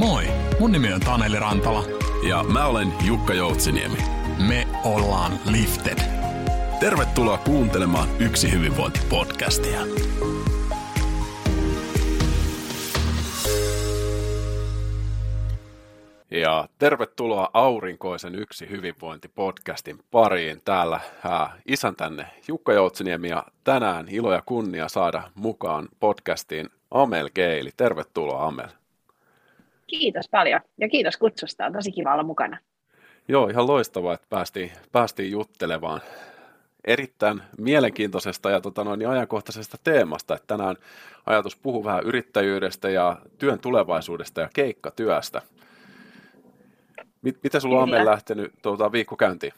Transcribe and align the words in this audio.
Moi, 0.00 0.24
mun 0.60 0.72
nimi 0.72 0.92
on 0.92 1.00
Taneli 1.00 1.38
Rantala. 1.38 1.84
Ja 2.28 2.44
mä 2.44 2.66
olen 2.66 2.92
Jukka 3.06 3.34
Joutsiniemi. 3.34 3.98
Me 4.48 4.68
ollaan 4.84 5.32
Lifted. 5.50 5.98
Tervetuloa 6.80 7.38
kuuntelemaan 7.38 8.08
Yksi 8.20 8.52
hyvinvointi-podcastia. 8.52 9.80
Ja 16.30 16.68
tervetuloa 16.78 17.50
Aurinkoisen 17.54 18.34
Yksi 18.34 18.66
hyvinvointi-podcastin 18.70 19.98
pariin. 20.10 20.60
Täällä 20.64 21.00
ää, 21.24 21.52
isän 21.66 21.96
tänne 21.96 22.26
Jukka 22.48 22.72
Joutsiniemi 22.72 23.28
ja 23.28 23.44
tänään 23.64 24.08
ilo 24.08 24.32
ja 24.32 24.42
kunnia 24.46 24.88
saada 24.88 25.22
mukaan 25.34 25.88
podcastiin 26.00 26.68
Amel 26.90 27.30
Geili. 27.34 27.70
Tervetuloa 27.76 28.46
Amel. 28.46 28.79
Kiitos 29.90 30.28
paljon 30.28 30.60
ja 30.78 30.88
kiitos 30.88 31.16
kutsusta. 31.16 31.66
On 31.66 31.72
tosi 31.72 31.92
kiva 31.92 32.12
olla 32.12 32.22
mukana. 32.22 32.58
Joo, 33.28 33.48
ihan 33.48 33.66
loistavaa, 33.66 34.14
että 34.14 34.26
päästiin, 34.30 34.70
päästiin 34.92 35.30
juttelemaan 35.30 36.00
erittäin 36.84 37.42
mielenkiintoisesta 37.58 38.50
ja 38.50 38.60
tota 38.60 38.84
noin, 38.84 39.08
ajankohtaisesta 39.08 39.78
teemasta. 39.84 40.34
Että 40.34 40.56
tänään 40.56 40.76
ajatus 41.26 41.56
puhuu 41.56 41.84
vähän 41.84 42.04
yrittäjyydestä 42.04 42.90
ja 42.90 43.16
työn 43.38 43.58
tulevaisuudesta 43.58 44.40
ja 44.40 44.48
keikkatyöstä. 44.54 45.42
Mit, 47.22 47.38
mitä 47.42 47.60
sulla 47.60 47.82
on 47.82 48.04
lähtenyt 48.04 48.52
tuota, 48.62 48.92
viikko 48.92 49.16
käyntiin? 49.16 49.52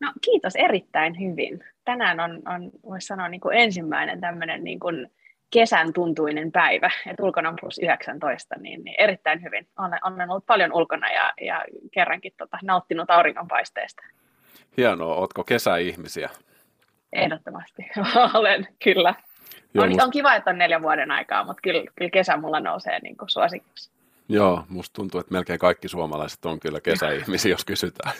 No 0.00 0.12
kiitos 0.20 0.56
erittäin 0.56 1.20
hyvin. 1.20 1.64
Tänään 1.84 2.20
on, 2.20 2.42
on 2.54 2.70
voisi 2.84 3.06
sanoa 3.06 3.28
niin 3.28 3.40
kuin 3.40 3.56
ensimmäinen 3.56 4.20
tämmöinen 4.20 4.64
niin 4.64 4.80
kuin 4.80 5.10
kesän 5.50 5.92
tuntuinen 5.92 6.52
päivä, 6.52 6.90
että 7.06 7.22
ulkona 7.22 7.48
on 7.48 7.56
plus 7.60 7.78
19, 7.78 8.54
niin, 8.58 8.84
niin 8.84 8.94
erittäin 8.98 9.42
hyvin. 9.42 9.68
Olen, 9.78 9.98
olen 10.02 10.30
ollut 10.30 10.46
paljon 10.46 10.72
ulkona 10.72 11.10
ja, 11.10 11.32
ja 11.40 11.64
kerrankin 11.92 12.32
tota, 12.38 12.58
nauttinut 12.62 13.10
auringonpaisteesta. 13.10 14.02
Hienoa, 14.76 15.14
ootko 15.14 15.44
kesäihmisiä? 15.44 16.30
Ehdottomasti, 17.12 17.90
olen 18.34 18.68
kyllä. 18.84 19.14
Joo, 19.74 19.84
on, 19.84 19.90
must... 19.90 20.02
on 20.02 20.10
kiva, 20.10 20.34
että 20.34 20.50
on 20.50 20.58
neljän 20.58 20.82
vuoden 20.82 21.10
aikaa, 21.10 21.44
mutta 21.44 21.60
kyllä, 21.62 21.82
kyllä 21.94 22.10
kesä 22.10 22.36
mulla 22.36 22.60
nousee 22.60 22.98
niin 23.00 23.16
kuin 23.16 23.30
suosiksi. 23.30 23.90
Joo, 24.28 24.64
musta 24.68 24.94
tuntuu, 24.94 25.20
että 25.20 25.32
melkein 25.32 25.58
kaikki 25.58 25.88
suomalaiset 25.88 26.46
on 26.46 26.60
kyllä 26.60 26.80
kesäihmisiä, 26.80 27.50
jos 27.50 27.64
kysytään. 27.64 28.12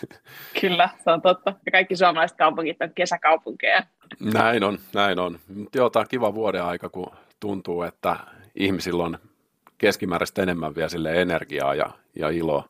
Kyllä, 0.61 0.89
se 1.05 1.11
on 1.11 1.23
totta. 1.23 1.55
Ja 1.67 1.73
kaikki 1.73 1.97
suomalaiset 1.97 2.39
kaupungit 2.39 2.83
on 2.83 2.95
kesäkaupunkeja. 2.95 3.83
Näin 4.21 4.65
on, 4.65 4.79
näin 4.95 5.19
on. 5.19 5.39
Joo, 5.75 5.91
tämä 5.91 6.01
on 6.01 6.07
kiva 6.09 6.35
vuoden 6.35 6.65
aika, 6.65 6.89
kun 6.89 7.13
tuntuu, 7.41 7.83
että 7.83 8.17
ihmisillä 8.55 9.05
on 9.05 9.19
keskimääräistä 9.79 10.43
enemmän 10.43 10.75
vielä 10.75 10.89
sille 10.89 11.23
energiaa 11.23 11.75
ja, 11.75 11.91
ja 12.17 12.29
iloa, 12.29 12.69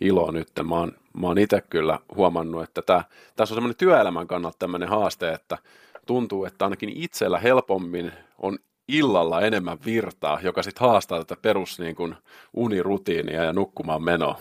iloa 0.00 0.32
nyt. 0.32 0.48
Mä 0.64 0.74
oon, 0.74 0.92
mä 1.20 1.26
oon 1.26 1.38
itse 1.38 1.62
kyllä 1.70 1.98
huomannut, 2.16 2.62
että 2.62 2.82
tää, 2.82 3.04
tässä 3.36 3.54
on 3.54 3.56
semmoinen 3.56 3.76
työelämän 3.76 4.26
kannalta 4.26 4.58
tämmöinen 4.58 4.88
haaste, 4.88 5.32
että 5.32 5.58
tuntuu, 6.06 6.44
että 6.44 6.64
ainakin 6.64 6.92
itsellä 6.94 7.38
helpommin 7.38 8.12
on 8.38 8.58
illalla 8.88 9.40
enemmän 9.40 9.78
virtaa, 9.86 10.38
joka 10.42 10.62
sitten 10.62 10.88
haastaa 10.88 11.18
tätä 11.18 11.42
perus 11.42 11.80
niin 11.80 11.96
kuin, 11.96 12.14
unirutiinia 12.54 13.44
ja 13.44 13.52
nukkumaan 13.52 14.02
menoa. 14.02 14.38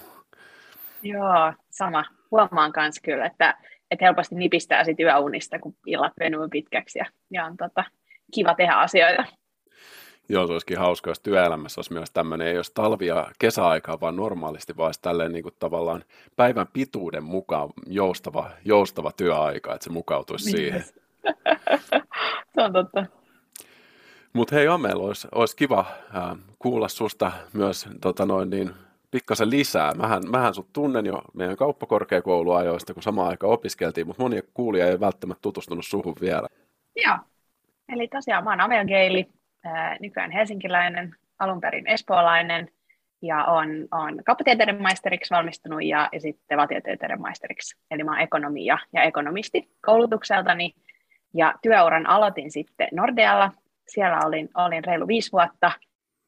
Joo, 1.03 1.53
sama. 1.69 2.05
Huomaan 2.31 2.73
myös 2.75 2.95
kyllä, 3.03 3.25
että, 3.25 3.57
että 3.91 4.05
helposti 4.05 4.35
nipistää 4.35 4.83
sit 4.83 4.99
yöunista, 4.99 5.59
kun 5.59 5.75
illat 5.85 6.13
venyy 6.19 6.47
pitkäksi 6.51 6.99
ja, 6.99 7.05
ja 7.31 7.45
on 7.45 7.57
tota, 7.57 7.83
kiva 8.33 8.55
tehdä 8.55 8.73
asioita. 8.73 9.25
Joo, 10.29 10.47
se 10.47 10.53
olisikin 10.53 10.77
hauska, 10.77 11.09
jos 11.09 11.19
työelämässä 11.19 11.79
olisi 11.79 11.93
myös 11.93 12.11
tämmöinen, 12.11 12.47
ei 12.47 12.57
olisi 12.57 12.71
talvi- 12.73 13.07
ja 13.07 13.31
kesäaikaa, 13.39 13.99
vaan 14.01 14.15
normaalisti 14.15 14.77
vaan 14.77 14.93
tälleen 15.01 15.31
niin 15.31 15.43
kuin 15.43 15.55
tavallaan 15.59 16.03
päivän 16.35 16.67
pituuden 16.73 17.23
mukaan 17.23 17.69
joustava, 17.87 18.51
joustava 18.65 19.11
työaika, 19.11 19.73
että 19.73 19.83
se 19.83 19.89
mukautuisi 19.89 20.45
niin. 20.45 20.57
siihen. 20.57 20.83
se 22.55 22.63
on 22.63 22.73
totta. 22.73 23.05
Mutta 24.35 24.55
hei 24.55 24.67
Amel, 24.67 24.99
olisi, 24.99 25.27
olisi 25.35 25.55
kiva 25.55 25.79
äh, 26.15 26.37
kuulla 26.59 26.87
susta 26.87 27.31
myös 27.53 27.89
tota 28.01 28.25
noin, 28.25 28.49
niin, 28.49 28.71
pikkasen 29.11 29.49
lisää. 29.49 29.91
Mähän, 29.93 30.23
mähän 30.29 30.53
sut 30.53 30.73
tunnen 30.73 31.05
jo 31.05 31.21
meidän 31.33 31.55
kauppakorkeakouluajoista, 31.55 32.93
kun 32.93 33.03
samaan 33.03 33.29
aikaan 33.29 33.53
opiskeltiin, 33.53 34.07
mutta 34.07 34.23
moni 34.23 34.41
kuulija 34.53 34.87
ei 34.87 34.99
välttämättä 34.99 35.41
tutustunut 35.41 35.85
suhun 35.85 36.15
vielä. 36.21 36.47
Joo, 37.05 37.17
eli 37.89 38.07
tosiaan 38.07 38.43
mä 38.43 38.49
oon 38.49 38.61
Amel 38.61 38.85
Geili, 38.85 39.25
äh, 39.65 39.99
nykyään 39.99 40.31
helsinkiläinen, 40.31 41.15
alun 41.39 41.61
perin 41.61 41.87
espoolainen, 41.87 42.69
ja 43.21 43.45
on, 43.45 43.67
on 43.91 44.23
kauppatieteiden 44.25 44.81
maisteriksi 44.81 45.33
valmistunut 45.33 45.83
ja, 45.83 46.09
ja 46.11 46.19
sitten 46.19 46.57
valtiotieteiden 46.57 47.21
maisteriksi. 47.21 47.77
Eli 47.91 48.03
mä 48.03 48.11
oon 48.11 48.21
ekonomia 48.21 48.77
ja 48.93 49.03
ekonomisti 49.03 49.69
koulutukseltani, 49.85 50.73
ja 51.33 51.53
työuran 51.61 52.09
aloitin 52.09 52.51
sitten 52.51 52.87
Nordealla, 52.91 53.51
siellä 53.87 54.19
olin, 54.25 54.49
olin 54.55 54.83
reilu 54.83 55.07
viisi 55.07 55.31
vuotta 55.31 55.71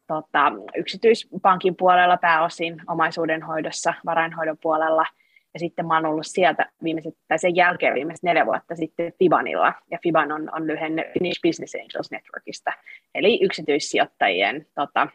tota, 0.07 0.51
yksityispankin 0.75 1.75
puolella 1.75 2.18
pääosin 2.18 2.81
omaisuuden 2.88 3.44
hoidossa, 3.44 3.94
varainhoidon 4.06 4.57
puolella. 4.62 5.06
Ja 5.53 5.59
sitten 5.59 5.88
mä 5.88 5.94
oon 5.94 6.06
ollut 6.06 6.25
sieltä 6.28 6.72
viimeiset, 6.84 7.13
tai 7.28 7.40
sen 7.40 7.56
jälkeen 7.56 7.94
viimeiset 7.94 8.23
neljä 8.23 8.46
vuotta 8.46 8.75
sitten 8.75 9.13
Fibanilla. 9.19 9.73
Ja 9.91 10.00
Fiban 10.03 10.31
on, 10.31 10.50
on 10.56 10.67
lyhenne 10.67 11.12
Finnish 11.13 11.41
Business 11.41 11.75
Angels 11.75 12.12
Networkista, 12.12 12.72
eli 13.16 13.40
yksityissijoittajien 13.41 14.66
tota, 14.75 15.07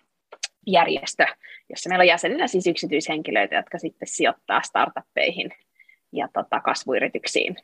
järjestö, 0.67 1.27
jossa 1.71 1.89
meillä 1.89 2.03
on 2.03 2.09
jäseninä 2.09 2.47
siis 2.47 2.67
yksityishenkilöitä, 2.67 3.55
jotka 3.55 3.79
sitten 3.79 4.09
sijoittaa 4.09 4.63
startuppeihin 4.63 5.51
ja 6.13 6.29
tota, 6.33 6.61
kasvuyrityksiin. 6.61 7.57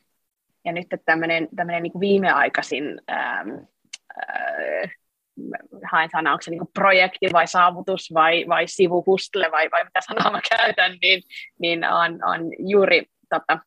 Ja 0.64 0.72
nyt 0.72 0.86
tämmöinen 1.04 1.48
niin 1.82 2.00
viimeaikaisin 2.00 3.00
ähm, 3.10 3.48
äh, 4.18 4.90
haen 5.92 6.08
sanaa, 6.12 6.32
onko 6.32 6.42
se 6.42 6.50
niin 6.50 6.72
projekti 6.74 7.26
vai 7.32 7.46
saavutus 7.46 8.14
vai, 8.14 8.44
vai 8.48 8.68
sivuhustle 8.68 9.50
vai, 9.50 9.70
vai 9.70 9.84
mitä 9.84 10.00
sanaa 10.00 10.32
mä 10.32 10.40
käytän, 10.56 10.98
niin, 11.02 11.22
niin 11.58 11.84
on, 11.84 12.24
on 12.24 12.40
juuri 12.58 13.06
tota, 13.30 13.58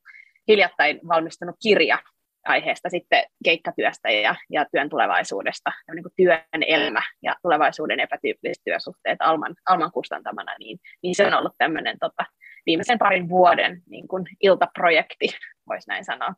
hiljattain 0.47 0.99
valmistunut 1.07 1.55
kirja 1.63 1.97
aiheesta 2.45 2.89
sitten 2.89 3.23
keikkatyöstä 3.43 4.09
ja, 4.09 4.35
ja 4.49 4.65
työn 4.71 4.89
tulevaisuudesta, 4.89 5.71
ja 5.87 5.93
niin 5.93 6.03
kuin 6.03 6.13
työn 6.15 6.63
elämä 6.67 7.01
ja 7.23 7.35
tulevaisuuden 7.41 7.99
epätyypilliset 7.99 8.63
työsuhteet 8.63 9.17
Alman, 9.21 9.55
Alman 9.69 9.91
kustantamana, 9.91 10.55
niin, 10.59 10.79
niin 11.03 11.15
se 11.15 11.25
on 11.27 11.33
ollut 11.33 11.55
tämmöinen 11.57 11.97
tota, 11.99 12.25
viimeisen 12.65 12.99
parin 12.99 13.29
vuoden 13.29 13.81
niin 13.89 14.07
kuin 14.07 14.25
iltaprojekti, 14.41 15.27
voisi 15.69 15.87
näin 15.87 16.05
sanoa. 16.05 16.33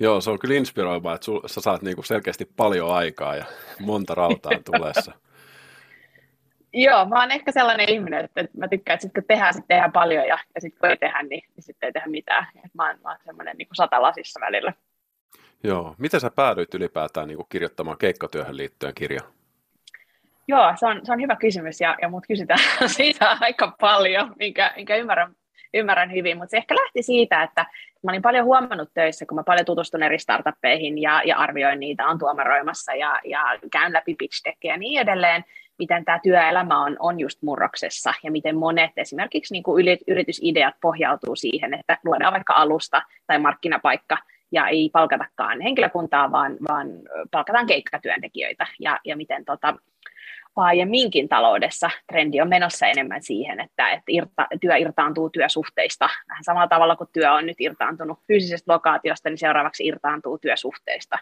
Joo, 0.00 0.20
se 0.20 0.30
on 0.30 0.38
kyllä 0.38 0.54
inspiroivaa, 0.54 1.14
että 1.14 1.24
sul, 1.24 1.40
sä 1.46 1.60
saat 1.60 1.82
niinku 1.82 2.02
selkeästi 2.02 2.44
paljon 2.56 2.94
aikaa 2.94 3.36
ja 3.36 3.44
monta 3.80 4.14
rautaa 4.14 4.52
tulessa. 4.64 5.12
Joo, 6.72 7.04
mä 7.04 7.20
oon 7.20 7.30
ehkä 7.30 7.52
sellainen 7.52 7.88
ihminen, 7.88 8.24
että 8.24 8.44
mä 8.56 8.68
tykkään, 8.68 8.94
että 8.94 9.02
sit 9.02 9.12
kun 9.14 9.24
tehdään, 9.28 9.54
sit 9.54 9.64
tehdään 9.68 9.92
paljon 9.92 10.28
ja, 10.28 10.38
ja 10.54 10.60
sitten 10.60 10.80
kun 10.80 10.90
ei 10.90 10.96
tehdä, 10.96 11.22
niin, 11.22 11.42
niin 11.56 11.62
sitten 11.62 11.86
ei 11.86 11.92
tehdä 11.92 12.06
mitään. 12.06 12.46
Et 12.64 12.74
mä 12.74 12.86
oon, 12.86 12.98
mä 13.04 13.08
oon 13.08 13.18
semmoinen 13.24 13.56
niin 13.56 13.68
satalasissa 13.72 14.40
välillä. 14.40 14.72
Joo, 15.64 15.94
miten 15.98 16.20
sä 16.20 16.30
päädyit 16.30 16.74
ylipäätään 16.74 17.28
niin 17.28 17.38
kirjoittamaan 17.48 17.98
keikkatyöhön 17.98 18.56
liittyen 18.56 18.94
kirja? 18.94 19.20
Joo, 20.48 20.72
se 20.76 20.86
on, 20.86 21.00
se 21.06 21.12
on 21.12 21.20
hyvä 21.20 21.36
kysymys 21.36 21.80
ja, 21.80 21.96
ja 22.02 22.08
mut 22.08 22.24
kysytään 22.28 22.60
siitä 22.96 23.36
aika 23.40 23.76
paljon, 23.80 24.34
minkä, 24.38 24.72
minkä 24.76 24.96
ymmärrän 24.96 25.36
ymmärrän 25.74 26.12
hyvin, 26.12 26.36
mutta 26.36 26.50
se 26.50 26.56
ehkä 26.56 26.74
lähti 26.74 27.02
siitä, 27.02 27.42
että 27.42 27.66
mä 28.02 28.10
olin 28.10 28.22
paljon 28.22 28.44
huomannut 28.44 28.90
töissä, 28.94 29.26
kun 29.26 29.36
mä 29.36 29.42
paljon 29.42 29.66
tutustun 29.66 30.02
eri 30.02 30.18
startuppeihin 30.18 31.02
ja, 31.02 31.22
ja 31.24 31.36
arvioin 31.36 31.80
niitä, 31.80 32.06
on 32.06 32.18
tuomaroimassa 32.18 32.94
ja, 32.94 33.20
ja 33.24 33.58
käyn 33.72 33.92
läpi 33.92 34.14
pitch 34.14 34.42
ja 34.64 34.76
niin 34.76 35.00
edelleen, 35.00 35.44
miten 35.78 36.04
tämä 36.04 36.18
työelämä 36.22 36.84
on, 36.84 36.96
on 36.98 37.20
just 37.20 37.42
murroksessa 37.42 38.14
ja 38.22 38.30
miten 38.30 38.56
monet 38.56 38.90
esimerkiksi 38.96 39.54
niin 39.54 39.62
kuin 39.62 39.98
yritysideat 40.06 40.74
pohjautuu 40.80 41.36
siihen, 41.36 41.74
että 41.74 41.98
luodaan 42.04 42.32
vaikka 42.32 42.54
alusta 42.54 43.02
tai 43.26 43.38
markkinapaikka 43.38 44.18
ja 44.52 44.68
ei 44.68 44.90
palkatakaan 44.92 45.60
henkilökuntaa, 45.60 46.32
vaan, 46.32 46.56
vaan 46.68 46.88
palkataan 47.30 47.66
keikkatyöntekijöitä 47.66 48.66
ja, 48.78 49.00
ja 49.04 49.16
miten 49.16 49.44
tota, 49.44 49.74
laajemminkin 50.58 51.28
taloudessa 51.28 51.90
trendi 52.06 52.40
on 52.40 52.48
menossa 52.48 52.86
enemmän 52.86 53.22
siihen, 53.22 53.60
että, 53.60 53.90
että 53.90 54.04
irta, 54.08 54.46
työ 54.60 54.76
irtaantuu 54.76 55.30
työsuhteista. 55.30 56.08
Vähän 56.28 56.44
samalla 56.44 56.68
tavalla 56.68 56.96
kuin 56.96 57.10
työ 57.12 57.32
on 57.32 57.46
nyt 57.46 57.60
irtaantunut 57.60 58.18
fyysisestä 58.26 58.72
lokaatiosta, 58.72 59.28
niin 59.28 59.38
seuraavaksi 59.38 59.86
irtaantuu 59.86 60.38
työsuhteista. 60.38 61.18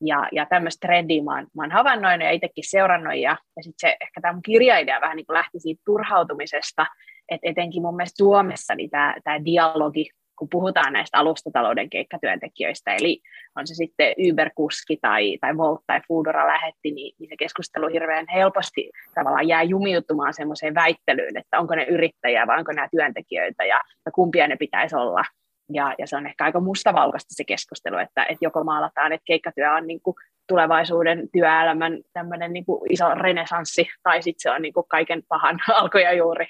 Ja, 0.00 0.28
ja 0.32 0.46
tämmöistä 0.46 0.86
trendiä 0.86 1.22
mä 1.22 1.34
oon, 1.34 1.46
mä 1.56 1.62
oon 1.62 1.70
havainnoinut 1.70 2.24
ja 2.24 2.30
itsekin 2.30 2.70
seurannut, 2.70 3.14
ja, 3.14 3.36
ja 3.56 3.62
sitten 3.62 3.90
se 3.90 3.96
ehkä 4.00 4.20
tämä 4.20 4.38
kirjaidea 4.44 5.00
vähän 5.00 5.16
niin 5.16 5.26
kuin 5.26 5.34
lähti 5.34 5.60
siitä 5.60 5.82
turhautumisesta, 5.84 6.86
että 7.28 7.48
etenkin 7.48 7.82
mun 7.82 7.96
mielestä 7.96 8.16
Suomessa 8.16 8.74
niin 8.74 8.90
tämä, 8.90 9.14
tämä 9.24 9.44
dialogi 9.44 10.10
kun 10.38 10.48
puhutaan 10.50 10.92
näistä 10.92 11.18
alustatalouden 11.18 11.90
keikkatyöntekijöistä, 11.90 12.94
eli 12.94 13.20
on 13.56 13.66
se 13.66 13.74
sitten 13.74 14.14
Uber-kuski 14.18 14.98
tai, 15.00 15.38
tai 15.40 15.56
Volt 15.56 15.80
tai 15.86 16.00
Foodora 16.08 16.46
lähetti, 16.46 16.90
niin, 16.90 17.14
niin 17.18 17.28
se 17.28 17.36
keskustelu 17.38 17.88
hirveän 17.88 18.26
helposti 18.34 18.90
tavallaan 19.14 19.48
jää 19.48 19.62
jumiutumaan 19.62 20.34
semmoiseen 20.34 20.74
väittelyyn, 20.74 21.36
että 21.36 21.60
onko 21.60 21.74
ne 21.74 21.84
yrittäjiä 21.84 22.46
vai 22.46 22.58
onko 22.58 22.72
nämä 22.72 22.88
työntekijöitä 22.90 23.64
ja, 23.64 23.80
ja 24.06 24.12
kumpia 24.12 24.48
ne 24.48 24.56
pitäisi 24.56 24.96
olla. 24.96 25.24
Ja, 25.72 25.94
ja 25.98 26.06
se 26.06 26.16
on 26.16 26.26
ehkä 26.26 26.44
aika 26.44 26.60
mustavalkoista 26.60 27.34
se 27.34 27.44
keskustelu, 27.44 27.98
että, 27.98 28.22
että 28.22 28.44
joko 28.44 28.64
maalataan, 28.64 29.12
että 29.12 29.24
keikkatyö 29.24 29.72
on 29.72 29.86
niin 29.86 30.00
kuin 30.02 30.14
tulevaisuuden 30.48 31.28
työelämän 31.32 31.98
tämmöinen 32.12 32.52
niin 32.52 32.64
kuin 32.64 32.92
iso 32.92 33.14
renesanssi, 33.14 33.88
tai 34.02 34.22
sitten 34.22 34.42
se 34.42 34.50
on 34.50 34.62
niin 34.62 34.74
kuin 34.74 34.86
kaiken 34.88 35.22
pahan 35.28 35.58
alkoja 35.80 36.12
juuri. 36.12 36.46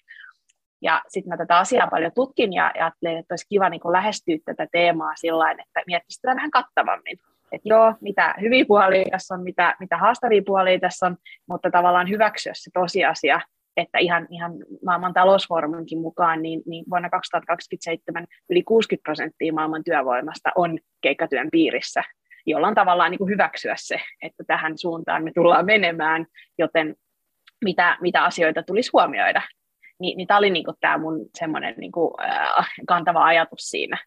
Ja 0.84 1.02
sitten 1.08 1.28
mä 1.28 1.36
tätä 1.36 1.58
asiaa 1.58 1.86
paljon 1.86 2.12
tutkin 2.14 2.52
ja, 2.52 2.72
ja 2.74 2.84
ajattelin, 2.84 3.18
että 3.18 3.32
olisi 3.32 3.46
kiva 3.48 3.68
niin 3.68 3.80
lähestyä 3.92 4.36
tätä 4.44 4.66
teemaa 4.72 5.12
sillä 5.16 5.50
että 5.50 5.82
miettisi 5.86 6.14
sitä 6.14 6.34
vähän 6.34 6.50
kattavammin. 6.50 7.18
Että 7.52 7.68
joo, 7.68 7.94
mitä 8.00 8.34
hyviä 8.40 8.64
puolia 8.68 9.04
tässä 9.10 9.34
on, 9.34 9.42
mitä, 9.42 9.76
mitä 9.80 9.96
haastavia 9.96 10.42
puolia 10.46 10.80
tässä 10.80 11.06
on, 11.06 11.16
mutta 11.48 11.70
tavallaan 11.70 12.08
hyväksyä 12.08 12.52
se 12.54 12.70
tosiasia, 12.74 13.40
että 13.76 13.98
ihan, 13.98 14.26
ihan 14.30 14.52
maailman 14.84 15.14
talousfooruminkin 15.14 15.98
mukaan 15.98 16.42
niin, 16.42 16.62
niin 16.66 16.84
vuonna 16.90 17.10
2027 17.10 18.26
yli 18.50 18.62
60 18.62 19.02
prosenttia 19.02 19.52
maailman 19.52 19.84
työvoimasta 19.84 20.50
on 20.54 20.78
keikkatyön 21.00 21.48
piirissä, 21.50 22.02
jolloin 22.46 22.74
tavallaan 22.74 23.10
niin 23.10 23.18
kuin 23.18 23.30
hyväksyä 23.30 23.74
se, 23.78 24.00
että 24.22 24.44
tähän 24.46 24.78
suuntaan 24.78 25.24
me 25.24 25.32
tullaan 25.34 25.66
menemään, 25.66 26.26
joten 26.58 26.94
mitä, 27.64 27.96
mitä 28.00 28.24
asioita 28.24 28.62
tulisi 28.62 28.90
huomioida. 28.92 29.42
Ni, 30.00 30.14
niin 30.14 30.26
tämä 30.26 30.38
oli 30.38 30.50
niin 30.50 30.64
kuin 30.64 30.76
tämä 30.80 30.98
mun 30.98 31.26
semmoinen 31.38 31.74
niin 31.76 31.92
kuin, 31.92 32.10
äh, 32.24 32.68
kantava 32.88 33.24
ajatus 33.24 33.60
siinä. 33.60 33.98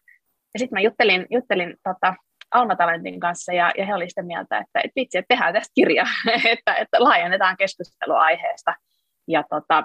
Ja 0.54 0.58
sitten 0.58 0.76
mä 0.76 0.80
juttelin, 0.80 1.26
juttelin 1.30 1.76
tota, 1.84 2.14
Alma 2.50 2.76
Talentin 2.76 3.20
kanssa 3.20 3.52
ja, 3.52 3.72
ja 3.78 3.86
he 3.86 3.94
olivat 3.94 4.10
sitä 4.10 4.22
mieltä, 4.22 4.58
että, 4.58 4.80
että 4.84 5.00
vitsi, 5.00 5.18
että 5.18 5.34
tehdään 5.34 5.54
tästä 5.54 5.72
kirja, 5.74 6.04
että, 6.52 6.74
että 6.74 7.04
laajennetaan 7.04 7.56
keskustelua 7.56 8.20
aiheesta– 8.20 8.74
ja 9.28 9.44
tota, 9.50 9.84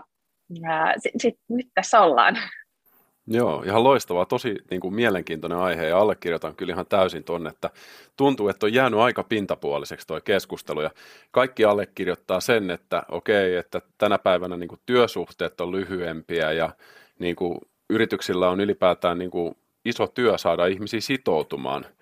sit, 0.98 1.12
sit, 1.22 1.36
nyt 1.50 1.68
tässä 1.74 2.02
ollaan. 2.02 2.38
Joo, 3.28 3.64
ihan 3.66 3.84
loistavaa, 3.84 4.26
tosi 4.26 4.56
niin 4.72 4.82
kuin 4.82 4.94
mielenkiintoinen 4.94 5.58
aihe 5.58 5.86
ja 5.86 6.00
allekirjoitan 6.00 6.56
kyllä 6.56 6.74
ihan 6.74 6.86
täysin 6.86 7.24
tuonne, 7.24 7.50
että 7.50 7.70
tuntuu, 8.18 8.50
että 8.50 8.66
on 8.66 8.74
jäänyt 8.74 9.00
aika 9.00 9.24
pintapuoliseksi 9.24 10.08
tuo 10.08 10.22
keskustelu 10.22 10.82
ja 10.82 10.92
kaikki 11.32 11.66
allekirjoittaa 11.66 12.40
sen, 12.40 12.72
että 12.72 13.04
okei, 13.12 13.56
että 13.56 13.82
tänä 13.98 14.18
päivänä 14.18 14.58
niin 14.58 14.68
kuin 14.68 14.82
työsuhteet 14.86 15.62
on 15.62 15.72
lyhyempiä 15.72 16.52
ja 16.52 16.70
niin 17.20 17.36
kuin 17.36 17.58
yrityksillä 17.90 18.50
on 18.50 18.60
ylipäätään 18.60 19.20
niin 19.20 19.32
kuin 19.32 19.58
iso 19.86 20.08
työ 20.08 20.38
saada 20.38 20.66
ihmisiä 20.66 21.02
sitoutumaan– 21.02 21.86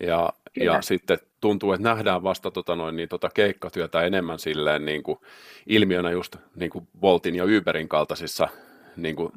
ja, 0.00 0.32
ja 0.56 0.82
sitten 0.82 1.18
tuntuu, 1.40 1.72
että 1.72 1.88
nähdään 1.88 2.22
vasta 2.22 2.50
tota 2.50 2.76
noin, 2.76 2.96
niin 2.96 3.08
tota 3.08 3.30
keikkatyötä 3.34 4.02
enemmän 4.02 4.38
silleen 4.38 4.84
niin 4.84 5.02
kuin 5.02 5.18
ilmiönä 5.66 6.10
just 6.10 6.36
niin 6.54 6.70
kuin 6.70 6.88
Voltin 7.02 7.34
ja 7.34 7.44
Uberin 7.44 7.88
kaltaisissa 7.88 8.48
niin 8.96 9.16
kuin 9.16 9.32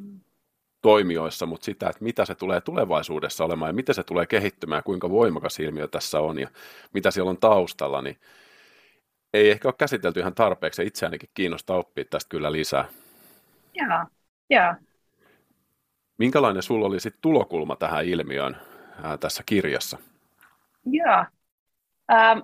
toimijoissa, 0.81 1.46
mutta 1.46 1.66
sitä, 1.66 1.90
että 1.90 2.04
mitä 2.04 2.26
se 2.26 2.36
tulee 2.36 2.62
tulevaisuudessa 2.62 3.46
olemaan 3.46 3.70
ja 3.70 3.74
miten 3.74 3.96
se 3.96 4.04
tulee 4.04 4.26
kehittymään, 4.26 4.84
kuinka 4.84 5.10
voimakas 5.10 5.60
ilmiö 5.60 5.88
tässä 5.88 6.20
on 6.20 6.40
ja 6.40 6.48
mitä 6.94 7.12
siellä 7.12 7.30
on 7.30 7.38
taustalla, 7.38 8.02
niin 8.02 8.18
ei 9.34 9.52
ehkä 9.52 9.68
ole 9.68 9.76
käsitelty 9.78 10.20
ihan 10.20 10.36
tarpeeksi. 10.36 10.86
Itseänikin 10.86 11.30
kiinnostaa 11.34 11.78
oppia 11.78 12.06
tästä 12.06 12.30
kyllä 12.30 12.52
lisää. 12.52 12.86
Joo, 13.74 14.06
joo. 14.50 14.76
Minkälainen 16.18 16.64
sulla 16.64 16.88
oli 16.88 17.00
sitten 17.00 17.22
tulokulma 17.22 17.76
tähän 17.76 18.06
ilmiöön 18.06 18.58
ää, 19.04 19.18
tässä 19.18 19.44
kirjassa? 19.46 19.98
Joo. 20.86 21.26
Ähm, 22.12 22.40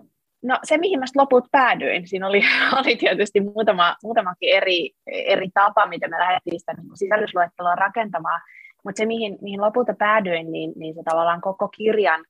no 0.46 0.60
se, 0.64 0.78
mihin 0.78 1.00
mä 1.00 1.06
loput 1.16 1.46
päädyin, 1.52 2.08
siinä 2.08 2.28
oli, 2.28 2.42
oli 2.80 2.96
tietysti 2.96 3.42
muutama, 3.42 3.96
muutamakin 4.04 4.54
eri, 4.54 4.92
eri 5.08 5.50
tapa, 5.54 5.86
miten 5.86 6.10
me 6.10 6.20
lähdettiin 6.20 6.60
sitä 6.60 6.74
niin 6.74 6.98
sisällysluettelua 6.98 7.76
rakentamaan, 7.76 8.42
mutta 8.84 9.00
se, 9.00 9.06
mihin, 9.06 9.38
mihin 9.42 9.62
lopulta 9.62 9.94
päädyin, 10.00 10.52
niin, 10.52 10.74
niin 10.76 10.96
se 10.96 11.02
tavallaan 11.06 11.42
koko 11.42 11.68
kirjan 11.68 12.26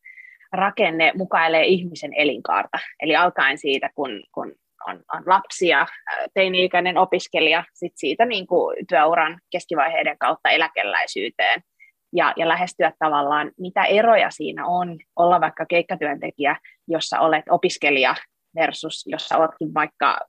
rakenne 0.51 1.11
mukailee 1.15 1.65
ihmisen 1.65 2.11
elinkaarta. 2.17 2.77
Eli 2.99 3.15
alkaen 3.15 3.57
siitä, 3.57 3.89
kun, 3.95 4.23
kun 4.31 4.53
on, 4.87 5.03
on 5.13 5.23
lapsia, 5.25 5.85
teini-ikäinen 6.33 6.97
opiskelija, 6.97 7.63
sit 7.73 7.93
siitä 7.95 8.25
niin 8.25 8.47
kuin 8.47 8.75
työuran 8.89 9.39
keskivaiheiden 9.51 10.17
kautta 10.17 10.49
eläkeläisyyteen– 10.49 11.61
ja, 12.13 12.33
ja 12.37 12.47
lähestyä 12.47 12.91
tavallaan, 12.99 13.51
mitä 13.59 13.83
eroja 13.83 14.29
siinä 14.29 14.65
on 14.65 14.97
olla 15.15 15.41
vaikka 15.41 15.65
keikkatyöntekijä, 15.65 16.55
jossa 16.87 17.19
olet 17.19 17.45
opiskelija 17.49 18.15
versus 18.55 19.03
jossa 19.07 19.37
oletkin 19.37 19.73
vaikka 19.73 20.19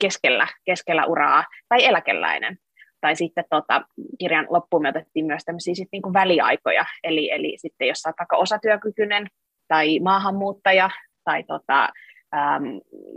keskellä, 0.00 0.46
keskellä 0.64 1.06
uraa 1.06 1.44
tai 1.68 1.84
eläkeläinen. 1.84 2.56
Tai 3.00 3.16
sitten 3.16 3.44
tota, 3.50 3.82
kirjan 4.18 4.46
loppuun 4.50 4.82
me 4.82 4.88
otettiin 4.88 5.26
myös 5.26 5.44
tämmöisiä 5.44 5.74
sit 5.74 5.88
niinku 5.92 6.12
väliaikoja, 6.12 6.84
eli, 7.04 7.30
eli 7.30 7.54
sitten 7.56 7.88
jos 7.88 8.06
olet 8.06 8.16
vaikka 8.18 8.36
osatyökykyinen 8.36 9.26
tai 9.68 10.00
maahanmuuttaja 10.00 10.90
tai 11.24 11.42
tota, 11.42 11.88
äm, 12.34 12.62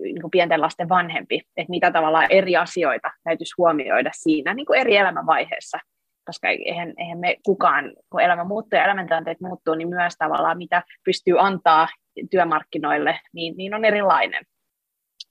niin 0.02 0.32
pienten 0.32 0.62
lasten 0.62 0.90
vanhempi, 0.90 1.42
että 1.58 1.70
mitä 1.70 1.92
tavallaan 1.92 2.28
eri 2.30 2.56
asioita 2.56 3.12
täytyisi 3.24 3.54
huomioida 3.58 4.10
siinä 4.14 4.54
niin 4.54 4.76
eri 4.76 4.98
elämänvaiheessa 4.98 5.78
koska 6.26 6.50
eihän, 6.50 6.94
eihän 6.98 7.18
me 7.18 7.36
kukaan, 7.46 7.94
kun 8.10 8.22
elämä 8.22 8.44
muuttuu 8.44 8.78
ja 8.78 8.86
elämäntilanteet 8.86 9.42
muuttuu, 9.42 9.76
niin 9.76 9.90
myös 9.90 10.14
tavallaan 10.18 10.58
mitä 10.58 10.84
pystyy 11.04 11.36
antaa 11.40 11.88
työmarkkinoille, 12.32 13.20
niin, 13.34 13.58
niin 13.58 13.74
on 13.74 13.86
erilainen. 13.86 14.46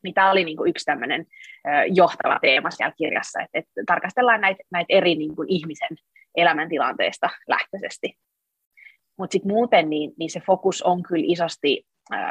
Mitä 0.02 0.31
oli 0.31 0.44
niin 0.44 0.56
kuin 0.56 0.70
yksi 0.70 0.85
tämmöinen 0.85 1.26
johtava 1.87 2.38
teema 2.43 2.70
siellä 2.70 2.94
kirjassa, 2.96 3.41
että, 3.43 3.58
että 3.58 3.82
tarkastellaan 3.87 4.41
näitä, 4.41 4.62
näitä 4.70 4.87
eri 4.88 5.14
niin 5.14 5.37
kuin 5.37 5.49
ihmisen 5.50 5.96
elämäntilanteesta 6.37 7.31
lähtöisesti. 7.49 8.19
Mutta 9.19 9.32
sitten 9.32 9.52
muuten 9.52 9.90
niin, 9.90 10.12
niin 10.19 10.31
se 10.31 10.40
fokus 10.40 10.82
on 10.82 11.02
kyllä 11.02 11.25
isosti 11.29 11.87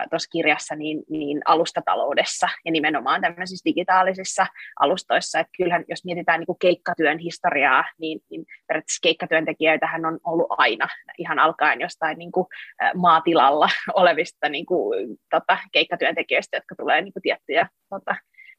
tuossa 0.10 0.30
kirjassa 0.32 0.76
niin, 0.76 1.04
niin 1.10 1.42
alustataloudessa 1.46 2.48
ja 2.66 2.72
nimenomaan 2.72 3.22
tämmöisissä 3.22 3.66
digitaalisissa 3.66 4.48
alustoissa. 4.80 5.40
Että 5.40 5.52
kyllähän 5.58 5.84
jos 5.88 6.06
mietitään 6.06 6.40
niin 6.40 6.48
kuin 6.48 6.60
keikkatyön 6.60 7.18
historiaa, 7.18 7.84
niin, 8.00 8.20
niin 8.30 8.46
periaatteessa 8.68 9.00
keikkatyöntekijöitähän 9.04 10.06
on 10.06 10.20
ollut 10.24 10.48
aina 10.50 10.88
ihan 11.18 11.40
alkaen 11.40 11.82
jostain 11.82 12.18
niin 12.18 12.32
kuin 12.32 12.48
maatilalla 12.96 13.70
olevista 13.94 14.50
niin 14.50 14.66
kuin, 14.66 15.18
tota, 15.30 15.58
keikkatyöntekijöistä, 15.72 16.58
jotka 16.58 16.76
tulee 16.76 17.02
niin 17.02 17.14
kuin 17.14 17.24
tiettyjä 17.24 17.70
tota, 17.90 18.16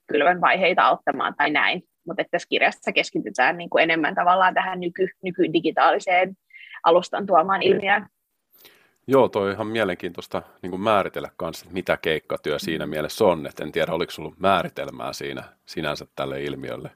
kylvön 0.07 0.41
vaiheita 0.41 0.83
auttamaan 0.83 1.35
tai 1.37 1.51
näin. 1.51 1.83
Mutta 2.07 2.25
tässä 2.31 2.49
kirjassa 2.49 2.93
keskitytään 2.93 3.59
niin 3.59 3.71
kuin 3.71 3.83
enemmän 3.83 4.15
tavallaan 4.15 4.55
tähän 4.55 4.81
nyky, 4.81 5.09
nykydigitaaliseen 5.23 6.35
alustan 6.85 7.27
tuomaan 7.27 7.63
ilmiöön. 7.63 8.07
Joo, 9.07 9.29
toi 9.29 9.47
on 9.47 9.53
ihan 9.53 9.67
mielenkiintoista 9.67 10.43
niin 10.63 10.81
määritellä 10.81 11.31
kanssa, 11.37 11.65
että 11.65 11.75
mitä 11.75 11.97
keikkatyö 11.97 12.59
siinä 12.59 12.87
mielessä 12.87 13.25
on. 13.25 13.47
Et 13.47 13.61
en 13.61 13.73
tiedä, 13.73 13.93
oliko 13.93 14.11
sinulla 14.11 14.37
määritelmää 14.39 15.13
siinä 15.13 15.43
sinänsä 15.67 16.07
tälle 16.17 16.43
ilmiölle. 16.43 16.91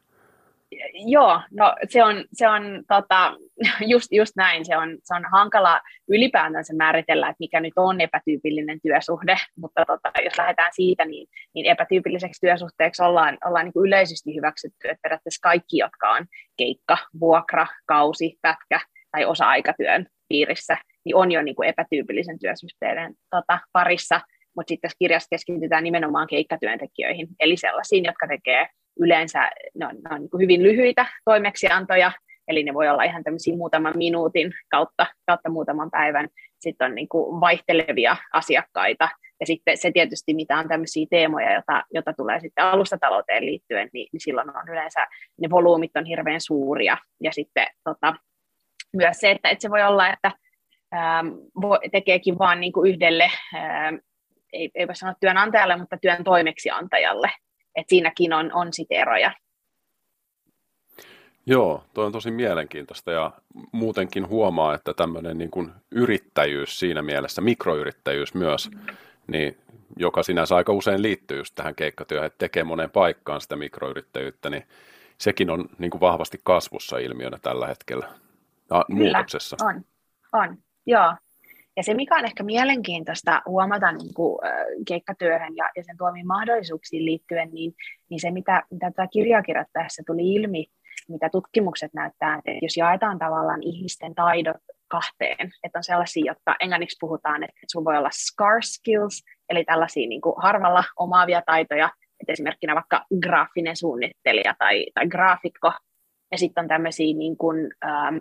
Joo, 0.94 1.40
no 1.50 1.74
se 1.88 2.04
on, 2.04 2.24
se 2.32 2.48
on 2.48 2.62
tota, 2.88 3.36
just, 3.92 4.12
just 4.12 4.32
näin, 4.36 4.64
se 4.64 4.76
on, 4.76 4.98
se 5.02 5.14
on 5.14 5.24
hankala 5.32 5.80
ylipäätänsä 6.08 6.74
määritellä, 6.74 7.28
että 7.28 7.40
mikä 7.40 7.60
nyt 7.60 7.72
on 7.76 8.00
epätyypillinen 8.00 8.80
työsuhde, 8.80 9.36
mutta 9.60 9.84
tota, 9.84 10.10
jos 10.24 10.38
lähdetään 10.38 10.72
siitä, 10.74 11.04
niin, 11.04 11.28
niin 11.54 11.66
epätyypilliseksi 11.66 12.40
työsuhteeksi 12.40 13.02
ollaan, 13.02 13.38
ollaan 13.44 13.64
niin 13.64 13.72
kuin 13.72 13.86
yleisesti 13.86 14.34
hyväksytty, 14.34 14.88
että 14.88 15.02
periaatteessa 15.02 15.42
kaikki, 15.42 15.78
jotka 15.78 16.10
on 16.10 16.26
keikka, 16.56 16.98
vuokra, 17.20 17.66
kausi, 17.86 18.38
pätkä 18.42 18.80
tai 19.10 19.24
osa-aikatyön 19.24 20.06
piirissä, 20.28 20.76
niin 21.08 21.16
on 21.16 21.32
jo 21.32 21.42
niin 21.42 21.56
kuin 21.56 21.68
epätyypillisen 21.68 22.38
työsuhteiden 22.38 23.14
tota, 23.30 23.58
parissa, 23.72 24.20
mutta 24.56 24.68
sitten 24.68 24.88
tässä 24.88 24.96
kirjassa 24.98 25.28
keskitytään 25.30 25.84
nimenomaan 25.84 26.26
keikkatyöntekijöihin, 26.26 27.28
eli 27.40 27.56
sellaisiin, 27.56 28.04
jotka 28.04 28.26
tekee 28.28 28.66
yleensä, 29.00 29.50
ne 29.74 29.86
on, 29.86 29.94
ne 29.94 30.14
on 30.14 30.20
niin 30.20 30.30
kuin 30.30 30.42
hyvin 30.42 30.62
lyhyitä 30.62 31.06
toimeksiantoja, 31.24 32.12
eli 32.48 32.62
ne 32.62 32.74
voi 32.74 32.88
olla 32.88 33.02
ihan 33.02 33.24
tämmöisiä 33.24 33.56
muutaman 33.56 33.92
minuutin 33.96 34.52
kautta, 34.70 35.06
kautta 35.26 35.50
muutaman 35.50 35.90
päivän, 35.90 36.28
sitten 36.58 36.86
on 36.86 36.94
niin 36.94 37.08
kuin 37.08 37.40
vaihtelevia 37.40 38.16
asiakkaita, 38.32 39.08
ja 39.40 39.46
sitten 39.46 39.78
se 39.78 39.90
tietysti, 39.92 40.34
mitä 40.34 40.58
on 40.58 40.68
tämmöisiä 40.68 41.06
teemoja, 41.10 41.54
jota, 41.54 41.82
jota 41.94 42.12
tulee 42.12 42.40
sitten 42.40 42.64
alustatalouteen 42.64 43.46
liittyen, 43.46 43.88
niin, 43.92 44.08
niin 44.12 44.20
silloin 44.20 44.56
on 44.56 44.68
yleensä, 44.68 45.06
ne 45.40 45.50
volyymit 45.50 45.96
on 45.96 46.04
hirveän 46.04 46.40
suuria, 46.40 46.96
ja 47.22 47.32
sitten 47.32 47.66
tota, 47.84 48.14
myös 48.96 49.20
se, 49.20 49.30
että, 49.30 49.48
että 49.48 49.62
se 49.62 49.70
voi 49.70 49.82
olla, 49.82 50.12
että 50.12 50.32
tekeekin 51.92 52.38
vaan 52.38 52.60
niin 52.60 52.72
kuin 52.72 52.90
yhdelle, 52.90 53.30
ähm, 53.54 53.94
ei, 54.52 54.70
ei 54.74 54.86
voi 54.86 54.96
sanoa 54.96 55.14
työnantajalle, 55.20 55.76
mutta 55.76 55.96
työn 55.96 56.24
toimeksiantajalle. 56.24 57.30
Et 57.74 57.88
siinäkin 57.88 58.32
on, 58.32 58.52
on 58.52 58.72
sit 58.72 58.88
eroja. 58.90 59.32
Joo, 61.46 61.84
toi 61.94 62.06
on 62.06 62.12
tosi 62.12 62.30
mielenkiintoista 62.30 63.12
ja 63.12 63.30
muutenkin 63.72 64.28
huomaa, 64.28 64.74
että 64.74 64.94
tämmöinen 64.94 65.38
niin 65.38 65.50
kuin 65.50 65.70
yrittäjyys 65.90 66.78
siinä 66.78 67.02
mielessä, 67.02 67.40
mikroyrittäjyys 67.40 68.34
myös, 68.34 68.70
niin 69.26 69.56
joka 69.96 70.22
sinänsä 70.22 70.56
aika 70.56 70.72
usein 70.72 71.02
liittyy 71.02 71.38
just 71.38 71.54
tähän 71.54 71.74
keikkatyöhön, 71.74 72.26
että 72.26 72.38
tekee 72.38 72.64
moneen 72.64 72.90
paikkaan 72.90 73.40
sitä 73.40 73.56
mikroyrittäjyyttä, 73.56 74.50
niin 74.50 74.64
sekin 75.18 75.50
on 75.50 75.68
niin 75.78 75.90
kuin 75.90 76.00
vahvasti 76.00 76.40
kasvussa 76.44 76.98
ilmiönä 76.98 77.38
tällä 77.42 77.66
hetkellä, 77.66 78.06
ja 78.70 78.84
Kyllä, 78.86 78.98
muutoksessa. 78.98 79.56
on, 79.60 79.84
on, 80.32 80.58
joo. 80.88 81.14
Ja 81.76 81.82
se, 81.82 81.94
mikä 81.94 82.16
on 82.16 82.24
ehkä 82.24 82.42
mielenkiintoista 82.42 83.42
huomata 83.46 83.92
niin 83.92 84.14
kuin, 84.14 84.38
keikkatyöhön 84.88 85.56
ja, 85.56 85.70
ja 85.76 85.84
sen 85.84 85.96
tuomiin 85.96 86.26
mahdollisuuksiin 86.26 87.04
liittyen, 87.04 87.48
niin, 87.52 87.74
niin 88.10 88.20
se, 88.20 88.30
mitä, 88.30 88.62
mitä 88.70 88.90
tämä 88.90 89.08
kirjaa 89.08 89.42
kirjoittaessa 89.42 90.02
tuli 90.06 90.34
ilmi, 90.34 90.66
mitä 91.08 91.28
tutkimukset 91.28 91.94
näyttää, 91.94 92.34
että 92.44 92.58
jos 92.62 92.76
jaetaan 92.76 93.18
tavallaan 93.18 93.62
ihmisten 93.62 94.14
taidot 94.14 94.56
kahteen, 94.88 95.52
että 95.62 95.78
on 95.78 95.84
sellaisia, 95.84 96.32
jotka 96.32 96.56
englanniksi 96.60 96.96
puhutaan, 97.00 97.44
että 97.44 97.56
sinulla 97.66 97.90
voi 97.90 97.98
olla 97.98 98.10
scarce 98.10 98.68
skills, 98.72 99.24
eli 99.48 99.64
tällaisia 99.64 100.08
niin 100.08 100.20
kuin 100.20 100.34
harvalla 100.38 100.84
omaavia 100.96 101.42
taitoja, 101.46 101.90
että 102.20 102.32
esimerkkinä 102.32 102.74
vaikka 102.74 103.04
graafinen 103.22 103.76
suunnittelija 103.76 104.54
tai, 104.58 104.86
tai 104.94 105.06
graafikko, 105.06 105.72
ja 106.32 106.38
sitten 106.38 106.62
on 106.62 106.68
tämmöisiä 106.68 107.14
niin 107.14 107.36
kuin, 107.36 107.70
ähm, 107.84 108.16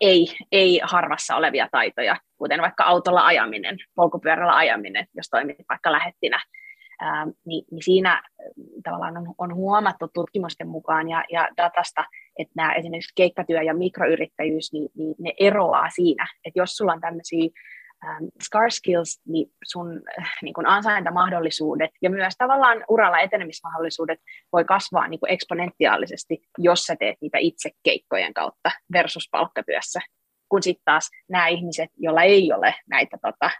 ei, 0.00 0.26
ei 0.52 0.80
harvassa 0.82 1.36
olevia 1.36 1.68
taitoja, 1.72 2.16
kuten 2.38 2.62
vaikka 2.62 2.84
autolla 2.84 3.26
ajaminen, 3.26 3.76
polkupyörällä 3.94 4.56
ajaminen, 4.56 5.06
jos 5.14 5.28
toimit 5.28 5.56
vaikka 5.68 5.92
lähettinä, 5.92 6.40
ää, 7.00 7.26
niin, 7.46 7.64
niin 7.70 7.82
siinä 7.82 8.12
äh, 8.12 8.22
tavallaan 8.82 9.16
on, 9.16 9.34
on 9.38 9.54
huomattu 9.54 10.08
tutkimusten 10.14 10.68
mukaan 10.68 11.08
ja, 11.08 11.24
ja 11.32 11.48
datasta, 11.56 12.04
että 12.38 12.52
nämä 12.56 12.72
esimerkiksi 12.74 13.12
keikkatyö 13.14 13.62
ja 13.62 13.74
mikroyrittäjyys, 13.74 14.72
niin, 14.72 14.88
niin 14.96 15.14
ne 15.18 15.32
eroaa 15.40 15.90
siinä, 15.90 16.26
että 16.44 16.58
jos 16.58 16.76
sulla 16.76 16.92
on 16.92 17.00
tämmöisiä 17.00 17.44
ähm, 17.44 17.52
scar 18.42 18.70
skills, 18.70 19.20
niin 19.26 19.46
sun 19.64 20.02
äh, 20.20 20.30
niin 20.42 20.54
kun 20.54 20.66
ansaintamahdollisuudet 20.66 21.90
ja 22.02 22.10
myös 22.10 22.34
tavallaan 22.38 22.84
uralla 22.88 23.18
etenemismahdollisuudet 23.18 24.18
voi 24.52 24.64
kasvaa 24.64 25.08
niin 25.08 25.20
eksponentiaalisesti, 25.28 26.38
jos 26.58 26.82
sä 26.82 26.96
teet 26.96 27.16
niitä 27.20 27.38
itse 27.38 27.70
keikkojen 27.82 28.34
kautta 28.34 28.70
versus 28.92 29.28
palkkatyössä. 29.30 30.00
Kun 30.48 30.62
sitten 30.62 30.84
taas 30.84 31.10
nämä 31.28 31.48
ihmiset, 31.48 31.90
joilla 31.96 32.22
ei 32.22 32.52
ole 32.52 32.74
näitä 32.88 33.18
tota, 33.22 33.50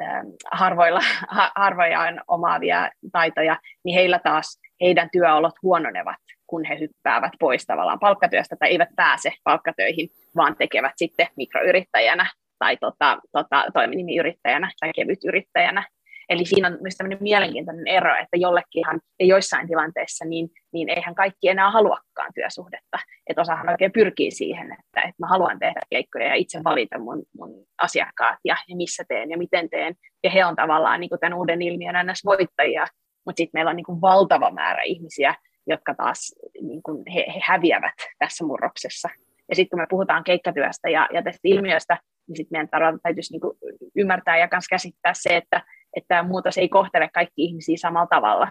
ähm, 0.00 0.26
harvoilla, 0.52 1.00
ha, 1.28 1.52
harvoja 1.56 2.00
omaavia 2.28 2.90
taitoja, 3.12 3.56
niin 3.84 3.94
heillä 3.94 4.18
taas 4.18 4.60
heidän 4.80 5.08
työolot 5.12 5.54
huononevat, 5.62 6.16
kun 6.46 6.64
he 6.64 6.78
hyppäävät 6.80 7.32
pois 7.40 7.66
tavallaan 7.66 7.98
palkkatyöstä 7.98 8.56
tai 8.58 8.68
eivät 8.68 8.88
pääse 8.96 9.32
palkkatöihin, 9.44 10.08
vaan 10.36 10.56
tekevät 10.56 10.92
sitten 10.96 11.28
mikroyrittäjänä 11.36 12.26
tai 12.58 12.76
tota, 12.76 13.18
tota, 13.32 13.64
toiminimiyrittäjänä 13.72 14.70
tai 14.80 14.90
kevytyrittäjänä. 14.94 15.84
Eli 16.28 16.44
siinä 16.44 16.68
on 16.68 16.78
myös 16.80 16.94
tämmöinen 16.96 17.18
mielenkiintoinen 17.20 17.86
ero, 17.86 18.14
että 18.14 18.36
jollekinhan 18.36 19.00
ja 19.20 19.26
joissain 19.26 19.68
tilanteissa 19.68 20.24
niin, 20.24 20.48
niin 20.72 20.88
eihän 20.88 21.14
kaikki 21.14 21.48
enää 21.48 21.70
haluakaan 21.70 22.30
työsuhdetta. 22.34 22.98
Että 23.26 23.42
osahan 23.42 23.68
oikein 23.68 23.92
pyrkii 23.92 24.30
siihen, 24.30 24.72
että, 24.72 25.00
että 25.00 25.14
mä 25.18 25.26
haluan 25.26 25.58
tehdä 25.58 25.80
keikkoja 25.90 26.26
ja 26.26 26.34
itse 26.34 26.60
valita 26.64 26.98
mun, 26.98 27.22
mun 27.38 27.50
asiakkaat 27.82 28.38
ja, 28.44 28.56
ja 28.68 28.76
missä 28.76 29.04
teen 29.08 29.30
ja 29.30 29.38
miten 29.38 29.70
teen. 29.70 29.94
Ja 30.24 30.30
he 30.30 30.44
on 30.44 30.56
tavallaan 30.56 31.00
niin 31.00 31.08
kuin 31.08 31.20
tämän 31.20 31.38
uuden 31.38 31.62
ilmiön 31.62 32.06
ns. 32.06 32.24
voittajia, 32.24 32.86
mutta 33.26 33.36
sitten 33.36 33.58
meillä 33.58 33.70
on 33.70 33.76
niin 33.76 33.84
kuin 33.84 34.00
valtava 34.00 34.50
määrä 34.50 34.82
ihmisiä, 34.82 35.34
jotka 35.66 35.94
taas 35.94 36.34
niin 36.62 36.82
kuin 36.82 37.02
he, 37.14 37.24
he 37.34 37.40
häviävät 37.42 37.94
tässä 38.18 38.44
murroksessa. 38.44 39.08
Ja 39.48 39.56
sitten 39.56 39.70
kun 39.70 39.82
me 39.82 39.86
puhutaan 39.90 40.24
keikkatyöstä 40.24 40.90
ja, 40.90 41.08
ja 41.12 41.22
tästä 41.22 41.40
ilmiöstä, 41.44 41.98
niin 42.28 42.36
sitten 42.36 42.48
meidän 42.56 42.68
tarvitsisi 42.68 43.02
täytyisi 43.02 43.32
niinku 43.32 43.56
ymmärtää 43.96 44.38
ja 44.38 44.48
myös 44.52 44.68
käsittää 44.68 45.12
se, 45.14 45.36
että, 45.36 45.62
että 45.96 46.08
tämä 46.08 46.22
muutos 46.22 46.58
ei 46.58 46.68
kohtele 46.68 47.08
kaikki 47.14 47.44
ihmisiä 47.44 47.76
samalla 47.76 48.06
tavalla. 48.06 48.48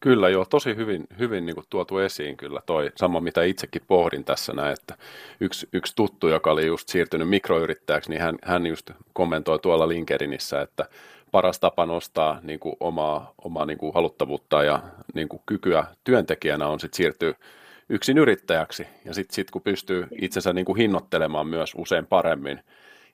Kyllä 0.00 0.28
joo, 0.28 0.44
tosi 0.44 0.76
hyvin, 0.76 1.06
hyvin 1.18 1.46
niin 1.46 1.54
kuin 1.54 1.66
tuotu 1.70 1.98
esiin 1.98 2.36
kyllä 2.36 2.60
toi 2.66 2.90
sama, 2.96 3.20
mitä 3.20 3.42
itsekin 3.42 3.82
pohdin 3.86 4.24
tässä 4.24 4.52
näin, 4.52 4.72
että 4.72 4.94
yksi, 5.40 5.68
yksi 5.72 5.96
tuttu, 5.96 6.28
joka 6.28 6.50
oli 6.50 6.66
just 6.66 6.88
siirtynyt 6.88 7.28
mikroyrittäjäksi, 7.28 8.10
niin 8.10 8.22
hän, 8.22 8.38
hän 8.42 8.66
just 8.66 8.90
kommentoi 9.12 9.58
tuolla 9.58 9.88
LinkedInissä, 9.88 10.60
että 10.60 10.86
paras 11.30 11.60
tapa 11.60 11.86
nostaa 11.86 12.40
niin 12.42 12.60
kuin 12.60 12.76
omaa, 12.80 13.34
omaa 13.44 13.66
niin 13.66 13.78
kuin 13.78 13.94
haluttavuutta 13.94 14.62
ja 14.62 14.82
niin 15.14 15.28
kuin 15.28 15.42
kykyä 15.46 15.84
työntekijänä 16.04 16.66
on 16.66 16.80
sitten 16.80 16.96
siirtyä 16.96 17.34
yksin 17.88 18.18
yrittäjäksi. 18.18 18.86
Ja 19.04 19.14
sitten 19.14 19.34
sit, 19.34 19.50
kun 19.50 19.62
pystyy 19.62 20.06
itsensä 20.20 20.52
niin 20.52 20.64
kuin 20.64 20.76
hinnoittelemaan 20.76 21.46
myös 21.46 21.72
usein 21.76 22.06
paremmin 22.06 22.60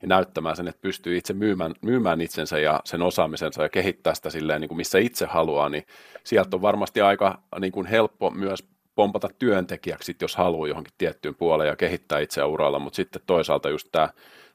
ja 0.03 0.09
näyttämään 0.09 0.57
sen, 0.57 0.69
että 0.69 0.83
pystyy 0.83 1.17
itse 1.17 1.33
myymään, 1.33 1.75
myymään 1.83 2.21
itsensä 2.21 2.59
ja 2.59 2.81
sen 2.85 3.03
osaamisensa 3.03 3.63
ja 3.63 3.69
kehittää 3.69 4.15
sitä 4.15 4.31
silleen, 4.31 4.61
niin 4.61 4.69
kuin 4.69 4.77
missä 4.77 4.99
itse 4.99 5.27
haluaa, 5.27 5.69
niin 5.69 5.87
sieltä 6.25 6.57
on 6.57 6.63
varmasti 6.63 7.01
aika 7.01 7.43
niin 7.61 7.73
kuin 7.73 7.87
helppo 7.87 8.31
myös 8.31 8.65
pompata 8.95 9.29
työntekijäksi, 9.39 10.17
jos 10.21 10.37
haluaa 10.37 10.69
johonkin 10.69 10.95
tiettyyn 10.99 11.35
puoleen 11.35 11.69
ja 11.69 11.77
kehittää 11.77 12.19
itseä 12.19 12.47
uralla, 12.47 12.79
mutta 12.79 12.97
sitten 12.97 13.23
toisaalta 13.27 13.69
just 13.69 13.89
tämä 13.93 14.09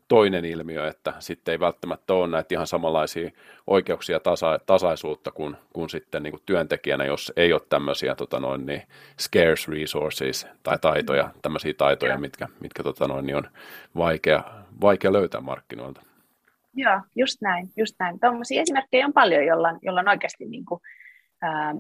toinen 0.07 0.45
ilmiö, 0.45 0.87
että 0.87 1.13
sitten 1.19 1.51
ei 1.51 1.59
välttämättä 1.59 2.13
ole 2.13 2.27
näitä 2.27 2.55
ihan 2.55 2.67
samanlaisia 2.67 3.31
oikeuksia 3.67 4.19
tasa, 4.19 4.59
tasaisuutta 4.65 5.31
kuin, 5.31 5.55
kuin 5.73 5.89
sitten 5.89 6.23
niin 6.23 6.31
kuin 6.31 6.43
työntekijänä, 6.45 7.05
jos 7.05 7.33
ei 7.35 7.53
ole 7.53 7.61
tämmöisiä 7.69 8.15
tota 8.15 8.39
noin, 8.39 8.65
niin 8.65 8.81
scarce 9.21 9.71
resources 9.71 10.47
tai 10.63 10.79
taitoja, 10.79 11.29
tämmöisiä 11.41 11.73
taitoja, 11.77 12.17
mitkä, 12.17 12.47
mitkä 12.59 12.83
tota 12.83 13.07
noin, 13.07 13.25
niin 13.25 13.35
on 13.35 13.47
vaikea, 13.95 14.43
vaikea 14.81 15.13
löytää 15.13 15.41
markkinoilta. 15.41 16.01
Joo, 16.73 17.01
just 17.15 17.41
näin, 17.41 17.69
just 17.77 17.95
näin. 17.99 18.19
Tuommoisia 18.19 18.61
esimerkkejä 18.61 19.05
on 19.05 19.13
paljon, 19.13 19.45
jolla, 19.45 19.69
jolla 19.81 19.99
on 19.99 20.07
oikeasti 20.07 20.45
niin 20.45 20.65
kuin, 20.65 20.81
ähm, 21.43 21.77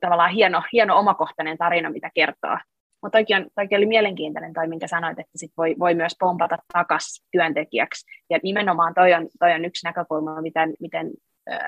tavallaan 0.00 0.30
hieno, 0.30 0.62
hieno 0.72 0.98
omakohtainen 0.98 1.58
tarina, 1.58 1.90
mitä 1.90 2.10
kertoo, 2.14 2.58
mutta 3.02 3.18
toikin, 3.18 3.36
on, 3.36 3.46
toikin 3.54 3.78
oli 3.78 3.86
mielenkiintoinen 3.86 4.52
toi, 4.52 4.68
minkä 4.68 4.86
sanoit, 4.86 5.18
että 5.18 5.32
sit 5.36 5.52
voi, 5.56 5.74
voi 5.78 5.94
myös 5.94 6.12
pompata 6.20 6.58
takaisin 6.72 7.26
työntekijäksi. 7.32 8.06
Ja 8.30 8.38
nimenomaan 8.42 8.94
toi 8.94 9.14
on, 9.14 9.28
toi 9.38 9.52
on 9.52 9.64
yksi 9.64 9.86
näkökulma, 9.86 10.42
miten, 10.42 10.74
miten 10.80 11.10
äh, 11.52 11.60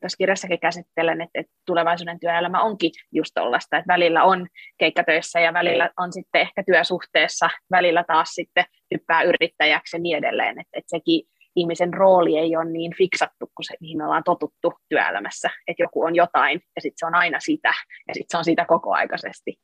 tässä 0.00 0.16
kirjassakin 0.18 0.60
käsittelen, 0.60 1.20
että, 1.20 1.40
että 1.40 1.52
tulevaisuuden 1.66 2.20
työelämä 2.20 2.62
onkin 2.62 2.90
just 3.12 3.30
tollaista, 3.34 3.76
että 3.76 3.92
välillä 3.92 4.24
on 4.24 4.46
keikkatöissä 4.78 5.40
ja 5.40 5.52
välillä 5.52 5.90
on 5.98 6.12
sitten 6.12 6.40
ehkä 6.40 6.62
työsuhteessa, 6.66 7.50
välillä 7.70 8.04
taas 8.04 8.28
sitten 8.28 8.64
hyppää 8.94 9.22
yrittäjäksi 9.22 9.96
ja 9.96 10.00
niin 10.00 10.18
edelleen, 10.18 10.60
että, 10.60 10.78
että 10.78 10.90
sekin 10.90 11.22
ihmisen 11.56 11.94
rooli 11.94 12.38
ei 12.38 12.56
ole 12.56 12.70
niin 12.70 12.96
fiksattu 12.96 13.46
kuin 13.54 13.64
se, 13.66 13.74
mihin 13.80 13.98
me 13.98 14.04
ollaan 14.04 14.24
totuttu 14.24 14.72
työelämässä, 14.88 15.50
että 15.68 15.82
joku 15.82 16.04
on 16.04 16.14
jotain 16.14 16.60
ja 16.76 16.82
sitten 16.82 16.98
se 16.98 17.06
on 17.06 17.14
aina 17.14 17.40
sitä 17.40 17.72
ja 18.08 18.14
sitten 18.14 18.30
se 18.30 18.38
on 18.38 18.44
sitä 18.44 18.64
kokoaikaisesti. 18.64 19.56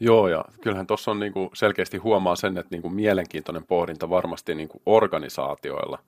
Joo, 0.00 0.28
ja 0.28 0.44
kyllähän 0.60 0.86
tuossa 0.86 1.10
on 1.10 1.20
niinku 1.20 1.50
selkeästi 1.54 1.96
huomaa 1.96 2.36
sen, 2.36 2.58
että 2.58 2.74
niinku 2.74 2.90
mielenkiintoinen 2.90 3.66
pohdinta 3.66 4.10
varmasti 4.10 4.54
niinku 4.54 4.82
organisaatioilla, 4.86 5.98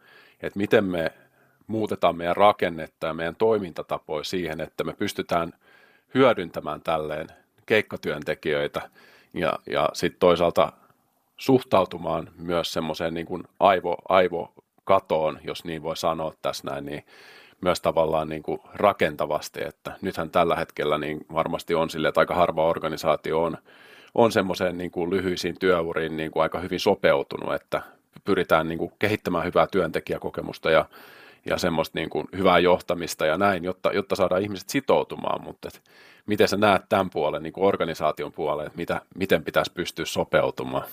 että 0.43 0.59
miten 0.59 0.85
me 0.85 1.13
muutetaan 1.67 2.17
meidän 2.17 2.37
rakennetta 2.37 3.07
ja 3.07 3.15
meidän 3.15 3.37
toimintatapoja 3.37 4.25
siihen, 4.25 4.61
että 4.61 4.85
me 4.85 4.93
pystytään 4.93 5.53
hyödyntämään 6.15 6.83
tälleen 6.83 7.27
keikkatyöntekijöitä 7.67 8.91
ja, 9.35 9.53
ja 9.71 9.89
sitten 9.93 10.21
toisaalta 10.21 10.73
suhtautumaan 11.37 12.31
myös 12.39 12.73
semmoiseen 12.73 13.15
niin 13.15 13.27
kuin 13.27 13.45
aivo, 13.61 13.97
aivokatoon, 14.09 15.39
jos 15.45 15.65
niin 15.65 15.83
voi 15.83 15.97
sanoa 15.97 16.33
tässä 16.43 16.71
näin, 16.71 16.87
niin 16.87 17.05
myös 17.61 17.81
tavallaan 17.81 18.29
niin 18.29 18.43
kuin 18.43 18.61
rakentavasti, 18.75 19.65
että 19.65 19.93
nythän 20.03 20.31
tällä 20.31 20.57
hetkellä 20.57 20.99
niin 20.99 21.27
varmasti 21.33 21.75
on 21.75 21.91
sille, 21.91 22.09
että 22.09 22.21
aika 22.21 22.35
harva 22.35 22.67
organisaatio 22.67 23.43
on, 23.43 23.59
on 24.15 24.33
semmoiseen 24.33 24.79
niin 24.79 24.91
kuin 24.91 25.11
lyhyisiin 25.11 25.59
työuriin 25.59 26.17
niin 26.17 26.31
kuin 26.31 26.43
aika 26.43 26.61
hyvin 26.61 26.81
sopeutunut, 26.81 27.55
että 27.55 27.83
pyritään 28.25 28.69
niin 28.69 28.79
kuin 28.79 28.93
kehittämään 28.99 29.45
hyvää 29.45 29.67
työntekijäkokemusta 29.67 30.71
ja, 30.71 30.85
ja 31.47 31.59
semmoista 31.59 31.99
niin 31.99 32.11
kuin 32.11 32.27
hyvää 32.37 32.59
johtamista 32.59 33.27
ja 33.27 33.39
näin, 33.39 33.65
jotta, 33.65 33.93
jotta 33.93 34.17
saadaan 34.17 34.43
ihmiset 34.43 34.69
sitoutumaan, 34.69 35.45
mutta 35.45 35.69
et, 35.69 35.83
miten 36.27 36.49
sä 36.49 36.57
näet 36.57 36.83
tämän 36.89 37.11
puolen, 37.11 37.43
niin 37.43 37.53
kuin 37.53 37.65
organisaation 37.65 38.33
puolen, 38.33 38.67
että 38.67 38.79
mitä, 38.79 39.01
miten 39.17 39.45
pitäisi 39.45 39.73
pystyä 39.73 40.05
sopeutumaan? 40.05 40.85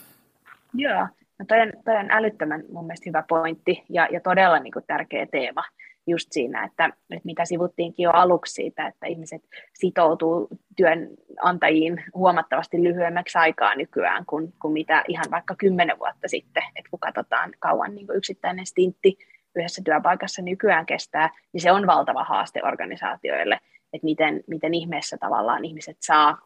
Joo, 0.74 1.08
no 1.39 1.46
toi 1.48 1.62
on, 1.62 1.74
toi 1.86 1.96
on 1.96 2.12
älyttömän 2.12 2.63
mun 2.72 2.86
mielestä 2.86 3.10
hyvä 3.10 3.24
pointti 3.29 3.84
ja, 3.89 4.08
ja 4.12 4.20
todella 4.20 4.60
niin 4.60 4.74
kuin 4.74 4.86
tärkeä 4.88 5.25
teema 5.25 5.63
just 6.07 6.27
siinä, 6.31 6.63
että, 6.63 6.86
että 6.86 7.25
mitä 7.25 7.45
sivuttiinkin 7.45 8.03
jo 8.03 8.12
aluksi 8.12 8.53
siitä, 8.53 8.88
että 8.88 9.07
ihmiset 9.07 9.41
sitoutuu 9.74 10.48
työnantajiin 10.75 12.03
huomattavasti 12.13 12.83
lyhyemmäksi 12.83 13.38
aikaa 13.38 13.75
nykyään 13.75 14.25
kuin, 14.25 14.53
kuin 14.62 14.74
mitä 14.74 15.03
ihan 15.07 15.25
vaikka 15.31 15.55
kymmenen 15.55 16.00
vuotta 16.00 16.27
sitten, 16.27 16.63
että 16.75 16.89
kun 16.89 17.00
katsotaan 17.00 17.51
kauan 17.60 17.95
niin 17.95 18.07
kuin 18.07 18.17
yksittäinen 18.17 18.65
stintti 18.65 19.17
yhdessä 19.55 19.81
työpaikassa 19.86 20.41
nykyään 20.41 20.86
kestää, 20.86 21.29
niin 21.53 21.62
se 21.62 21.72
on 21.72 21.88
valtava 21.88 22.24
haaste 22.24 22.62
organisaatioille, 22.63 23.60
että 23.93 24.05
miten, 24.05 24.43
miten 24.48 24.74
ihmeessä 24.74 25.17
tavallaan 25.17 25.65
ihmiset 25.65 25.98
saa 26.00 26.38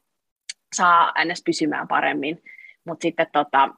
saa 0.75 1.13
ns. 1.25 1.43
pysymään 1.45 1.87
paremmin. 1.87 2.43
Mutta 2.87 3.01
sitten 3.01 3.27
tota, 3.31 3.69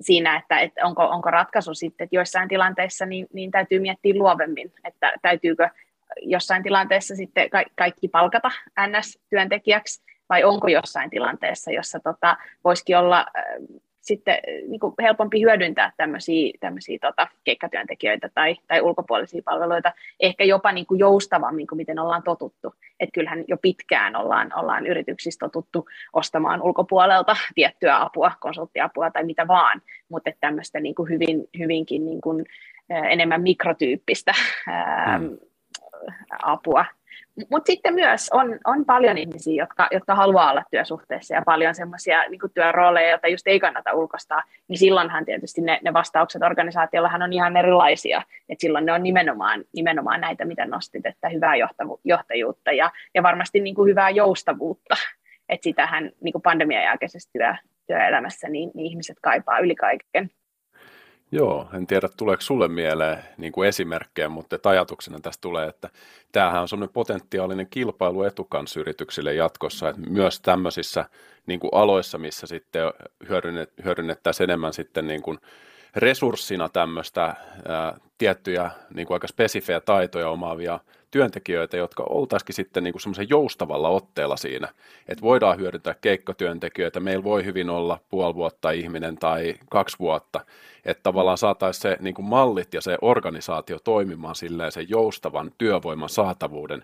siinä, 0.00 0.36
että, 0.36 0.58
että 0.58 0.86
onko, 0.86 1.02
onko 1.02 1.30
ratkaisu 1.30 1.74
sitten, 1.74 2.04
että 2.04 2.16
joissain 2.16 2.48
tilanteissa 2.48 3.06
niin, 3.06 3.26
niin 3.32 3.50
täytyy 3.50 3.78
miettiä 3.78 4.14
luovemmin, 4.14 4.72
että 4.84 5.12
täytyykö 5.22 5.68
jossain 6.22 6.62
tilanteessa 6.62 7.16
sitten 7.16 7.50
kaikki 7.76 8.08
palkata 8.08 8.50
NS-työntekijäksi, 8.80 10.02
vai 10.28 10.44
onko 10.44 10.68
jossain 10.68 11.10
tilanteessa, 11.10 11.70
jossa 11.70 12.00
tota, 12.00 12.36
voisikin 12.64 12.98
olla 12.98 13.26
sitten 14.06 14.34
äh, 14.34 14.68
niin 14.68 14.80
kuin 14.80 14.94
helpompi 15.02 15.40
hyödyntää 15.40 15.92
tämmöisiä, 15.96 16.52
tämmöisiä 16.60 16.98
tota, 17.00 17.28
keikkatyöntekijöitä 17.44 18.30
tai, 18.34 18.56
tai 18.66 18.80
ulkopuolisia 18.80 19.42
palveluita, 19.44 19.92
ehkä 20.20 20.44
jopa 20.44 20.72
niin 20.72 20.86
kuin 20.86 20.98
joustavammin 20.98 21.66
kuin 21.66 21.76
miten 21.76 21.98
ollaan 21.98 22.22
totuttu. 22.22 22.74
Et 23.00 23.08
kyllähän 23.12 23.44
jo 23.48 23.56
pitkään 23.56 24.16
ollaan, 24.16 24.52
ollaan 24.58 24.86
yrityksissä 24.86 25.38
totuttu 25.46 25.88
ostamaan 26.12 26.62
ulkopuolelta 26.62 27.36
tiettyä 27.54 28.02
apua, 28.02 28.32
konsulttiapua 28.40 29.10
tai 29.10 29.24
mitä 29.24 29.48
vaan, 29.48 29.82
mutta 30.08 30.30
tämmöistä 30.40 30.80
niin 30.80 30.94
kuin 30.94 31.08
hyvin, 31.08 31.48
hyvinkin 31.58 32.04
niin 32.04 32.20
kuin, 32.20 32.44
äh, 32.92 33.04
enemmän 33.04 33.42
mikrotyyppistä 33.42 34.32
ää, 34.68 35.18
mm. 35.18 35.38
apua 36.42 36.84
mutta 37.50 37.66
sitten 37.66 37.94
myös 37.94 38.30
on, 38.32 38.58
on 38.64 38.84
paljon 38.84 39.18
ihmisiä, 39.18 39.62
jotka, 39.62 39.88
jotka 39.90 40.14
haluaa 40.14 40.50
olla 40.50 40.62
työsuhteessa 40.70 41.34
ja 41.34 41.42
paljon 41.46 41.74
semmoisia 41.74 42.28
niin 42.28 42.40
työrooleja, 42.54 43.10
joita 43.10 43.28
just 43.28 43.46
ei 43.46 43.60
kannata 43.60 43.92
ulkoistaa, 43.92 44.42
niin 44.68 44.78
silloinhan 44.78 45.24
tietysti 45.24 45.60
ne, 45.60 45.80
ne 45.84 45.92
vastaukset 45.92 46.42
organisaatiollahan 46.42 47.22
on 47.22 47.32
ihan 47.32 47.56
erilaisia. 47.56 48.22
Et 48.48 48.60
silloin 48.60 48.86
ne 48.86 48.92
on 48.92 49.02
nimenomaan, 49.02 49.64
nimenomaan 49.74 50.20
näitä, 50.20 50.44
mitä 50.44 50.66
nostit, 50.66 51.06
että 51.06 51.28
hyvää 51.28 51.56
johtavu, 51.56 52.00
johtajuutta 52.04 52.72
ja, 52.72 52.90
ja 53.14 53.22
varmasti 53.22 53.60
niin 53.60 53.74
kuin 53.74 53.90
hyvää 53.90 54.10
joustavuutta. 54.10 54.94
Että 55.48 55.64
sitähän 55.64 56.10
niin 56.20 56.32
kuin 56.32 56.42
pandemian 56.42 56.82
jälkeisessä 56.82 57.30
työ, 57.32 57.54
työelämässä 57.86 58.48
niin, 58.48 58.70
niin 58.74 58.86
ihmiset 58.86 59.16
kaipaa 59.22 59.58
yli 59.58 59.74
kaiken. 59.74 60.30
Joo, 61.36 61.68
en 61.74 61.86
tiedä 61.86 62.08
tuleeko 62.16 62.40
sulle 62.40 62.68
mieleen 62.68 63.22
niin 63.36 63.52
kuin 63.52 63.68
esimerkkejä, 63.68 64.28
mutta 64.28 64.58
ajatuksena 64.64 65.20
tästä 65.20 65.40
tulee, 65.40 65.68
että 65.68 65.90
tämähän 66.32 66.62
on 66.62 66.68
semmoinen 66.68 66.92
potentiaalinen 66.92 67.66
kilpailuetu 67.70 68.44
kansyrityksille 68.44 69.34
jatkossa, 69.34 69.88
että 69.88 70.00
myös 70.10 70.40
tämmöisissä 70.40 71.04
niin 71.46 71.60
kuin 71.60 71.70
aloissa, 71.74 72.18
missä 72.18 72.46
sitten 72.46 72.82
hyödynnet, 73.28 73.72
hyödynnettäisiin 73.84 74.50
enemmän 74.50 74.72
sitten 74.72 75.06
niin 75.06 75.22
kuin 75.22 75.38
resurssina 75.96 76.68
tämmöistä 76.68 77.22
ää, 77.68 77.98
tiettyjä 78.18 78.70
niin 78.94 79.06
kuin 79.06 79.14
aika 79.14 79.28
spesifejä 79.28 79.80
taitoja 79.80 80.28
omaavia 80.28 80.80
työntekijöitä, 81.16 81.76
jotka 81.76 82.02
oltaisikin 82.08 82.54
sitten 82.54 82.84
niin 82.84 83.00
semmoisen 83.00 83.28
joustavalla 83.28 83.88
otteella 83.88 84.36
siinä, 84.36 84.68
että 85.08 85.22
voidaan 85.22 85.58
hyödyntää 85.58 85.94
keikkotyöntekijöitä, 86.00 87.00
meillä 87.00 87.24
voi 87.24 87.44
hyvin 87.44 87.70
olla 87.70 87.98
puoli 88.08 88.34
vuotta 88.34 88.70
ihminen 88.70 89.16
tai 89.16 89.54
kaksi 89.70 89.98
vuotta, 89.98 90.40
että 90.84 91.02
tavallaan 91.02 91.38
saataisiin 91.38 91.82
se 91.82 91.96
niin 92.00 92.14
kuin 92.14 92.26
mallit 92.26 92.74
ja 92.74 92.80
se 92.80 92.98
organisaatio 93.00 93.78
toimimaan 93.78 94.34
silleen 94.34 94.72
sen 94.72 94.88
joustavan 94.88 95.52
työvoiman 95.58 96.08
saatavuuden 96.08 96.82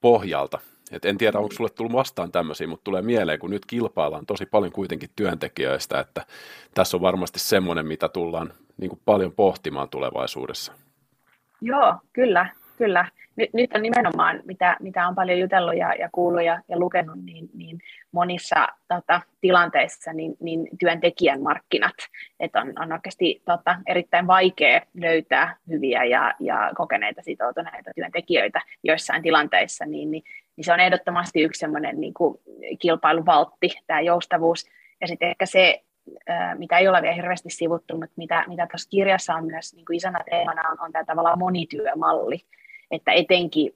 pohjalta. 0.00 0.58
Et 0.92 1.04
en 1.04 1.18
tiedä, 1.18 1.38
onko 1.38 1.52
sulle 1.52 1.70
tullut 1.70 1.92
vastaan 1.92 2.32
tämmöisiä, 2.32 2.66
mutta 2.66 2.84
tulee 2.84 3.02
mieleen, 3.02 3.38
kun 3.38 3.50
nyt 3.50 3.66
kilpaillaan 3.66 4.26
tosi 4.26 4.46
paljon 4.46 4.72
kuitenkin 4.72 5.10
työntekijöistä, 5.16 6.00
että 6.00 6.26
tässä 6.74 6.96
on 6.96 7.00
varmasti 7.00 7.38
semmoinen, 7.38 7.86
mitä 7.86 8.08
tullaan 8.08 8.52
niin 8.76 8.88
kuin 8.88 9.00
paljon 9.04 9.32
pohtimaan 9.32 9.88
tulevaisuudessa. 9.88 10.72
Joo, 11.60 11.94
kyllä, 12.12 12.48
kyllä 12.76 13.08
nyt, 13.36 13.50
nyt 13.52 13.70
on 13.74 13.82
nimenomaan, 13.82 14.42
mitä, 14.44 14.76
mitä 14.80 15.08
on 15.08 15.14
paljon 15.14 15.38
jutellut 15.38 15.76
ja, 15.76 15.94
ja 15.94 16.08
kuullut 16.12 16.42
ja, 16.42 16.62
ja 16.68 16.78
lukenut, 16.78 17.24
niin, 17.24 17.48
niin 17.54 17.78
monissa 18.12 18.68
tota, 18.88 19.20
tilanteissa 19.40 20.12
niin, 20.12 20.36
niin 20.40 20.68
työntekijän 20.78 21.42
markkinat, 21.42 21.94
että 22.40 22.60
on, 22.60 22.72
on 22.82 22.92
oikeasti 22.92 23.42
tota, 23.44 23.76
erittäin 23.86 24.26
vaikea 24.26 24.80
löytää 24.94 25.56
hyviä 25.68 26.04
ja, 26.04 26.34
ja 26.40 26.70
kokeneita 26.76 27.22
sitoutuneita 27.22 27.90
työntekijöitä 27.94 28.60
joissain 28.82 29.22
tilanteissa, 29.22 29.84
niin, 29.86 30.10
niin, 30.10 30.22
niin 30.56 30.64
se 30.64 30.72
on 30.72 30.80
ehdottomasti 30.80 31.42
yksi 31.42 31.58
semmoinen 31.58 32.00
niin 32.00 32.14
kuin 32.14 32.38
kilpailuvaltti, 32.78 33.78
tämä 33.86 34.00
joustavuus, 34.00 34.66
ja 35.00 35.06
sitten 35.06 35.28
ehkä 35.28 35.46
se, 35.46 35.82
mitä 36.58 36.78
ei 36.78 36.88
ole 36.88 37.02
vielä 37.02 37.14
hirveästi 37.14 37.50
sivuttu, 37.50 37.94
mutta 37.94 38.14
mitä, 38.16 38.44
mitä 38.48 38.66
tuossa 38.66 38.90
kirjassa 38.90 39.34
on 39.34 39.44
myös 39.46 39.74
niin 39.74 39.84
kuin 39.84 39.96
isona 39.96 40.18
teemana, 40.30 40.68
on, 40.70 40.76
on 40.80 40.92
tämä 40.92 41.04
tavallaan 41.04 41.38
monityömalli, 41.38 42.40
että 42.90 43.12
etenkin, 43.12 43.72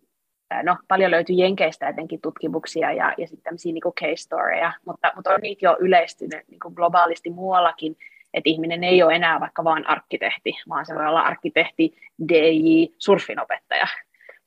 no 0.63 0.77
paljon 0.89 1.11
löytyy 1.11 1.37
Jenkeistä 1.37 1.89
etenkin 1.89 2.21
tutkimuksia 2.21 2.93
ja, 2.93 3.15
ja 3.19 3.27
sitten 3.27 3.43
tämmöisiä 3.43 3.73
niin 3.73 3.95
case 4.01 4.17
storyja, 4.17 4.73
mutta, 4.87 5.13
mutta 5.15 5.31
on 5.31 5.41
niitä 5.41 5.67
jo 5.67 5.77
yleistynyt 5.81 6.49
niin 6.49 6.61
kuin 6.61 6.75
globaalisti 6.75 7.31
muuallakin, 7.31 7.97
että 8.35 8.51
ihminen 8.51 8.85
ei 8.85 9.03
ole 9.03 9.15
enää 9.15 9.41
vaikka 9.41 9.65
vain 9.65 9.87
arkkitehti, 9.87 10.53
vaan 10.69 10.87
se 10.87 10.95
voi 10.95 11.07
olla 11.07 11.21
arkkitehti, 11.21 11.95
DJ, 12.29 12.87
surfinopettaja. 12.99 13.87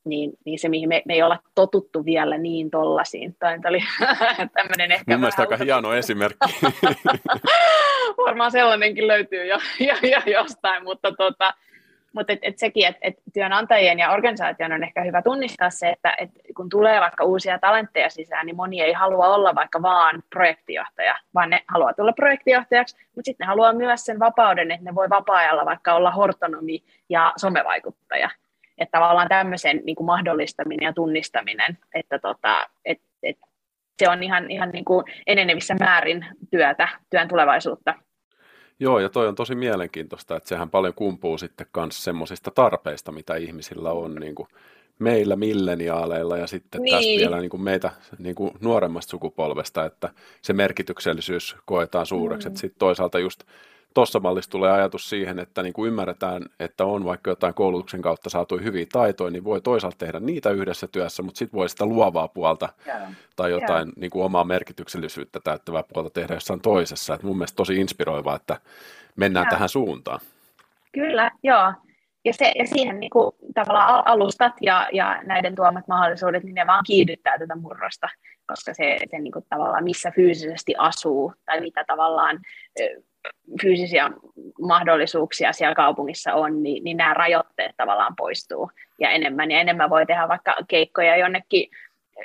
Niin, 0.04 0.32
niin 0.44 0.58
se, 0.58 0.68
mihin 0.68 0.88
me, 0.88 1.02
me 1.06 1.14
ei 1.14 1.22
olla 1.22 1.38
totuttu 1.54 2.04
vielä 2.04 2.38
niin 2.38 2.70
tollasiin. 2.70 3.36
Toi 3.40 3.58
oli 3.68 3.78
tämmöinen 4.56 4.92
ehkä 4.92 5.12
Mun 5.12 5.20
mielestä 5.20 5.42
aika 5.42 5.56
hieno 5.56 5.94
esimerkki. 5.94 6.60
Varmaan 8.26 8.50
sellainenkin 8.50 9.08
löytyy 9.08 9.46
jo, 9.46 9.58
jo, 9.80 9.94
jo 10.02 10.32
jostain, 10.32 10.84
mutta 10.84 11.12
tota, 11.12 11.54
mutta 12.14 12.32
et, 12.32 12.38
et 12.42 12.58
sekin, 12.58 12.86
että 12.86 12.98
et 13.02 13.14
työnantajien 13.32 13.98
ja 13.98 14.10
organisaation 14.10 14.72
on 14.72 14.84
ehkä 14.84 15.02
hyvä 15.02 15.22
tunnistaa 15.22 15.70
se, 15.70 15.88
että 15.88 16.14
et 16.18 16.30
kun 16.56 16.68
tulee 16.68 17.00
vaikka 17.00 17.24
uusia 17.24 17.58
talentteja 17.58 18.10
sisään, 18.10 18.46
niin 18.46 18.56
moni 18.56 18.80
ei 18.80 18.92
halua 18.92 19.34
olla 19.34 19.54
vaikka 19.54 19.82
vaan 19.82 20.22
projektijohtaja, 20.30 21.16
vaan 21.34 21.50
ne 21.50 21.62
haluaa 21.68 21.92
tulla 21.92 22.12
projektijohtajaksi, 22.12 22.96
mutta 22.96 23.24
sitten 23.24 23.44
ne 23.44 23.48
haluaa 23.48 23.72
myös 23.72 24.04
sen 24.04 24.18
vapauden, 24.18 24.70
että 24.70 24.84
ne 24.84 24.94
voi 24.94 25.10
vapaa-ajalla 25.10 25.64
vaikka 25.64 25.94
olla 25.94 26.10
hortonomi 26.10 26.82
ja 27.08 27.32
somevaikuttaja. 27.36 28.30
Että 28.78 28.98
tavallaan 28.98 29.28
tämmöisen 29.28 29.80
niin 29.84 29.96
kuin 29.96 30.06
mahdollistaminen 30.06 30.84
ja 30.84 30.92
tunnistaminen, 30.92 31.78
että 31.94 32.18
tota, 32.18 32.66
et, 32.84 33.00
et 33.22 33.38
se 33.98 34.08
on 34.08 34.22
ihan, 34.22 34.50
ihan 34.50 34.70
niin 34.70 34.84
kuin 34.84 35.04
enenevissä 35.26 35.74
määrin 35.74 36.26
työtä, 36.50 36.88
työn 37.10 37.28
tulevaisuutta. 37.28 37.94
Joo, 38.80 38.98
ja 38.98 39.08
toi 39.08 39.28
on 39.28 39.34
tosi 39.34 39.54
mielenkiintoista, 39.54 40.36
että 40.36 40.48
sehän 40.48 40.70
paljon 40.70 40.94
kumpuu 40.94 41.38
sitten 41.38 41.66
myös 41.76 42.04
semmoisista 42.04 42.50
tarpeista, 42.50 43.12
mitä 43.12 43.36
ihmisillä 43.36 43.92
on 43.92 44.14
niin 44.14 44.34
kuin 44.34 44.48
meillä 44.98 45.36
milleniaaleilla 45.36 46.36
ja 46.36 46.46
sitten 46.46 46.82
niin. 46.82 46.94
tästä 46.94 47.08
vielä 47.08 47.40
niin 47.40 47.50
kuin 47.50 47.62
meitä 47.62 47.90
niin 48.18 48.34
kuin 48.34 48.50
nuoremmasta 48.60 49.10
sukupolvesta, 49.10 49.84
että 49.84 50.10
se 50.42 50.52
merkityksellisyys 50.52 51.56
koetaan 51.64 52.06
suureksi. 52.06 52.48
Mm. 52.48 52.54
Sitten 52.54 52.78
toisaalta 52.78 53.18
just 53.18 53.44
tuossa 53.94 54.20
mallissa 54.20 54.50
tulee 54.50 54.70
ajatus 54.70 55.08
siihen, 55.08 55.38
että 55.38 55.62
niin 55.62 55.72
kuin 55.72 55.88
ymmärretään, 55.88 56.42
että 56.60 56.84
on 56.84 57.04
vaikka 57.04 57.30
jotain 57.30 57.54
koulutuksen 57.54 58.02
kautta 58.02 58.30
saatu 58.30 58.58
hyviä 58.58 58.86
taitoja, 58.92 59.30
niin 59.30 59.44
voi 59.44 59.60
toisaalta 59.60 59.96
tehdä 59.98 60.20
niitä 60.20 60.50
yhdessä 60.50 60.86
työssä, 60.86 61.22
mutta 61.22 61.38
sitten 61.38 61.58
voi 61.58 61.68
sitä 61.68 61.86
luovaa 61.86 62.28
puolta 62.28 62.68
yeah. 62.86 63.02
tai 63.36 63.50
jotain 63.50 63.88
yeah. 63.88 63.96
niin 63.96 64.10
kuin 64.10 64.24
omaa 64.24 64.44
merkityksellisyyttä 64.44 65.40
täyttävää 65.44 65.82
puolta 65.82 66.10
tehdä 66.10 66.34
jossain 66.34 66.60
toisessa. 66.60 67.14
Et 67.14 67.22
mun 67.22 67.36
mielestä 67.36 67.56
tosi 67.56 67.76
inspiroivaa, 67.76 68.36
että 68.36 68.60
mennään 69.16 69.44
yeah. 69.44 69.50
tähän 69.50 69.68
suuntaan. 69.68 70.20
Kyllä, 70.92 71.30
joo. 71.42 71.72
Ja, 72.24 72.32
se, 72.32 72.52
ja 72.58 72.66
siihen 72.66 73.00
niin 73.00 73.10
kuin, 73.10 73.32
tavallaan 73.54 74.06
alustat 74.06 74.52
ja, 74.60 74.88
ja 74.92 75.22
näiden 75.26 75.54
tuomat 75.54 75.88
mahdollisuudet, 75.88 76.44
niin 76.44 76.54
ne 76.54 76.66
vaan 76.66 76.84
kiihdyttää 76.86 77.38
tätä 77.38 77.56
murrosta, 77.56 78.08
koska 78.46 78.74
se, 78.74 78.98
se 79.10 79.18
niin 79.18 79.32
kuin, 79.32 79.44
tavallaan 79.48 79.84
missä 79.84 80.10
fyysisesti 80.10 80.74
asuu 80.78 81.32
tai 81.46 81.60
mitä 81.60 81.84
tavallaan 81.86 82.40
fyysisiä 83.62 84.10
mahdollisuuksia 84.60 85.52
siellä 85.52 85.74
kaupungissa 85.74 86.34
on, 86.34 86.62
niin, 86.62 86.84
niin 86.84 86.96
nämä 86.96 87.14
rajoitteet 87.14 87.72
tavallaan 87.76 88.16
poistuu. 88.16 88.70
Ja 89.00 89.10
enemmän 89.10 89.50
ja 89.50 89.60
enemmän 89.60 89.90
voi 89.90 90.06
tehdä 90.06 90.28
vaikka 90.28 90.56
keikkoja 90.68 91.16
jonnekin 91.16 91.70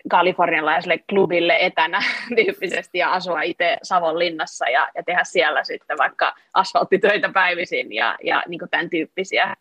kalifornialaiselle 0.10 0.98
klubille 1.10 1.58
etänä 1.60 2.00
tyyppisesti 2.36 2.98
ja 2.98 3.14
asua 3.14 3.42
itse 3.42 3.78
Savonlinnassa 3.84 4.70
ja, 4.70 4.90
ja 4.96 5.04
tehdä 5.04 5.24
siellä 5.24 5.64
sitten 5.64 5.98
vaikka 5.98 6.36
asfalttitöitä 6.54 7.30
päivisin 7.30 7.94
ja, 7.94 8.18
ja 8.24 8.44
niin 8.48 8.60
kuin 8.60 8.70
tämän 8.70 8.90
tyyppisiä 8.90 9.56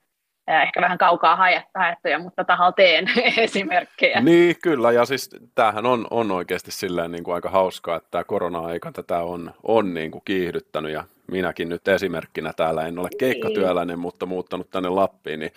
ehkä 0.48 0.80
vähän 0.80 0.98
kaukaa 0.98 1.36
haettuja, 1.74 2.18
mutta 2.18 2.44
tahal 2.44 2.72
teen 2.72 3.06
esimerkkejä. 3.36 4.20
Niin, 4.20 4.56
kyllä, 4.62 4.92
ja 4.92 5.04
siis 5.04 5.30
tämähän 5.54 5.86
on, 5.86 6.06
on 6.10 6.30
oikeasti 6.30 6.70
silleen 6.70 7.12
niin 7.12 7.24
kuin 7.24 7.34
aika 7.34 7.50
hauskaa, 7.50 7.96
että 7.96 8.08
tämä 8.10 8.24
korona-aika 8.24 8.92
tätä 8.92 9.18
on, 9.18 9.54
on 9.62 9.94
niin 9.94 10.10
kuin 10.10 10.22
kiihdyttänyt, 10.24 10.92
ja 10.92 11.04
minäkin 11.30 11.68
nyt 11.68 11.88
esimerkkinä 11.88 12.52
täällä 12.52 12.86
en 12.86 12.98
ole 12.98 13.08
keikkatyöläinen, 13.18 13.94
niin. 13.94 13.98
mutta 13.98 14.26
muuttanut 14.26 14.70
tänne 14.70 14.88
Lappiin, 14.88 15.40
niin 15.40 15.52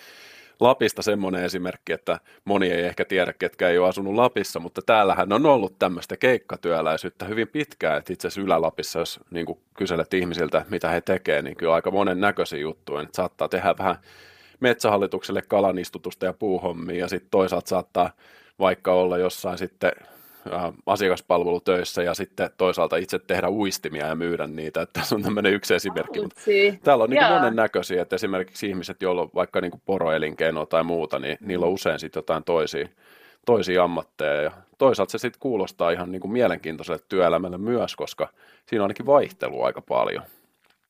Lapista 0.60 1.02
semmoinen 1.02 1.44
esimerkki, 1.44 1.92
että 1.92 2.18
moni 2.44 2.70
ei 2.70 2.82
ehkä 2.82 3.04
tiedä, 3.04 3.32
ketkä 3.32 3.68
ei 3.68 3.78
ole 3.78 3.88
asunut 3.88 4.14
Lapissa, 4.14 4.60
mutta 4.60 4.82
täällähän 4.86 5.32
on 5.32 5.46
ollut 5.46 5.78
tämmöistä 5.78 6.16
keikkatyöläisyyttä 6.16 7.24
hyvin 7.24 7.48
pitkään, 7.48 7.98
että 7.98 8.12
itse 8.12 8.28
asiassa 8.28 8.40
Ylä-Lapissa, 8.40 8.98
jos 8.98 9.20
niin 9.30 9.46
kyselet 9.76 10.14
ihmisiltä, 10.14 10.64
mitä 10.68 10.88
he 10.88 11.00
tekevät, 11.00 11.44
niin 11.44 11.56
kyllä 11.56 11.74
aika 11.74 11.90
monen 11.90 12.20
näköisiä 12.20 12.58
juttuja, 12.58 13.02
että 13.02 13.16
saattaa 13.16 13.48
tehdä 13.48 13.74
vähän 13.78 13.96
metsähallitukselle 14.62 15.42
kalanistutusta 15.42 16.26
ja 16.26 16.32
puuhommia 16.32 16.96
ja 16.96 17.08
sitten 17.08 17.30
toisaalta 17.30 17.68
saattaa 17.68 18.10
vaikka 18.58 18.92
olla 18.92 19.18
jossain 19.18 19.58
sitten 19.58 19.92
asiakaspalvelutöissä 20.86 22.02
ja 22.02 22.14
sitten 22.14 22.50
toisaalta 22.56 22.96
itse 22.96 23.18
tehdä 23.18 23.50
uistimia 23.50 24.06
ja 24.06 24.14
myydä 24.14 24.46
niitä. 24.46 24.82
Että 24.82 25.00
tässä 25.00 25.14
on 25.14 25.22
tämmöinen 25.22 25.52
yksi 25.52 25.74
esimerkki. 25.74 26.20
Mutta 26.20 26.40
täällä 26.82 27.04
on 27.04 27.10
niin 27.10 27.24
monennäköisiä, 27.24 28.02
että 28.02 28.16
esimerkiksi 28.16 28.68
ihmiset, 28.68 29.02
joilla 29.02 29.22
on 29.22 29.30
vaikka 29.34 29.60
niin 29.60 29.70
kuin 29.70 29.82
poroelinkeino 29.84 30.66
tai 30.66 30.84
muuta, 30.84 31.18
niin 31.18 31.36
niillä 31.40 31.66
on 31.66 31.72
usein 31.72 31.98
sitten 31.98 32.18
jotain 32.18 32.44
toisia, 32.44 32.88
toisia 33.46 33.84
ammatteja. 33.84 34.42
Ja 34.42 34.50
toisaalta 34.78 35.12
se 35.12 35.18
sitten 35.18 35.40
kuulostaa 35.40 35.90
ihan 35.90 36.12
niin 36.12 36.20
kuin 36.20 36.32
mielenkiintoiselle 36.32 37.00
työelämälle 37.08 37.58
myös, 37.58 37.96
koska 37.96 38.28
siinä 38.66 38.82
on 38.82 38.84
ainakin 38.84 39.06
vaihtelua 39.06 39.66
aika 39.66 39.82
paljon. 39.82 40.22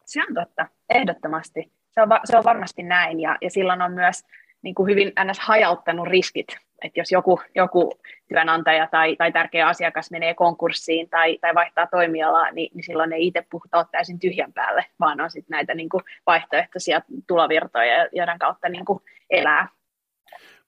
Se 0.05 0.21
on 0.29 0.35
totta, 0.35 0.67
ehdottomasti. 0.91 1.73
Se 1.93 2.03
on, 2.03 2.09
se 2.25 2.37
on 2.37 2.45
varmasti 2.45 2.83
näin 2.83 3.21
ja, 3.21 3.39
ja 3.41 3.51
silloin 3.51 3.83
on 3.83 3.93
myös 3.93 4.25
niin 4.63 4.75
kuin 4.75 4.91
hyvin 4.91 5.13
ns. 5.25 5.41
hajauttanut 5.41 6.09
riskit 6.09 6.47
että 6.85 7.01
jos 7.01 7.13
joku, 7.13 7.41
joku 7.55 7.93
työnantaja 8.29 8.89
tai, 8.91 9.17
tai 9.17 9.33
tärkeä 9.33 9.67
asiakas 9.67 10.11
menee 10.11 10.35
konkurssiin 10.35 11.09
tai, 11.09 11.39
tai 11.41 11.55
vaihtaa 11.55 11.87
toimialaa, 11.87 12.51
niin, 12.51 12.71
niin 12.75 12.85
silloin 12.85 13.13
ei 13.13 13.27
itse 13.27 13.47
puhuta 13.51 13.87
täysin 13.93 14.19
tyhjän 14.19 14.53
päälle, 14.53 14.87
vaan 15.01 15.21
on 15.21 15.31
sitten 15.31 15.55
näitä 15.55 15.75
niin 15.75 15.89
kuin 15.89 16.03
vaihtoehtoisia 16.27 17.03
tulovirtoja, 17.27 18.09
joiden 18.13 18.39
kautta 18.39 18.69
niin 18.69 18.85
kuin 18.85 18.99
elää. 19.31 19.69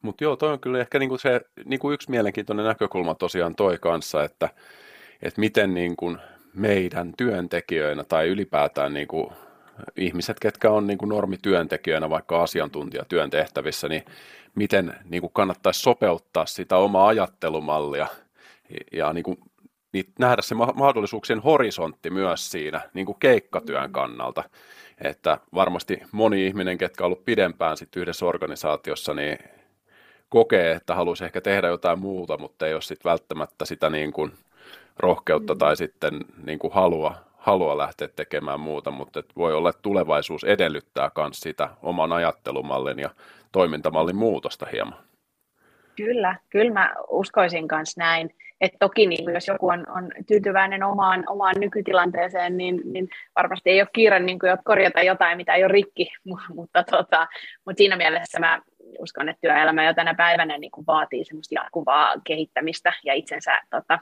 Mutta 0.02 0.24
joo, 0.24 0.37
toi 0.37 0.52
on 0.52 0.60
kyllä 0.60 0.80
ehkä 0.80 0.98
niinku 0.98 1.18
se 1.18 1.40
niinku 1.64 1.90
yksi 1.90 2.10
mielenkiintoinen 2.10 2.66
näkökulma 2.66 3.14
tosiaan 3.14 3.54
toi 3.54 3.78
kanssa, 3.78 4.24
että, 4.24 4.48
että 5.22 5.40
miten 5.40 5.74
niinku 5.74 6.16
meidän 6.54 7.12
työntekijöinä 7.16 8.04
tai 8.04 8.28
ylipäätään 8.28 8.94
niinku 8.94 9.32
ihmiset, 9.96 10.40
ketkä 10.40 10.70
on 10.70 10.87
niinku 10.87 11.06
normityöntekijöinä 11.06 12.10
vaikka 12.10 12.42
asiantuntijatyön 12.42 13.30
tehtävissä, 13.30 13.88
niin 13.88 14.04
miten 14.54 14.94
niin 15.04 15.20
kuin 15.20 15.32
kannattaisi 15.32 15.80
sopeuttaa 15.80 16.46
sitä 16.46 16.76
omaa 16.76 17.06
ajattelumallia 17.06 18.06
ja 18.92 19.12
niin 19.12 19.24
kuin, 19.24 19.38
niin 19.92 20.04
nähdä 20.18 20.42
se 20.42 20.54
mahdollisuuksien 20.54 21.40
horisontti 21.40 22.10
myös 22.10 22.50
siinä 22.50 22.80
niin 22.94 23.06
kuin 23.06 23.18
keikkatyön 23.20 23.92
kannalta. 23.92 24.44
Että 25.00 25.38
varmasti 25.54 26.02
moni 26.12 26.46
ihminen, 26.46 26.78
ketkä 26.78 27.04
on 27.04 27.06
ollut 27.06 27.24
pidempään 27.24 27.76
sit 27.76 27.96
yhdessä 27.96 28.26
organisaatiossa, 28.26 29.14
niin 29.14 29.38
kokee, 30.28 30.72
että 30.72 30.94
haluaisi 30.94 31.24
ehkä 31.24 31.40
tehdä 31.40 31.68
jotain 31.68 31.98
muuta, 31.98 32.38
mutta 32.38 32.66
ei 32.66 32.74
ole 32.74 32.82
sit 32.82 33.04
välttämättä 33.04 33.64
sitä 33.64 33.90
niin 33.90 34.12
kuin 34.12 34.32
rohkeutta 34.96 35.54
tai 35.54 35.76
sitten 35.76 36.20
niin 36.46 36.58
kuin 36.58 36.72
halua, 36.72 37.14
halua 37.44 37.78
lähteä 37.78 38.09
tekemään 38.09 38.61
muuta, 38.61 38.90
mutta 38.90 39.22
voi 39.37 39.54
olla, 39.54 39.70
että 39.70 39.83
tulevaisuus 39.83 40.44
edellyttää 40.44 41.11
myös 41.16 41.40
sitä 41.40 41.68
oman 41.83 42.12
ajattelumallin 42.12 42.98
ja 42.98 43.11
toimintamallin 43.52 44.16
muutosta 44.16 44.66
hieman. 44.72 44.98
Kyllä, 45.96 46.37
kyllä 46.50 46.72
mä 46.72 46.94
uskoisin 47.09 47.66
myös 47.72 47.96
näin. 47.96 48.35
Että 48.61 48.76
toki 48.80 49.07
niin, 49.07 49.35
jos 49.35 49.48
joku 49.48 49.68
on, 49.68 49.85
on 49.96 50.11
tyytyväinen 50.26 50.83
omaan, 50.83 51.24
omaan 51.28 51.54
nykytilanteeseen, 51.59 52.57
niin, 52.57 52.80
niin 52.85 53.09
varmasti 53.37 53.70
ei 53.70 53.80
ole 53.80 53.88
kiire 53.92 54.20
niin 54.20 54.38
kuin, 54.38 54.59
korjata 54.64 55.02
jotain, 55.02 55.37
mitä 55.37 55.54
ei 55.54 55.64
ole 55.64 55.72
rikki, 55.72 56.12
mutta, 56.54 56.85
tota, 56.90 57.26
mutta 57.66 57.78
siinä 57.78 57.96
mielessä 57.96 58.40
mä 58.40 58.61
uskon, 58.98 59.28
että 59.28 59.40
työelämä 59.40 59.85
jo 59.85 59.94
tänä 59.94 60.14
päivänä 60.14 60.59
niin 60.59 60.70
kuin 60.70 60.87
vaatii 60.87 61.24
semmoista 61.24 61.54
jatkuvaa 61.54 62.14
kehittämistä 62.24 62.92
ja 63.04 63.14
itsensä 63.14 63.61
tota, 63.70 63.98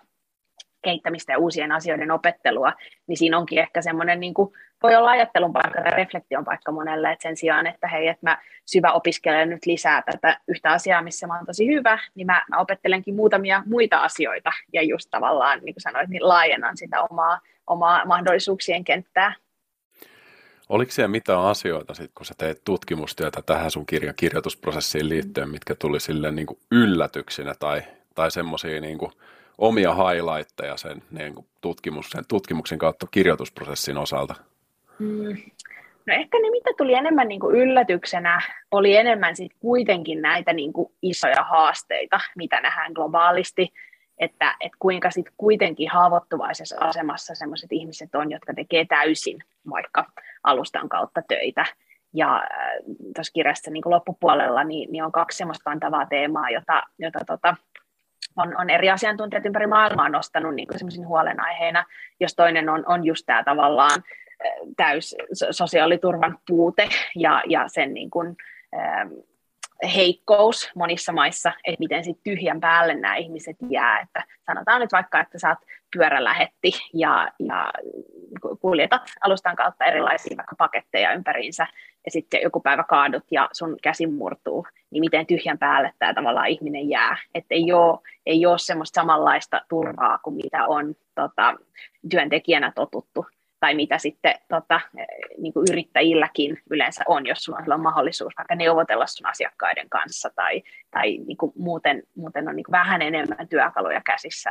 kehittämistä 0.82 1.32
ja 1.32 1.38
uusien 1.38 1.72
asioiden 1.72 2.10
opettelua, 2.10 2.72
niin 3.06 3.16
siinä 3.16 3.38
onkin 3.38 3.58
ehkä 3.58 3.82
semmoinen, 3.82 4.20
niin 4.20 4.34
kuin, 4.34 4.52
voi 4.82 4.96
olla 4.96 5.10
ajattelun 5.10 5.52
paikka 5.52 5.82
tai 5.82 5.90
reflektion 5.90 6.44
paikka 6.44 6.72
monelle, 6.72 7.12
että 7.12 7.22
sen 7.22 7.36
sijaan, 7.36 7.66
että 7.66 7.88
hei, 7.88 8.08
että 8.08 8.26
mä 8.26 8.38
syvä 8.66 8.92
opiskelen 8.92 9.50
nyt 9.50 9.66
lisää 9.66 10.02
tätä 10.02 10.40
yhtä 10.48 10.70
asiaa, 10.70 11.02
missä 11.02 11.26
mä 11.26 11.36
oon 11.36 11.46
tosi 11.46 11.66
hyvä, 11.66 11.98
niin 12.14 12.26
mä, 12.26 12.42
mä 12.50 12.58
opettelenkin 12.60 13.14
muutamia 13.14 13.62
muita 13.66 13.98
asioita 13.98 14.50
ja 14.72 14.82
just 14.82 15.08
tavallaan, 15.10 15.60
niin 15.62 15.74
kuin 15.74 15.82
sanoit, 15.82 16.08
niin 16.08 16.28
laajennan 16.28 16.76
sitä 16.76 17.02
omaa, 17.02 17.40
omaa 17.66 18.04
mahdollisuuksien 18.04 18.84
kenttää. 18.84 19.34
Oliko 20.68 20.92
siellä 20.92 21.08
mitään 21.08 21.40
asioita, 21.40 21.94
sit, 21.94 22.10
kun 22.14 22.26
sä 22.26 22.34
teet 22.38 22.64
tutkimustyötä 22.64 23.42
tähän 23.42 23.70
sun 23.70 23.86
kirjan 23.86 24.14
kirjoitusprosessiin 24.16 25.08
liittyen, 25.08 25.50
mitkä 25.50 25.74
tuli 25.74 26.00
sille 26.00 26.30
niin 26.30 26.46
kuin 26.46 26.58
yllätyksinä 26.70 27.54
tai, 27.58 27.82
tai 28.14 28.30
semmoisia 28.30 28.80
niin 28.80 28.98
kuin, 28.98 29.12
omia 29.62 29.94
highlightteja 29.94 30.76
sen, 30.76 31.02
niin 31.10 31.34
kuin 31.34 31.46
tutkimus, 31.60 32.10
sen 32.10 32.24
tutkimuksen 32.28 32.78
kautta 32.78 33.06
kirjoitusprosessin 33.10 33.98
osalta? 33.98 34.34
Mm. 34.98 35.36
No 36.06 36.14
ehkä 36.14 36.38
ne, 36.38 36.50
mitä 36.50 36.70
tuli 36.78 36.94
enemmän 36.94 37.28
niin 37.28 37.40
kuin 37.40 37.56
yllätyksenä, 37.56 38.40
oli 38.70 38.96
enemmän 38.96 39.36
sit 39.36 39.52
kuitenkin 39.60 40.22
näitä 40.22 40.52
niin 40.52 40.72
kuin 40.72 40.92
isoja 41.02 41.42
haasteita, 41.42 42.20
mitä 42.36 42.60
nähdään 42.60 42.92
globaalisti, 42.92 43.72
että, 44.18 44.56
että 44.60 44.76
kuinka 44.78 45.10
sit 45.10 45.26
kuitenkin 45.36 45.90
haavoittuvaisessa 45.90 46.76
asemassa 46.80 47.34
sellaiset 47.34 47.72
ihmiset 47.72 48.14
on, 48.14 48.30
jotka 48.30 48.54
tekee 48.54 48.84
täysin 48.84 49.38
vaikka 49.70 50.06
alustan 50.44 50.88
kautta 50.88 51.22
töitä. 51.28 51.64
Ja 52.14 52.36
äh, 52.36 52.42
tuossa 53.14 53.32
kirjassa 53.32 53.70
niin 53.70 53.82
kuin 53.82 53.94
loppupuolella 53.94 54.64
niin, 54.64 54.92
niin 54.92 55.04
on 55.04 55.12
kaksi 55.12 55.38
semmoista 55.38 55.64
kantavaa 55.64 56.06
teemaa, 56.06 56.50
jota, 56.50 56.82
jota 56.98 57.18
tota, 57.26 57.56
on, 58.36 58.60
on 58.60 58.70
eri 58.70 58.90
asiantuntijat 58.90 59.46
ympäri 59.46 59.66
maailmaa 59.66 60.08
nostanut 60.08 60.54
niin 60.54 61.06
huolenaiheena, 61.06 61.84
jos 62.20 62.34
toinen 62.34 62.68
on, 62.68 62.84
on 62.86 63.04
just 63.04 63.22
tämä 63.26 63.44
tavallaan 63.44 64.02
täys 64.76 65.16
sosiaaliturvan 65.50 66.38
puute 66.48 66.88
ja, 67.16 67.42
ja 67.46 67.68
sen 67.68 67.94
niin 67.94 68.10
kuin, 68.10 68.36
heikkous 69.94 70.70
monissa 70.74 71.12
maissa, 71.12 71.52
että 71.64 71.78
miten 71.78 72.04
sitten 72.04 72.24
tyhjän 72.24 72.60
päälle 72.60 72.94
nämä 72.94 73.16
ihmiset 73.16 73.56
jää. 73.70 74.00
Että 74.00 74.24
sanotaan 74.46 74.80
nyt 74.80 74.92
vaikka, 74.92 75.20
että 75.20 75.38
saat 75.38 75.58
pyörälähetti 75.96 76.72
ja, 76.94 77.32
ja 77.38 77.72
kuljetat 78.60 79.02
alustan 79.20 79.56
kautta 79.56 79.84
erilaisia 79.84 80.36
vaikka 80.36 80.56
paketteja 80.58 81.12
ympäriinsä. 81.12 81.66
Ja 82.04 82.10
sitten 82.10 82.40
joku 82.42 82.60
päivä 82.60 82.84
kaadut 82.84 83.24
ja 83.30 83.48
sun 83.52 83.76
käsi 83.82 84.06
murtuu, 84.06 84.66
niin 84.90 85.00
miten 85.00 85.26
tyhjän 85.26 85.58
päälle 85.58 85.92
tämä 85.98 86.14
tavallaan 86.14 86.48
ihminen 86.48 86.88
jää. 86.88 87.16
Että 87.34 87.54
ei 87.54 87.72
ole, 87.72 87.98
ei 88.26 88.46
ole 88.46 88.58
semmoista 88.58 89.00
samanlaista 89.00 89.60
turvaa 89.68 90.18
kuin 90.18 90.36
mitä 90.36 90.66
on 90.66 90.94
tota, 91.14 91.54
työntekijänä 92.10 92.72
totuttu. 92.74 93.26
Tai 93.60 93.74
mitä 93.74 93.98
sitten 93.98 94.34
tota, 94.48 94.80
niin 95.38 95.52
kuin 95.52 95.66
yrittäjilläkin 95.70 96.62
yleensä 96.70 97.04
on, 97.08 97.26
jos 97.26 97.38
sulla 97.38 97.74
on 97.74 97.80
mahdollisuus 97.80 98.32
vaikka 98.38 98.54
neuvotella 98.54 99.06
sun 99.06 99.26
asiakkaiden 99.26 99.88
kanssa 99.88 100.30
tai, 100.36 100.62
tai 100.90 101.18
niin 101.26 101.36
kuin 101.36 101.52
muuten, 101.56 102.02
muuten 102.16 102.48
on 102.48 102.56
niin 102.56 102.64
kuin 102.64 102.72
vähän 102.72 103.02
enemmän 103.02 103.48
työkaluja 103.48 104.00
käsissä, 104.06 104.50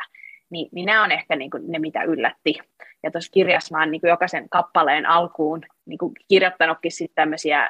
niin, 0.51 0.69
niin 0.71 0.85
nämä 0.85 1.03
on 1.03 1.11
ehkä 1.11 1.35
niin 1.35 1.51
kuin 1.51 1.63
ne, 1.67 1.79
mitä 1.79 2.03
yllätti. 2.03 2.59
Ja 3.03 3.11
tuossa 3.11 3.31
kirjassa 3.31 3.75
mä 3.75 3.81
oon 3.81 3.91
niin 3.91 4.01
kuin 4.01 4.09
jokaisen 4.09 4.49
kappaleen 4.49 5.05
alkuun 5.05 5.61
niin 5.85 5.97
kuin 5.97 6.13
kirjoittanutkin 6.27 6.91
sitten 6.91 7.15
tämmöisiä 7.15 7.69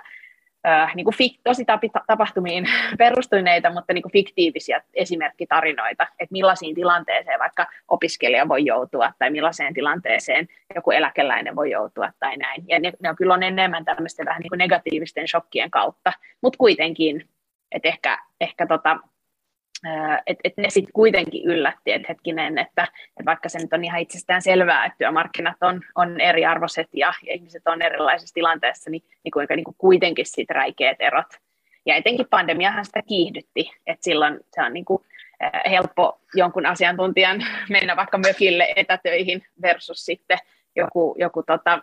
äh, 0.67 0.95
niin 0.95 1.03
kuin 1.03 1.13
fik- 1.13 1.41
tosi 1.43 1.65
tapahtumiin 2.07 2.65
perustuneita, 2.97 3.73
mutta 3.73 3.93
niin 3.93 4.01
kuin 4.01 4.11
fiktiivisiä 4.11 4.81
esimerkkitarinoita, 4.93 6.03
että 6.03 6.31
millaisiin 6.31 6.75
tilanteeseen 6.75 7.39
vaikka 7.39 7.67
opiskelija 7.87 8.47
voi 8.47 8.65
joutua 8.65 9.13
tai 9.19 9.29
millaiseen 9.31 9.73
tilanteeseen 9.73 10.47
joku 10.75 10.91
eläkeläinen 10.91 11.55
voi 11.55 11.71
joutua 11.71 12.09
tai 12.19 12.37
näin. 12.37 12.63
Ja 12.67 12.79
ne, 12.79 12.93
ne 12.99 13.09
on 13.09 13.15
kyllä 13.15 13.33
on 13.33 13.43
enemmän 13.43 13.85
tämmöisten 13.85 14.25
vähän 14.25 14.41
niin 14.41 14.49
kuin 14.49 14.59
negatiivisten 14.59 15.27
shokkien 15.27 15.71
kautta, 15.71 16.13
mutta 16.41 16.57
kuitenkin, 16.57 17.29
että 17.71 17.87
ehkä, 17.87 18.17
ehkä 18.41 18.67
tota, 18.67 18.99
että 20.27 20.41
et 20.43 20.53
ne 20.57 20.69
sitten 20.69 20.93
kuitenkin 20.93 21.45
yllätti, 21.45 21.91
että 21.91 22.05
hetkinen, 22.09 22.57
että, 22.57 22.83
että 22.83 23.25
vaikka 23.25 23.49
se 23.49 23.59
nyt 23.59 23.73
on 23.73 23.83
ihan 23.83 24.01
itsestään 24.01 24.41
selvää, 24.41 24.85
että 24.85 24.97
työmarkkinat 24.97 25.57
on, 25.61 25.81
on 25.95 26.21
eriarvoiset 26.21 26.87
ja, 26.93 27.13
ja 27.27 27.33
ihmiset 27.33 27.63
on 27.65 27.81
erilaisessa 27.81 28.33
tilanteessa, 28.33 28.89
niin, 28.89 29.03
niin 29.23 29.31
kuinka 29.31 29.55
niin 29.55 29.63
kuin 29.63 29.75
kuitenkin 29.77 30.25
sitten 30.25 30.55
räikeät 30.55 30.97
erot. 30.99 31.27
Ja 31.85 31.95
etenkin 31.95 32.27
pandemiahan 32.29 32.85
sitä 32.85 33.01
kiihdytti, 33.07 33.71
että 33.87 34.03
silloin 34.03 34.39
se 34.55 34.63
on 34.63 34.73
niin 34.73 34.85
kuin, 34.85 35.03
helppo 35.69 36.19
jonkun 36.33 36.65
asiantuntijan 36.65 37.45
mennä 37.69 37.95
vaikka 37.95 38.17
mökille 38.17 38.67
etätöihin 38.75 39.43
versus 39.61 40.05
sitten 40.05 40.37
joku, 40.75 41.15
joku 41.19 41.43
tota, 41.43 41.79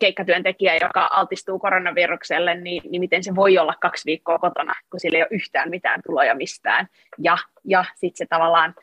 keikkatyöntekijä, 0.00 0.74
joka 0.76 1.08
altistuu 1.12 1.58
koronavirukselle, 1.58 2.54
niin, 2.54 2.82
niin 2.90 3.00
miten 3.00 3.24
se 3.24 3.34
voi 3.34 3.58
olla 3.58 3.74
kaksi 3.80 4.06
viikkoa 4.06 4.38
kotona, 4.38 4.72
kun 4.90 5.00
sillä 5.00 5.18
ei 5.18 5.22
ole 5.22 5.28
yhtään 5.30 5.70
mitään 5.70 6.00
tuloja 6.06 6.34
mistään. 6.34 6.86
Ja, 7.18 7.36
ja 7.64 7.84
sitten 7.94 8.16
se 8.16 8.26
tavallaan 8.30 8.74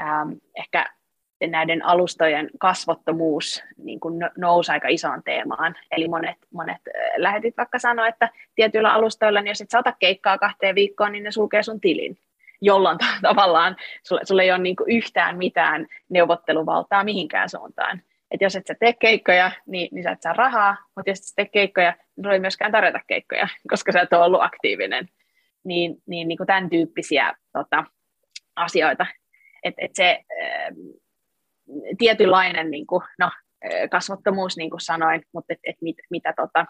ähm, 0.00 0.32
ehkä 0.56 0.86
näiden 1.46 1.84
alustojen 1.84 2.50
kasvottomuus 2.58 3.62
niin 3.76 4.00
kuin 4.00 4.20
nousi 4.36 4.72
aika 4.72 4.88
isoon 4.88 5.22
teemaan. 5.22 5.74
Eli 5.90 6.08
monet, 6.08 6.36
monet 6.52 6.82
lähetit 7.16 7.56
vaikka 7.56 7.78
sanoa, 7.78 8.08
että 8.08 8.28
tietyillä 8.54 8.92
alustoilla, 8.92 9.40
niin 9.40 9.50
jos 9.50 9.60
et 9.60 9.70
saata 9.70 9.92
keikkaa 9.98 10.38
kahteen 10.38 10.74
viikkoon, 10.74 11.12
niin 11.12 11.24
ne 11.24 11.30
sulkee 11.30 11.62
sun 11.62 11.80
tilin 11.80 12.18
jolloin 12.60 12.98
tavallaan 13.22 13.76
sulle, 14.02 14.20
sulle 14.24 14.42
ei 14.42 14.50
ole 14.50 14.58
niin 14.58 14.76
yhtään 14.86 15.38
mitään 15.38 15.86
neuvotteluvaltaa 16.08 17.04
mihinkään 17.04 17.48
suuntaan. 17.48 18.02
Että 18.30 18.44
jos 18.44 18.56
et 18.56 18.66
sä 18.66 18.74
tee 18.80 18.92
keikkoja, 18.92 19.50
niin, 19.66 19.88
niin 19.92 20.02
sä 20.02 20.10
et 20.10 20.22
saa 20.22 20.32
rahaa, 20.32 20.76
mutta 20.96 21.10
jos 21.10 21.18
et 21.18 21.24
sä 21.24 21.32
tee 21.36 21.46
keikkoja, 21.46 21.96
niin 22.16 22.32
ei 22.32 22.40
myöskään 22.40 22.72
tarjota 22.72 23.00
keikkoja, 23.06 23.48
koska 23.70 23.92
sä 23.92 24.00
et 24.00 24.12
ole 24.12 24.24
ollut 24.24 24.42
aktiivinen. 24.42 25.08
Niin, 25.64 25.96
niin, 26.06 26.28
niin 26.28 26.36
kuin 26.36 26.46
tämän 26.46 26.70
tyyppisiä 26.70 27.34
tota, 27.52 27.84
asioita. 28.56 29.06
että 29.62 29.82
et 29.84 29.94
se 29.94 30.24
ää, 30.42 30.70
tietynlainen 31.98 32.70
niin 32.70 32.86
kuin, 32.86 33.02
no, 33.18 33.30
kasvottomuus, 33.90 34.56
niin 34.56 34.70
kuin 34.70 34.80
sanoin, 34.80 35.22
mutta 35.32 35.52
et, 35.52 35.58
et 35.64 35.76
mit, 35.80 35.96
mitä 36.10 36.34
tota, 36.36 36.66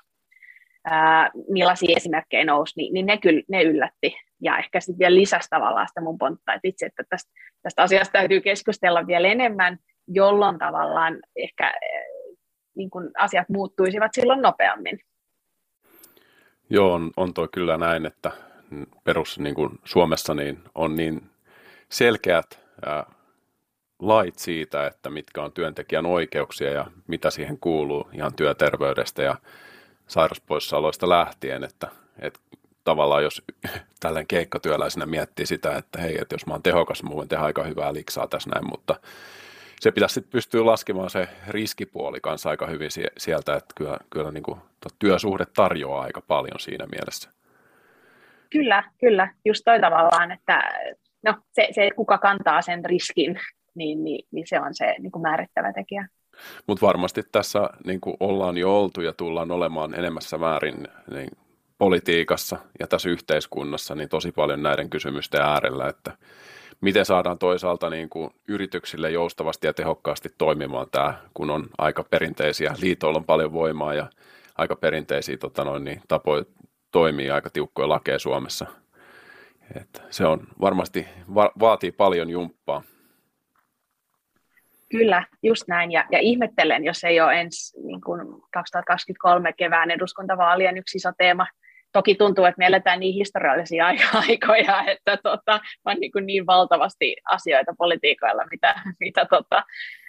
ää, 0.85 1.31
millaisia 1.49 1.97
esimerkkejä 1.97 2.45
nousi, 2.45 2.73
niin, 2.77 2.95
niin 2.95 3.07
ne 3.07 3.19
kyllä 3.19 3.43
ne 3.49 3.63
yllätti. 3.63 4.17
Ja 4.43 4.59
ehkä 4.59 4.81
sitten 4.81 4.99
vielä 4.99 5.15
lisäsi 5.15 5.49
tavallaan 5.51 5.89
sitä 5.89 6.01
mun 6.01 6.19
pontta, 6.19 6.55
että 6.55 6.69
itse, 6.69 6.87
että 6.87 7.03
tästä, 7.09 7.31
tästä 7.63 7.83
asiasta 7.83 8.13
täytyy 8.13 8.41
keskustella 8.41 9.07
vielä 9.07 9.29
enemmän, 9.29 9.79
jolloin 10.09 10.59
tavallaan 10.59 11.19
ehkä 11.37 11.75
niin 12.75 12.91
kuin 12.91 13.11
asiat 13.19 13.49
muuttuisivat 13.49 14.15
silloin 14.15 14.43
nopeammin. 14.43 15.01
Joo, 16.71 16.93
on, 16.93 17.11
on 17.17 17.35
toi 17.35 17.49
kyllä 17.53 17.79
näin, 17.79 18.07
että 18.07 18.31
perus 19.05 19.39
niin 19.39 19.55
kuin 19.55 19.79
Suomessa 19.85 20.35
niin 20.35 20.59
on 20.75 20.97
niin 20.97 21.31
selkeät 21.89 22.61
ää, 22.87 23.05
lait 23.99 24.39
siitä, 24.39 24.87
että 24.87 25.11
mitkä 25.11 25.43
on 25.43 25.53
työntekijän 25.53 26.07
oikeuksia 26.07 26.71
ja 26.71 26.87
mitä 27.07 27.31
siihen 27.31 27.59
kuuluu 27.61 28.09
ihan 28.13 28.35
työterveydestä 28.35 29.23
ja 29.23 29.37
sairauspoissaoloista 30.07 31.09
lähtien, 31.09 31.65
että, 31.65 31.89
että 32.19 32.41
tavallaan 32.85 33.23
jos 33.23 33.43
tällainen 34.01 34.27
keikkatyöläisenä 34.27 35.07
miettii 35.07 35.47
sitä, 35.47 35.77
että 35.77 36.01
hei, 36.01 36.19
että 36.21 36.35
jos 36.35 36.47
mä 36.47 36.55
oon 36.55 36.63
tehokas, 36.63 37.03
mä 37.03 37.11
voin 37.11 37.29
tehdä 37.29 37.45
aika 37.45 37.65
hyvää 37.65 37.95
liksaa 37.95 38.29
tässä 38.29 38.51
näin, 38.51 38.69
mutta 38.71 38.95
se 39.81 39.93
pitäisi 39.93 40.15
sitten 40.15 40.33
pystyä 40.33 40.67
laskemaan 40.67 41.11
se 41.11 41.29
riskipuoli 41.49 42.21
kanssa 42.21 42.51
aika 42.51 42.67
hyvin 42.67 42.91
sieltä, 43.19 43.55
että 43.55 43.75
kyllä, 43.77 43.99
kyllä 44.11 44.31
niin 44.31 44.43
kuin, 44.43 44.61
työsuhde 44.99 45.45
tarjoaa 45.57 46.03
aika 46.03 46.21
paljon 46.21 46.61
siinä 46.61 46.87
mielessä. 46.87 47.31
Kyllä, 48.51 48.85
kyllä, 49.01 49.35
just 49.45 49.63
toi 49.65 49.81
tavallaan, 49.81 50.33
että 50.33 50.63
no, 51.23 51.35
se, 51.53 51.69
se, 51.73 51.91
kuka 51.97 52.19
kantaa 52.19 52.63
sen 52.63 52.85
riskin, 52.85 53.41
niin, 53.75 54.05
niin, 54.05 54.27
niin 54.31 54.47
se 54.47 54.61
on 54.61 54.75
se 54.75 54.95
niin 54.99 55.13
kuin 55.13 55.23
määrittävä 55.23 55.73
tekijä. 55.73 56.09
Mutta 56.67 56.87
varmasti 56.87 57.23
tässä 57.33 57.71
niin 57.85 58.01
kuin 58.01 58.17
ollaan 58.21 58.59
jo 58.59 58.81
oltu 58.81 59.01
ja 59.01 59.13
tullaan 59.13 59.51
olemaan 59.51 59.95
enemmässä 59.95 60.39
määrin 60.39 60.89
niin 61.11 61.31
politiikassa 61.79 62.57
ja 62.81 62.87
tässä 62.87 63.09
yhteiskunnassa 63.09 63.95
niin 63.95 64.09
tosi 64.09 64.33
paljon 64.33 64.63
näiden 64.63 64.91
kysymysten 64.91 65.41
äärellä, 65.41 65.89
että 65.89 66.13
miten 66.81 67.05
saadaan 67.05 67.39
toisaalta 67.39 67.91
niin 67.91 68.09
kuin 68.09 68.31
yrityksille 68.49 69.11
joustavasti 69.11 69.67
ja 69.67 69.75
tehokkaasti 69.75 70.29
toimimaan 70.39 70.87
tämä, 70.91 71.15
kun 71.35 71.51
on 71.51 71.67
aika 71.79 72.05
perinteisiä, 72.05 72.75
liitoilla 72.81 73.19
on 73.19 73.25
paljon 73.25 73.53
voimaa 73.53 73.95
ja 73.95 74.11
aika 74.59 74.77
perinteisiä 74.77 75.37
tota 75.37 75.65
noin, 75.65 75.85
niin, 75.85 76.03
tapoja 76.09 76.45
toimii 76.91 77.31
aika 77.31 77.51
tiukkoja 77.51 77.89
lakeja 77.89 78.19
Suomessa. 78.19 78.67
Et 79.77 80.03
se 80.11 80.27
on 80.27 80.41
varmasti 80.61 81.09
va- 81.35 81.53
vaatii 81.61 81.93
paljon 81.93 82.31
jumppaa. 82.31 82.83
Kyllä, 84.91 85.25
just 85.43 85.69
näin. 85.69 85.93
Ja, 85.93 86.05
ja 86.13 86.19
ihmettelen, 86.19 86.85
jos 86.85 87.05
ei 87.05 87.21
ole 87.21 87.41
ensi 87.41 87.81
niin 87.81 88.01
kuin 88.01 88.21
2023 88.53 89.53
kevään 89.53 89.91
eduskuntavaalien 89.91 90.77
yksi 90.77 90.97
iso 90.97 91.13
teema. 91.19 91.47
Toki 91.93 92.15
tuntuu, 92.15 92.45
että 92.45 92.59
me 92.59 92.67
eletään 92.67 93.01
niin 93.01 93.15
historiallisia 93.15 93.87
aikoja, 94.29 94.85
että 94.87 95.17
tota, 95.23 95.61
on 95.85 95.97
niin, 96.01 96.13
kuin 96.13 96.27
niin 96.27 96.47
valtavasti 96.47 97.17
asioita 97.25 97.75
politiikoilla, 97.79 98.45
mitä, 98.51 98.75
mitä 99.01 99.25
tota, 99.25 99.63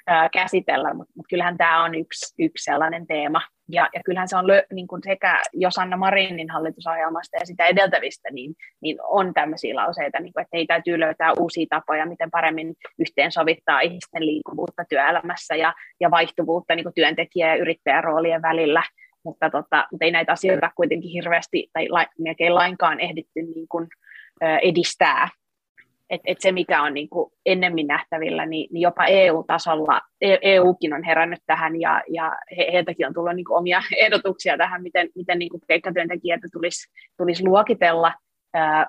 ää, 0.09 0.29
käsitellä, 0.29 0.93
mutta 0.93 1.13
mut 1.15 1.25
kyllähän 1.29 1.57
tämä 1.57 1.83
on 1.83 1.95
yksi, 1.95 2.35
yksi 2.39 2.63
sellainen 2.63 3.07
teema. 3.07 3.41
Ja, 3.71 3.89
ja 3.93 4.01
kyllähän 4.05 4.27
se 4.27 4.37
on 4.37 4.47
lö, 4.47 4.63
niin 4.73 4.87
kuin 4.87 5.01
sekä 5.03 5.41
jos 5.53 5.77
Anna 5.77 5.97
Marinin 5.97 6.49
hallitusohjelmasta 6.49 7.37
ja 7.37 7.45
sitä 7.45 7.65
edeltävistä, 7.65 8.29
niin, 8.31 8.55
niin 8.81 8.97
on 9.03 9.33
tämmöisiä 9.33 9.75
lauseita, 9.75 10.19
niin 10.19 10.33
kuin, 10.33 10.41
että 10.41 10.57
ei 10.57 10.65
täytyy 10.65 10.99
löytää 10.99 11.33
uusia 11.39 11.65
tapoja, 11.69 12.05
miten 12.05 12.31
paremmin 12.31 12.75
yhteensovittaa 12.99 13.81
ihmisten 13.81 14.25
liikkuvuutta 14.25 14.83
työelämässä 14.89 15.55
ja, 15.55 15.73
ja 15.99 16.11
vaihtuvuutta 16.11 16.75
niin 16.75 16.83
kuin 16.83 16.95
työntekijä- 16.95 17.47
ja 17.47 17.61
yrittäjäroolien 17.61 18.41
välillä. 18.41 18.83
Mutta, 19.23 19.49
tota, 19.49 19.87
mutta 19.91 20.05
ei 20.05 20.11
näitä 20.11 20.31
asioita 20.31 20.71
kuitenkin 20.75 21.11
hirveästi 21.11 21.69
tai 21.73 21.87
la, 21.89 22.05
melkein 22.19 22.55
lainkaan 22.55 22.99
ehditty 22.99 23.41
niin 23.41 23.67
kuin, 23.69 23.87
edistää. 24.61 25.29
Että 26.09 26.31
et 26.31 26.41
se, 26.41 26.51
mikä 26.51 26.83
on 26.83 26.93
niin 26.93 27.09
kuin 27.09 27.31
ennemmin 27.45 27.87
nähtävillä, 27.87 28.45
niin, 28.45 28.67
niin 28.71 28.81
jopa 28.81 29.05
EU-tasolla, 29.05 30.01
EUkin 30.21 30.93
on 30.93 31.03
herännyt 31.03 31.39
tähän 31.45 31.81
ja, 31.81 32.03
ja 32.07 32.35
he, 32.57 32.69
heiltäkin 32.73 33.07
on 33.07 33.13
tullut 33.13 33.35
niin 33.35 33.45
kuin 33.45 33.57
omia 33.57 33.81
ehdotuksia 33.97 34.57
tähän, 34.57 34.83
miten, 34.83 35.09
miten 35.15 35.39
niin 35.39 35.49
kuin 35.49 35.61
keikkatyöntekijöitä 35.67 36.47
tulisi, 36.53 36.91
tulisi 37.17 37.43
luokitella, 37.45 38.13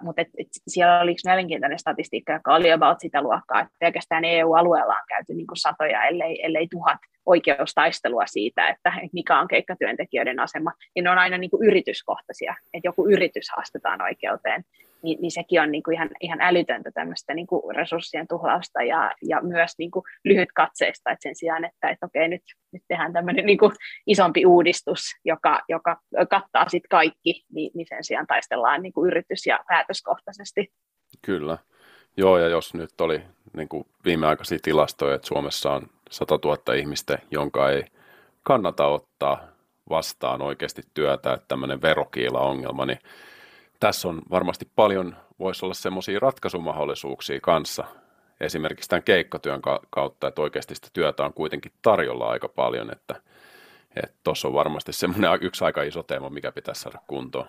Mutta 0.00 0.22
et, 0.22 0.28
et 0.38 0.46
siellä 0.68 1.00
oli 1.00 1.10
yksi 1.10 1.28
mielenkiintoinen 1.28 1.78
statistiikka, 1.78 2.32
joka 2.32 2.54
oli 2.54 2.72
about 2.72 3.00
sitä 3.00 3.22
luokkaa, 3.22 3.60
että 3.60 3.74
pelkästään 3.78 4.24
EU-alueella 4.24 4.92
on 4.92 5.04
käyty 5.08 5.34
niin 5.34 5.46
kuin 5.46 5.56
satoja, 5.56 6.04
ellei, 6.04 6.44
ellei 6.44 6.68
tuhat 6.70 6.98
oikeustaistelua 7.26 8.26
siitä, 8.26 8.68
että 8.68 8.92
mikä 9.12 9.40
on 9.40 9.48
keikkatyöntekijöiden 9.48 10.40
asema, 10.40 10.72
niin 10.94 11.04
ne 11.04 11.10
on 11.10 11.18
aina 11.18 11.38
niin 11.38 11.50
kuin 11.50 11.68
yrityskohtaisia, 11.68 12.54
että 12.74 12.88
joku 12.88 13.08
yritys 13.08 13.50
haastetaan 13.56 14.02
oikeuteen 14.02 14.64
niin, 15.02 15.20
niin 15.20 15.30
sekin 15.30 15.60
on 15.60 15.70
niin 15.70 15.82
kuin 15.82 15.94
ihan, 15.94 16.10
ihan 16.20 16.40
älytöntä 16.40 16.90
tämmöistä 16.90 17.34
niin 17.34 17.46
kuin 17.46 17.76
resurssien 17.76 18.28
tuhlausta 18.28 18.82
ja, 18.82 19.14
ja 19.22 19.40
myös 19.42 19.72
niin 19.78 19.90
kuin 19.90 20.02
lyhytkatseista, 20.24 21.10
että 21.10 21.22
sen 21.22 21.36
sijaan, 21.36 21.64
että, 21.64 21.88
että 21.88 22.06
okei, 22.06 22.28
nyt, 22.28 22.42
nyt 22.72 22.82
tehdään 22.88 23.12
tämmöinen 23.12 23.46
niin 23.46 23.58
kuin 23.58 23.72
isompi 24.06 24.46
uudistus, 24.46 25.00
joka, 25.24 25.62
joka 25.68 25.96
kattaa 26.30 26.68
sitten 26.68 26.88
kaikki, 26.88 27.44
niin, 27.52 27.70
niin 27.74 27.86
sen 27.88 28.04
sijaan 28.04 28.26
taistellaan 28.26 28.82
niin 28.82 28.92
kuin 28.92 29.06
yritys- 29.10 29.46
ja 29.46 29.58
päätöskohtaisesti. 29.68 30.72
Kyllä. 31.22 31.58
Joo, 32.16 32.38
ja 32.38 32.48
jos 32.48 32.74
nyt 32.74 33.00
oli 33.00 33.22
niin 33.56 33.68
kuin 33.68 33.84
viimeaikaisia 34.04 34.58
tilastoja, 34.62 35.14
että 35.14 35.28
Suomessa 35.28 35.72
on 35.72 35.86
100 36.10 36.38
000 36.44 36.74
ihmistä, 36.74 37.18
jonka 37.30 37.70
ei 37.70 37.84
kannata 38.42 38.86
ottaa 38.86 39.48
vastaan 39.90 40.42
oikeasti 40.42 40.82
työtä, 40.94 41.32
että 41.32 41.46
tämmöinen 41.48 41.82
verokiila-ongelma, 41.82 42.86
niin 42.86 42.98
tässä 43.80 44.08
on 44.08 44.22
varmasti 44.30 44.68
paljon, 44.76 45.16
voisi 45.38 45.64
olla 45.64 45.74
semmoisia 45.74 46.20
ratkaisumahdollisuuksia 46.20 47.40
kanssa, 47.40 47.84
esimerkiksi 48.40 48.88
tämän 48.88 49.02
keikkotyön 49.02 49.60
kautta, 49.90 50.28
että 50.28 50.42
oikeasti 50.42 50.74
sitä 50.74 50.88
työtä 50.92 51.24
on 51.24 51.32
kuitenkin 51.32 51.72
tarjolla 51.82 52.28
aika 52.28 52.48
paljon, 52.48 52.92
että 52.92 53.14
tuossa 54.24 54.48
on 54.48 54.54
varmasti 54.54 54.92
semmoinen 54.92 55.30
yksi 55.40 55.64
aika 55.64 55.82
iso 55.82 56.02
teema, 56.02 56.30
mikä 56.30 56.52
pitäisi 56.52 56.80
saada 56.80 56.98
kuntoon. 57.06 57.48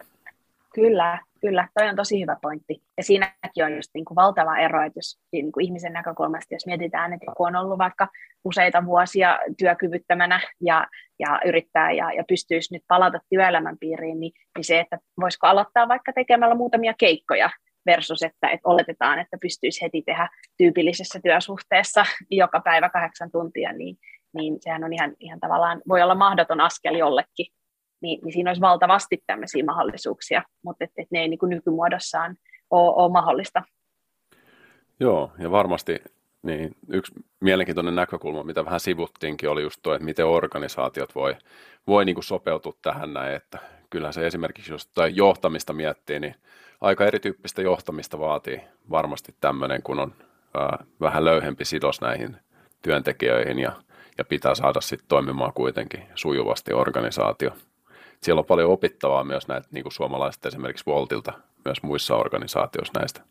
Kyllä, 0.74 1.20
kyllä. 1.42 1.68
Toi 1.74 1.90
on 1.90 1.96
tosi 1.96 2.22
hyvä 2.22 2.38
pointti. 2.42 2.84
Ja 2.98 3.04
siinäkin 3.04 3.66
on 3.66 3.76
just 3.76 3.90
niin 3.94 4.06
kuin 4.06 4.16
valtava 4.16 4.58
ero, 4.58 4.86
että 4.86 4.98
jos 4.98 5.20
niin 5.32 5.52
kuin 5.52 5.66
ihmisen 5.66 5.94
näkökulmasta, 5.94 6.56
jos 6.56 6.66
mietitään, 6.66 7.14
että 7.14 7.26
joku 7.26 7.44
on 7.44 7.56
ollut 7.56 7.78
vaikka 7.78 8.08
useita 8.44 8.86
vuosia 8.86 9.40
työkyvyttömänä 9.58 10.42
ja, 10.62 10.88
ja 11.20 11.40
yrittää 11.46 11.92
ja, 11.92 12.12
ja 12.14 12.24
pystyisi 12.28 12.74
nyt 12.74 12.84
palata 12.88 13.20
työelämän 13.30 13.78
piiriin, 13.80 14.20
niin, 14.20 14.32
niin 14.58 14.66
se, 14.66 14.80
että 14.80 14.98
voisiko 15.22 15.48
aloittaa 15.48 15.88
vaikka 15.88 16.14
tekemällä 16.14 16.56
muutamia 16.56 16.94
keikkoja 16.98 17.50
versus, 17.86 18.24
että, 18.24 18.50
että 18.50 18.70
oletetaan, 18.70 19.20
että 19.20 19.38
pystyisi 19.42 19.82
heti 19.82 20.02
tehdä 20.02 20.30
tyypillisessä 20.58 21.20
työsuhteessa 21.24 22.06
joka 22.30 22.62
päivä 22.62 22.90
kahdeksan 22.90 23.32
tuntia, 23.32 23.74
niin, 23.74 23.98
niin 24.34 24.58
sehän 24.62 24.84
on 24.84 24.94
ihan, 24.94 25.14
ihan 25.20 25.40
tavallaan, 25.40 25.82
voi 25.88 26.02
olla 26.02 26.16
mahdoton 26.16 26.62
askel 26.62 26.96
jollekin, 26.96 27.46
niin, 28.02 28.20
niin 28.24 28.34
siinä 28.34 28.50
olisi 28.50 28.62
valtavasti 28.62 29.24
tämmöisiä 29.28 29.66
mahdollisuuksia, 29.66 30.44
mutta 30.64 30.84
et, 30.84 30.92
et 30.98 31.08
ne 31.12 31.20
ei 31.20 31.28
niin 31.28 31.40
kuin 31.40 31.50
nykymuodossaan 31.50 32.36
ole, 32.70 32.94
ole 32.96 33.12
mahdollista. 33.12 33.64
Joo, 35.00 35.32
ja 35.40 35.52
varmasti 35.52 36.02
niin 36.44 36.76
yksi 36.90 37.14
mielenkiintoinen 37.40 37.96
näkökulma, 37.96 38.44
mitä 38.44 38.66
vähän 38.66 38.80
sivuttiinkin, 38.80 39.50
oli 39.50 39.62
just 39.62 39.80
tuo, 39.84 39.94
että 39.94 40.06
miten 40.06 40.26
organisaatiot 40.26 41.16
voi, 41.16 41.36
voi 41.88 42.06
niin 42.06 42.16
kuin 42.16 42.24
sopeutua 42.24 42.74
tähän 42.82 43.14
näin, 43.14 43.36
että 43.36 43.60
kyllä 43.90 44.12
se 44.12 44.28
esimerkiksi, 44.28 44.72
jos 44.72 44.88
tai 44.88 45.12
johtamista 45.16 45.74
miettii, 45.74 46.20
niin 46.20 46.36
aika 46.82 47.06
erityyppistä 47.06 47.62
johtamista 47.62 48.20
vaatii 48.20 48.62
varmasti 48.90 49.36
tämmöinen, 49.42 49.84
kun 49.84 50.00
on 50.00 50.14
ää, 50.54 50.86
vähän 51.02 51.26
löyhempi 51.26 51.66
sidos 51.66 52.02
näihin 52.02 52.38
työntekijöihin 52.82 53.60
ja, 53.60 53.72
ja 54.18 54.26
pitää 54.26 54.56
saada 54.56 54.82
sitten 54.82 55.08
toimimaan 55.08 55.54
kuitenkin 55.54 56.04
sujuvasti 56.16 56.74
organisaatio 56.74 57.52
siellä 58.24 58.40
on 58.40 58.46
paljon 58.46 58.72
opittavaa 58.72 59.24
myös 59.24 59.48
näitä 59.48 59.68
niin 59.72 59.84
kuin 59.84 59.94
suomalaiset 59.94 60.46
esimerkiksi 60.46 60.86
Voltilta, 60.86 61.34
myös 61.66 61.84
muissa 61.84 62.16
organisaatioissa 62.16 63.00
näistä. 63.00 63.22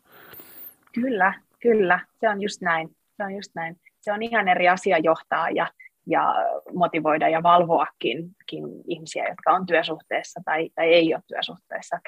Kyllä, 0.93 1.33
kyllä, 1.59 1.99
se 2.19 2.29
on 2.29 2.41
just 2.41 2.61
näin. 2.61 2.95
Se 3.17 3.23
on 3.23 3.35
just 3.35 3.51
näin. 3.55 3.79
Se 4.01 4.13
on 4.13 4.23
ihan 4.23 4.47
eri 4.47 4.69
asia 4.69 4.97
johtaa 4.97 5.49
ja, 5.49 5.67
ja 6.07 6.35
motivoida 6.73 7.29
ja 7.29 7.43
valvoakin 7.43 8.35
ihmisiä, 8.87 9.27
jotka 9.29 9.51
on 9.51 9.65
työsuhteessa 9.65 10.41
tai, 10.45 10.69
tai 10.75 10.93
ei 10.93 11.13
ole 11.13 11.23
työsuhteessa. 11.27 11.99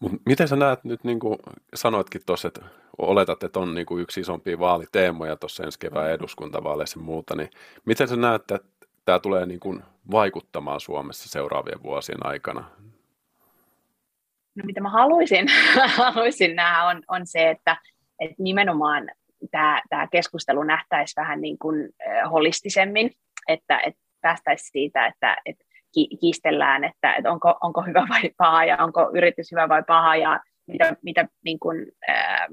Mut 0.00 0.12
miten 0.26 0.48
sä 0.48 0.56
näet 0.56 0.84
nyt, 0.84 1.04
niin 1.04 1.20
kuin 1.20 1.38
sanoitkin 1.74 2.20
tuossa, 2.26 2.48
että 2.48 2.62
oletat, 2.98 3.42
että 3.42 3.60
on 3.60 3.74
niin 3.74 3.86
kuin 3.86 4.02
yksi 4.02 4.20
isompia 4.20 4.58
vaaliteemoja 4.58 5.36
tuossa 5.36 5.64
ensi 5.64 5.78
kevään 5.78 6.10
eduskuntavaaleissa 6.10 7.00
ja 7.00 7.04
muuta, 7.04 7.36
niin 7.36 7.50
miten 7.84 8.08
sä 8.08 8.16
näet, 8.16 8.40
että 8.40 8.58
tämä 9.06 9.18
tulee 9.18 9.46
niin 9.46 9.60
kuin 9.60 9.82
vaikuttamaan 10.10 10.80
Suomessa 10.80 11.28
seuraavien 11.28 11.82
vuosien 11.82 12.26
aikana? 12.26 12.64
No 14.54 14.62
mitä 14.64 14.80
mä 14.80 14.90
haluaisin, 14.90 15.46
haluaisin 15.96 16.56
nähdä 16.56 16.84
on, 16.84 17.02
on 17.08 17.26
se, 17.26 17.50
että, 17.50 17.76
että 18.20 18.34
nimenomaan 18.38 19.08
tämä, 19.50 19.82
tämä 19.88 20.06
keskustelu 20.06 20.62
nähtäisi 20.62 21.16
vähän 21.16 21.40
niin 21.40 21.58
kuin 21.58 21.88
holistisemmin, 22.30 23.10
että, 23.48 23.80
että 23.86 24.00
päästäisiin 24.20 24.70
siitä, 24.72 25.06
että, 25.06 25.36
että 25.46 25.64
kiistellään, 26.20 26.84
että, 26.84 27.14
että 27.14 27.32
onko, 27.32 27.54
onko 27.62 27.82
hyvä 27.82 28.06
vai 28.08 28.30
paha 28.36 28.64
ja 28.64 28.76
onko 28.84 29.10
yritys 29.14 29.52
hyvä 29.52 29.68
vai 29.68 29.82
paha 29.82 30.16
ja 30.16 30.40
mitä, 30.66 30.96
mitä 31.02 31.28
niin 31.44 31.58
kuin, 31.58 31.86
ää, 32.08 32.48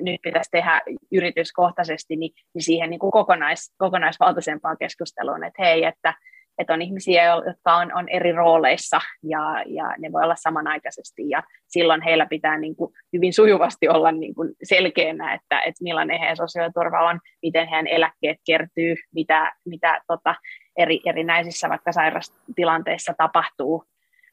nyt 0.00 0.20
pitäisi 0.22 0.50
tehdä 0.50 0.82
yrityskohtaisesti, 1.12 2.16
niin, 2.16 2.32
niin 2.54 2.62
siihen 2.62 2.90
niin 2.90 3.00
kuin 3.00 3.10
kokonais, 3.10 3.74
kokonaisvaltaisempaan 3.78 4.76
keskusteluun, 4.78 5.44
että 5.44 5.62
hei, 5.62 5.84
että, 5.84 6.14
että 6.58 6.72
on 6.72 6.82
ihmisiä, 6.82 7.24
jotka 7.24 7.76
on, 7.76 7.94
on 7.94 8.08
eri 8.08 8.32
rooleissa 8.32 9.00
ja, 9.22 9.62
ja 9.66 9.94
ne 9.98 10.12
voi 10.12 10.22
olla 10.22 10.36
samanaikaisesti 10.36 11.28
ja 11.28 11.42
silloin 11.66 12.02
heillä 12.02 12.26
pitää 12.26 12.58
niin 12.58 12.76
kuin 12.76 12.92
hyvin 13.12 13.32
sujuvasti 13.32 13.88
olla 13.88 14.12
niin 14.12 14.34
kuin 14.34 14.52
selkeänä, 14.62 15.34
että, 15.34 15.60
että 15.60 15.84
millainen 15.84 16.18
heidän 16.18 16.36
sosiaaliturva 16.36 17.10
on, 17.10 17.20
miten 17.42 17.68
heidän 17.68 17.86
eläkkeet 17.86 18.38
kertyy, 18.46 18.94
mitä, 19.14 19.52
mitä 19.66 20.00
tota, 20.06 20.34
eri, 20.78 21.00
erinäisissä 21.06 21.68
vaikka 21.68 21.92
sairastilanteissa 21.92 23.14
tapahtuu 23.18 23.84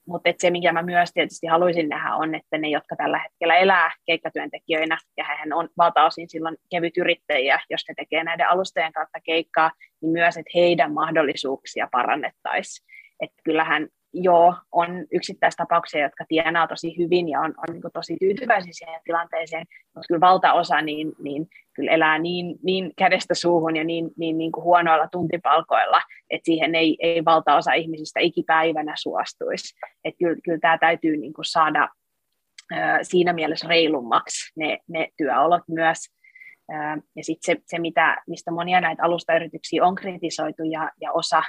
mutta 0.08 0.34
se, 0.38 0.50
mikä 0.50 0.74
mä 0.74 0.82
myös 0.82 1.10
tietysti 1.14 1.48
haluaisin 1.48 1.90
nähdä, 1.90 2.16
on, 2.16 2.36
että 2.36 2.58
ne, 2.58 2.70
jotka 2.70 2.96
tällä 2.96 3.20
hetkellä 3.20 3.56
elää 3.56 3.92
keikkatyöntekijöinä, 4.06 4.98
ja 5.18 5.24
hän 5.24 5.54
on 5.54 5.70
valtaosin 5.78 6.30
silloin 6.30 6.58
kevyt 6.70 6.98
yrittäjiä, 6.98 7.60
jos 7.70 7.82
ne 7.88 7.94
tekee 7.98 8.24
näiden 8.24 8.50
alustojen 8.50 8.94
kautta 8.94 9.20
keikkaa, 9.24 9.72
niin 10.02 10.12
myös, 10.12 10.38
että 10.38 10.52
heidän 10.56 10.94
mahdollisuuksia 10.94 11.88
parannettaisiin. 11.92 12.88
Että 13.20 13.42
kyllähän 13.44 13.88
joo, 14.14 14.56
on 14.72 15.06
yksittäistapauksia, 15.12 16.02
jotka 16.02 16.26
tienaa 16.28 16.68
tosi 16.68 16.98
hyvin 16.98 17.30
ja 17.30 17.40
on, 17.40 17.54
on 17.58 17.74
niin 17.74 17.82
tosi 17.94 18.18
tyytyväisiä 18.20 18.74
siihen 18.74 19.02
tilanteeseen, 19.04 19.66
mutta 19.96 20.08
kyllä 20.08 20.22
valtaosa 20.22 20.82
niin, 20.82 21.12
niin 21.24 21.48
kyllä 21.76 21.92
elää 21.92 22.20
niin, 22.20 22.56
niin 22.64 22.92
kädestä 22.98 23.34
suuhun 23.34 23.76
ja 23.76 23.84
niin, 23.84 24.12
niin, 24.18 24.38
niin 24.38 24.52
kuin 24.52 24.64
huonoilla 24.64 25.08
tuntipalkoilla, 25.08 26.02
että 26.30 26.46
siihen 26.46 26.76
ei, 26.76 26.98
ei 27.00 27.26
valtaosa 27.26 27.74
ihmisistä 27.74 28.20
ikipäivänä 28.20 28.94
suostuisi. 28.98 29.76
Että 30.04 30.18
kyllä, 30.18 30.42
kyllä 30.44 30.60
tämä 30.60 30.78
täytyy 30.78 31.18
niin 31.18 31.34
kuin 31.34 31.46
saada 31.46 31.90
siinä 33.02 33.34
mielessä 33.34 33.68
reilummaksi 33.68 34.52
ne, 34.56 34.78
ne 34.88 35.08
työolot 35.18 35.62
myös. 35.68 35.98
Ja 37.16 37.24
sitten 37.24 37.56
se, 37.56 37.62
se 37.66 37.80
mitä, 37.80 38.18
mistä 38.28 38.52
monia 38.52 38.82
näitä 38.82 39.04
alustayrityksiä 39.04 39.86
on 39.86 39.96
kritisoitu 39.96 40.64
ja, 40.64 40.92
ja 41.02 41.12
osa 41.12 41.42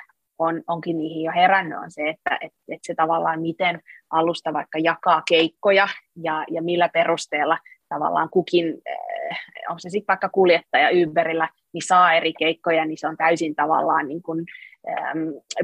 on, 0.43 0.63
onkin 0.67 0.99
niihin 0.99 1.25
jo 1.25 1.33
herännyt, 1.33 1.79
on 1.79 1.91
se, 1.91 2.09
että 2.09 2.39
et, 2.41 2.53
et 2.69 2.81
se 2.83 2.95
tavallaan 2.95 3.41
miten 3.41 3.81
alusta 4.11 4.53
vaikka 4.53 4.79
jakaa 4.79 5.23
keikkoja 5.29 5.89
ja, 6.17 6.45
ja 6.51 6.63
millä 6.63 6.89
perusteella 6.89 7.59
tavallaan 7.89 8.31
kukin, 8.31 8.67
äh, 8.67 9.39
onko 9.69 9.79
se 9.79 9.91
sitten 9.91 10.13
vaikka 10.13 10.29
kuljettaja 10.29 10.89
Uberillä, 11.07 11.49
niin 11.73 11.83
saa 11.87 12.13
eri 12.13 12.33
keikkoja, 12.33 12.85
niin 12.85 12.99
se 12.99 13.09
on 13.09 13.17
täysin 13.17 13.55
tavallaan 13.55 14.09
niin 14.09 14.23
kuin, 14.23 14.45
ähm, 14.89 15.19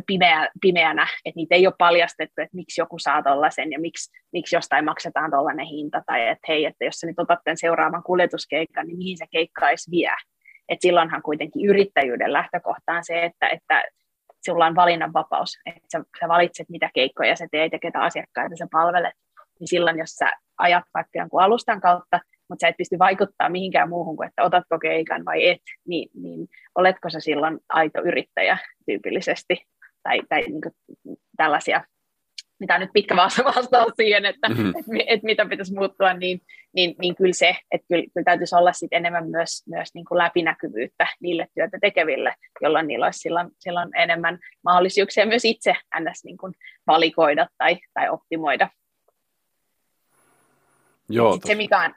pimeä, 0.07 0.49
pimeänä, 0.61 1.07
että 1.25 1.37
niitä 1.37 1.55
ei 1.55 1.67
ole 1.67 1.75
paljastettu, 1.79 2.41
että 2.41 2.57
miksi 2.57 2.81
joku 2.81 2.99
saa 2.99 3.23
tuollaisen 3.23 3.73
ja 3.73 3.81
miksi, 3.81 4.11
miksi 4.33 4.57
jostain 4.57 4.85
maksetaan 4.85 5.31
tuollainen 5.31 5.67
hinta, 5.67 6.03
tai 6.07 6.29
että 6.29 6.45
hei, 6.49 6.64
että 6.64 6.85
jos 6.85 6.95
sä 6.95 7.07
nyt 7.07 7.19
otat 7.19 7.38
tämän 7.45 7.57
seuraavan 7.57 8.03
kuljetuskeikan, 8.03 8.87
niin 8.87 8.99
mihin 8.99 9.19
se 9.19 9.25
keikka 9.31 9.69
edes 9.69 9.91
vie. 9.91 10.14
Et 10.69 10.81
silloinhan 10.81 11.23
kuitenkin 11.23 11.67
yrittäjyyden 11.67 12.33
lähtökohta 12.33 12.93
on 12.93 13.05
se, 13.05 13.25
että, 13.25 13.49
että 13.49 13.85
sulla 14.48 14.66
on 14.66 14.74
valinnanvapaus, 14.74 15.58
että 15.66 15.80
sä, 15.92 16.04
sä 16.20 16.28
valitset 16.28 16.68
mitä 16.68 16.90
keikkoja 16.94 17.37
sä 17.37 17.46
teet 17.50 17.72
ja 17.72 17.78
ketä 17.78 18.00
asiakkaita 18.00 18.56
sä 18.56 18.66
palvelet, 18.72 19.14
niin 19.61 19.68
silloin 19.68 19.98
jos 19.98 20.11
sä 20.11 20.32
ajat 20.58 20.84
vaikka 20.94 21.18
jonkun 21.18 21.42
alustan 21.42 21.80
kautta, 21.80 22.20
mutta 22.48 22.61
sä 22.61 22.68
et 22.68 22.76
pysty 22.76 22.98
vaikuttaa 22.98 23.48
mihinkään 23.48 23.88
muuhun 23.88 24.16
kuin, 24.16 24.28
että 24.28 24.42
otatko 24.42 24.78
keikan 24.78 25.24
vai 25.24 25.48
et, 25.48 25.62
niin, 25.88 26.08
niin 26.14 26.48
oletko 26.74 27.11
sä 27.11 27.20
silloin 27.20 27.58
aito 27.68 28.02
yrittäjä 28.02 28.58
tyypillisesti? 28.87 29.66
Tai, 30.02 30.20
tai 30.28 30.40
niin 30.40 30.61
tällaisia 31.37 31.84
mitä 32.61 32.79
nyt 32.79 32.90
pitkä 32.92 33.16
vastaus 33.16 33.92
siihen, 33.97 34.27
että 34.27 34.49
mm-hmm. 34.49 34.68
et, 34.71 35.07
et 35.07 35.23
mitä 35.23 35.47
pitäisi 35.47 35.75
muuttua, 35.75 36.14
niin, 36.14 36.40
niin, 36.73 36.94
niin 36.99 37.16
kyllä 37.16 37.33
se, 37.33 37.57
että 37.71 37.87
kyllä, 37.88 38.05
kyllä 38.14 38.25
täytyisi 38.25 38.55
olla 38.55 38.73
sit 38.73 38.92
enemmän 38.92 39.31
myös, 39.31 39.62
myös 39.66 39.94
niin 39.94 40.05
kuin 40.05 40.18
läpinäkyvyyttä 40.18 41.07
niille 41.21 41.47
työtä 41.55 41.79
tekeville, 41.81 42.35
jolloin 42.62 42.87
niillä 42.87 43.07
olisi 43.07 43.18
silloin, 43.18 43.49
silloin 43.59 43.88
enemmän 43.97 44.38
mahdollisuuksia 44.64 45.27
myös 45.27 45.44
itse 45.44 45.77
ns. 46.01 46.25
Niin 46.25 46.37
kuin 46.37 46.55
valikoida 46.87 47.49
tai, 47.59 47.79
tai 47.94 48.09
optimoida. 48.09 48.68
Joo, 51.09 51.38
se 51.44 51.55
mikä 51.55 51.81
on... 51.81 51.94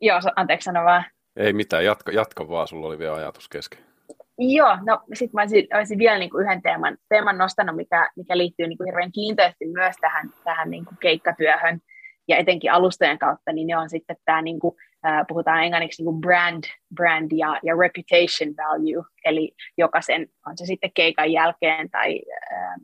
Joo, 0.00 0.20
anteeksi 0.36 0.64
sano 0.64 0.84
vaan. 0.84 1.04
Ei 1.36 1.52
mitään, 1.52 1.84
jatka, 1.84 2.12
jatka 2.12 2.48
vaan, 2.48 2.68
sulla 2.68 2.86
oli 2.86 2.98
vielä 2.98 3.14
ajatus 3.14 3.48
kesken. 3.48 3.80
Joo, 4.38 4.78
no 4.86 5.00
sitten 5.14 5.30
mä 5.34 5.40
olisin, 5.40 5.66
olisin 5.76 5.98
vielä 5.98 6.18
niin 6.18 6.30
kuin 6.30 6.44
yhden 6.44 6.62
teeman, 6.62 6.96
teeman 7.08 7.38
nostanut, 7.38 7.76
mikä, 7.76 8.10
mikä 8.16 8.38
liittyy 8.38 8.66
niin 8.66 8.78
kuin 8.78 8.86
hirveän 8.86 9.12
kiinteästi 9.12 9.66
myös 9.66 9.96
tähän, 10.00 10.30
tähän 10.44 10.70
niin 10.70 10.84
kuin 10.84 10.98
keikkatyöhön 11.00 11.80
ja 12.28 12.36
etenkin 12.36 12.72
alustojen 12.72 13.18
kautta, 13.18 13.52
niin 13.52 13.66
ne 13.66 13.76
on 13.76 13.90
sitten 13.90 14.16
tämä, 14.24 14.42
niin 14.42 14.58
kuin, 14.58 14.74
äh, 15.06 15.24
puhutaan 15.28 15.64
englanniksi 15.64 16.02
niin 16.02 16.12
kuin 16.12 16.20
brand, 16.20 16.64
brand 16.94 17.30
ja, 17.36 17.60
ja 17.62 17.74
reputation 17.74 18.54
value, 18.56 19.04
eli 19.24 19.52
jokaisen, 19.78 20.26
on 20.46 20.58
se 20.58 20.66
sitten 20.66 20.90
keikan 20.94 21.32
jälkeen 21.32 21.90
tai 21.90 22.20
äh, 22.52 22.74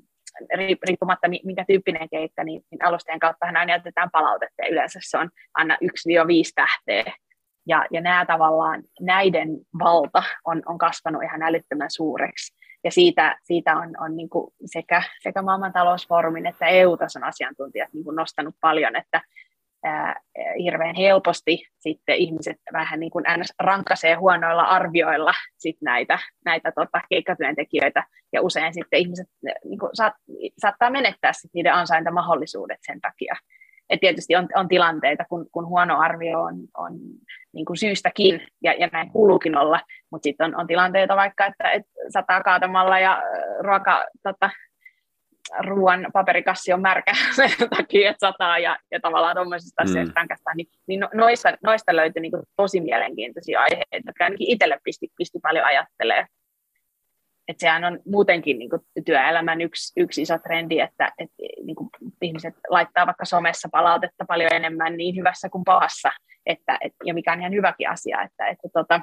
riippumatta 0.86 1.28
minkä 1.28 1.64
tyyppinen 1.68 2.08
keikka, 2.08 2.44
niin, 2.44 2.62
niin 2.70 2.84
alustojen 2.84 3.20
kautta 3.20 3.46
aina 3.46 3.64
jätetään 3.64 4.10
palautetta. 4.12 4.62
Ja 4.62 4.68
yleensä 4.68 4.98
se 5.02 5.18
on 5.18 5.30
aina 5.54 5.76
1-5 5.84 5.88
tähteä 6.54 7.12
ja, 7.66 7.87
ja 7.90 8.00
nämä 8.00 8.27
tavallaan, 8.27 8.83
näiden 9.00 9.48
valta 9.79 10.22
on, 10.44 10.62
on 10.66 10.79
kasvanut 10.79 11.22
ihan 11.22 11.42
älyttömän 11.42 11.90
suureksi. 11.90 12.64
Ja 12.85 12.90
siitä, 12.90 13.38
siitä 13.42 13.77
on, 13.77 13.90
on 14.00 14.16
niin 14.16 14.29
kuin 14.29 14.53
sekä, 14.64 15.03
sekä 15.22 15.42
maailman 15.42 15.72
talousfoorumin 15.72 16.46
että 16.46 16.66
EU-tason 16.66 17.24
asiantuntijat 17.24 17.92
niin 17.92 18.05
kuin 18.05 18.16
nostanut 18.16 18.55
paljon, 18.61 18.96
että 18.96 19.20
ää, 19.85 20.20
hirveän 20.59 20.96
helposti 20.96 21.66
sitten 21.79 22.16
ihmiset 22.16 22.57
vähän 22.72 23.00
niin 23.00 23.11
kuin 23.11 23.24
ns. 23.38 23.55
rankkasee 23.59 24.14
huonoilla 24.14 24.62
arvioilla 24.62 25.33
sit 25.59 25.77
näitä, 25.83 26.18
näitä 26.44 26.72
tota, 26.72 27.00
keikkatyöntekijöitä, 27.09 28.05
ja 28.33 28.42
usein 28.42 28.74
sitten 28.74 29.00
ihmiset 29.00 29.27
niin 29.64 29.79
kuin 29.79 29.90
saat, 29.92 30.14
saattaa 30.59 30.90
menettää 30.90 31.33
sit 31.33 31.50
niiden 31.55 31.74
ansaintamahdollisuudet 31.74 32.79
sen 32.87 33.00
takia. 33.00 33.35
Et 33.90 34.01
tietysti 34.01 34.37
on, 34.37 34.49
on 34.55 34.68
tilanteita, 34.68 35.25
kun, 35.29 35.47
kun 35.53 35.66
huono 35.66 35.99
arvio 35.99 36.40
on, 36.40 36.55
on 36.77 36.92
niin 37.53 37.64
kuin 37.64 37.77
syystäkin, 37.77 38.47
ja, 38.62 38.73
ja 38.73 38.88
näin 38.92 39.11
kuuluukin 39.11 39.57
olla, 39.57 39.81
mutta 40.11 40.25
sitten 40.25 40.44
on, 40.44 40.61
on 40.61 40.66
tilanteita 40.66 41.16
vaikka, 41.16 41.47
että 41.47 41.70
et 41.70 41.83
sataa 42.09 42.42
kaatamalla 42.42 42.99
ja 42.99 43.23
ruoka, 43.61 44.05
tota, 44.23 44.51
ruoan 45.59 46.07
paperikassi 46.12 46.73
on 46.73 46.81
märkä 46.81 47.12
sen 47.37 47.51
takia, 47.77 48.11
että 48.11 48.27
sataa 48.27 48.59
ja, 48.59 48.79
ja 48.90 49.01
tavallaan 49.01 49.37
tuommoisista 49.37 49.85
mm. 49.85 49.90
asioista 49.90 50.20
ränkästään, 50.20 50.57
niin, 50.57 50.66
niin 50.87 51.01
no, 51.01 51.09
noista, 51.14 51.53
noista 51.62 51.97
löytyi 51.97 52.20
niin 52.23 52.33
tosi 52.57 52.81
mielenkiintoisia 52.81 53.61
aiheita, 53.61 54.09
jotka 54.09 54.25
ainakin 54.25 54.51
itselle 54.51 54.79
pisti, 54.85 55.09
pisti 55.16 55.38
paljon 55.42 55.64
ajattelemaan 55.64 56.29
että 57.48 57.61
sehän 57.61 57.85
on 57.85 58.00
muutenkin 58.07 58.59
niin 58.59 58.70
kuin 58.70 58.83
työelämän 59.07 59.61
yksi, 59.61 60.00
yksi 60.00 60.22
iso 60.22 60.38
trendi, 60.38 60.80
että, 60.80 61.12
että 61.18 61.35
niin 61.64 61.76
kuin 61.76 61.90
ihmiset 62.22 62.54
laittaa 62.68 63.07
vaikka 63.07 63.24
somessa 63.24 63.68
palautetta 63.72 64.24
paljon 64.28 64.52
enemmän 64.52 64.96
niin 64.96 65.16
hyvässä 65.16 65.48
kuin 65.48 65.64
pahassa, 65.64 66.11
että, 66.46 66.78
et, 66.80 66.92
ja 67.04 67.14
mikä 67.14 67.33
on 67.33 67.40
ihan 67.40 67.52
hyväkin 67.52 67.90
asia, 67.90 68.22
että, 68.22 68.46
että 68.46 68.68
tota, 68.72 69.00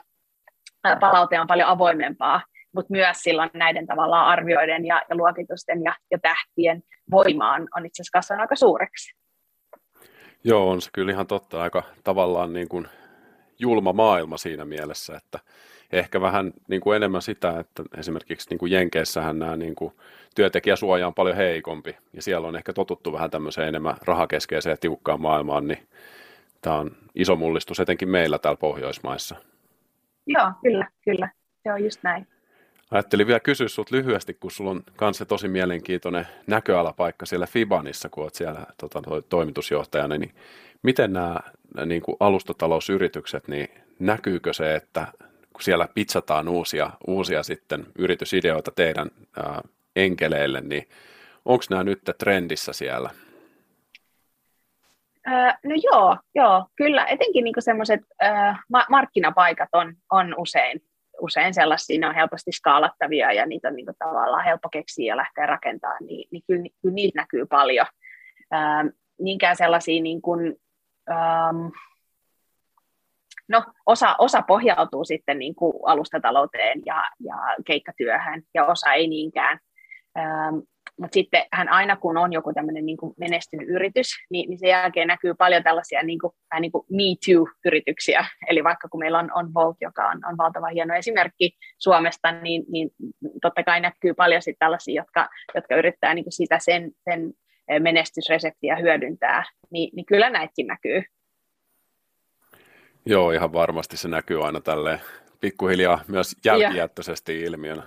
palaute 1.00 1.40
on 1.40 1.48
paljon 1.48 1.70
avoimempaa, 1.70 2.42
mutta 2.76 2.92
myös 2.92 3.18
silloin 3.18 3.50
näiden 3.54 3.88
tavallaan 3.88 4.28
arvioiden 4.28 4.86
ja, 4.86 5.02
ja 5.10 5.16
luokitusten 5.16 5.84
ja, 5.84 5.96
ja 6.12 6.20
tähtien 6.20 6.82
voima 7.12 7.54
on, 7.54 7.68
on 7.78 7.86
itse 7.86 8.02
asiassa 8.02 8.18
kasvanut 8.18 8.42
aika 8.42 8.56
suureksi. 8.56 9.16
Joo, 10.44 10.70
on 10.70 10.82
se 10.82 10.90
kyllä 10.94 11.12
ihan 11.12 11.28
totta, 11.28 11.62
aika 11.62 11.84
tavallaan 12.04 12.54
niin 12.54 12.70
kuin 12.70 12.88
julma 13.60 13.94
maailma 13.94 14.38
siinä 14.38 14.66
mielessä, 14.66 15.18
että 15.18 15.40
ehkä 15.92 16.22
vähän 16.22 16.54
niin 16.68 16.82
kuin 16.82 16.96
enemmän 16.96 17.22
sitä, 17.22 17.60
että 17.60 17.84
esimerkiksi 17.98 18.50
niin 18.50 18.58
kuin 18.58 18.72
Jenkeissähän 18.72 19.40
nämä 19.40 19.58
niin 19.58 19.76
kuin 19.76 19.94
työntekijäsuoja 20.36 21.08
on 21.08 21.14
paljon 21.14 21.36
heikompi, 21.36 21.98
ja 22.14 22.22
siellä 22.22 22.48
on 22.48 22.56
ehkä 22.56 22.74
totuttu 22.74 23.14
vähän 23.14 23.32
tämmöiseen 23.32 23.68
enemmän 23.68 23.96
rahakeskeiseen 24.06 24.74
ja 24.74 24.78
tiukkaan 24.78 25.22
maailmaan, 25.22 25.68
niin 25.68 25.88
tämä 26.62 26.76
on 26.76 26.92
iso 27.16 27.36
mullistus 27.36 27.80
etenkin 27.80 28.10
meillä 28.10 28.38
täällä 28.38 28.58
Pohjoismaissa. 28.58 29.36
Joo, 30.26 30.52
kyllä, 30.62 30.88
kyllä. 31.06 31.30
Se 31.64 31.74
on 31.74 31.84
just 31.84 32.04
näin. 32.04 32.28
Ajattelin 32.92 33.28
vielä 33.28 33.40
kysyä 33.40 33.68
sinut 33.68 33.92
lyhyesti, 33.92 34.34
kun 34.34 34.52
sulla 34.52 34.72
on 34.72 34.84
kanssa 34.96 35.26
tosi 35.26 35.48
mielenkiintoinen 35.48 36.28
näköalapaikka 36.48 37.26
siellä 37.26 37.48
Fibanissa, 37.48 38.10
kun 38.10 38.24
olet 38.24 38.36
siellä 38.36 38.66
tota, 38.78 39.02
toimitusjohtajana, 39.30 40.18
niin 40.18 40.36
miten 40.84 41.14
nämä 41.14 41.40
niin 41.86 42.02
kuin 42.02 42.18
alustatalousyritykset, 42.20 43.48
niin 43.48 43.70
näkyykö 44.00 44.54
se, 44.54 44.76
että 44.76 45.08
kun 45.62 45.66
siellä 45.66 45.88
pitsataan 45.96 46.48
uusia, 46.48 46.92
uusia 47.08 47.44
sitten 47.44 47.86
yritysideoita 47.98 48.72
teidän 48.72 49.12
ää, 49.44 49.62
enkeleille, 49.96 50.62
niin 50.62 50.84
onko 51.46 51.64
nämä 51.70 51.84
nyt 51.84 52.02
trendissä 52.18 52.74
siellä? 52.74 53.10
no 55.64 55.76
joo, 55.84 56.18
joo, 56.36 56.66
kyllä. 56.76 57.06
Etenkin 57.06 57.44
niin 57.44 57.54
semmoiset 57.60 58.02
ma- 58.70 58.86
markkinapaikat 58.90 59.70
on, 59.74 59.96
on 60.12 60.36
usein, 60.38 60.82
usein 61.22 61.54
sellaisia, 61.54 62.00
ne 62.00 62.08
on 62.08 62.16
helposti 62.16 62.52
skaalattavia 62.52 63.32
ja 63.32 63.46
niitä 63.46 63.68
on 63.68 63.76
niin 63.76 63.86
tavallaan 64.00 64.46
helppo 64.46 64.70
keksiä 64.70 65.14
ja 65.14 65.18
lähteä 65.18 65.46
rakentamaan, 65.46 66.06
niin, 66.06 66.28
niin 66.32 66.44
kyllä, 66.48 66.70
kyllä 66.82 66.96
niitä 66.96 67.22
näkyy 67.22 67.46
paljon. 67.46 67.86
Ähm, 68.54 68.88
niinkään 69.20 69.56
sellaisia 69.56 70.02
niin 70.02 70.22
kuin, 70.22 70.56
no, 73.52 73.64
osa, 73.86 74.16
osa 74.20 74.42
pohjautuu 74.42 75.06
sitten 75.06 75.40
niin 75.40 75.56
kuin 75.56 75.74
alustatalouteen 75.86 76.82
ja, 76.86 77.04
ja 77.20 77.36
keikkatyöhön 77.66 78.44
ja 78.54 78.66
osa 78.66 78.94
ei 78.94 79.08
niinkään. 79.08 79.60
Ähm, 80.18 80.56
mutta 81.02 81.14
sitten 81.14 81.46
hän 81.54 81.70
aina 81.70 81.96
kun 81.96 82.18
on 82.18 82.34
joku 82.34 82.54
tämmöinen 82.54 82.86
niin 82.86 82.98
menestynyt 83.20 83.70
yritys, 83.70 84.08
niin, 84.30 84.50
niin 84.50 84.60
sen 84.60 84.70
jälkeen 84.70 85.08
näkyy 85.08 85.34
paljon 85.34 85.64
tällaisia 85.64 86.04
niin 86.04 86.20
kuin, 86.20 86.34
vähän 86.52 86.62
niin 86.62 86.72
kuin 86.72 86.86
Me 86.90 87.04
Too-yrityksiä. 87.26 88.26
Eli 88.48 88.64
vaikka 88.64 88.90
kun 88.90 89.00
meillä 89.00 89.20
on, 89.20 89.32
on 89.36 89.54
Volt, 89.54 89.78
joka 89.82 90.08
on, 90.08 90.22
on 90.30 90.38
valtava 90.38 90.68
hieno 90.68 90.96
esimerkki 90.96 91.52
Suomesta, 91.80 92.32
niin, 92.32 92.64
niin 92.72 92.90
totta 93.42 93.64
kai 93.64 93.80
näkyy 93.80 94.14
paljon 94.14 94.42
sitten 94.42 94.60
tällaisia, 94.60 95.02
jotka, 95.02 95.30
jotka 95.56 95.76
yrittää 95.76 96.14
niin 96.14 96.26
kuin 96.26 96.34
sitä 96.34 96.58
sen, 96.60 96.92
sen 97.10 97.34
menestysreseptiä 97.80 98.76
hyödyntää. 98.76 99.44
Ni, 99.72 99.92
niin 99.96 100.06
kyllä 100.06 100.30
näitäkin 100.30 100.68
näkyy. 100.68 101.04
Joo, 103.06 103.32
ihan 103.32 103.54
varmasti 103.54 103.98
se 103.98 104.08
näkyy 104.08 104.46
aina 104.46 104.62
tälleen 104.62 105.00
pikkuhiljaa 105.42 106.00
myös 106.08 106.36
jälkijättöisesti 106.46 107.42
ilmiönä. 107.42 107.84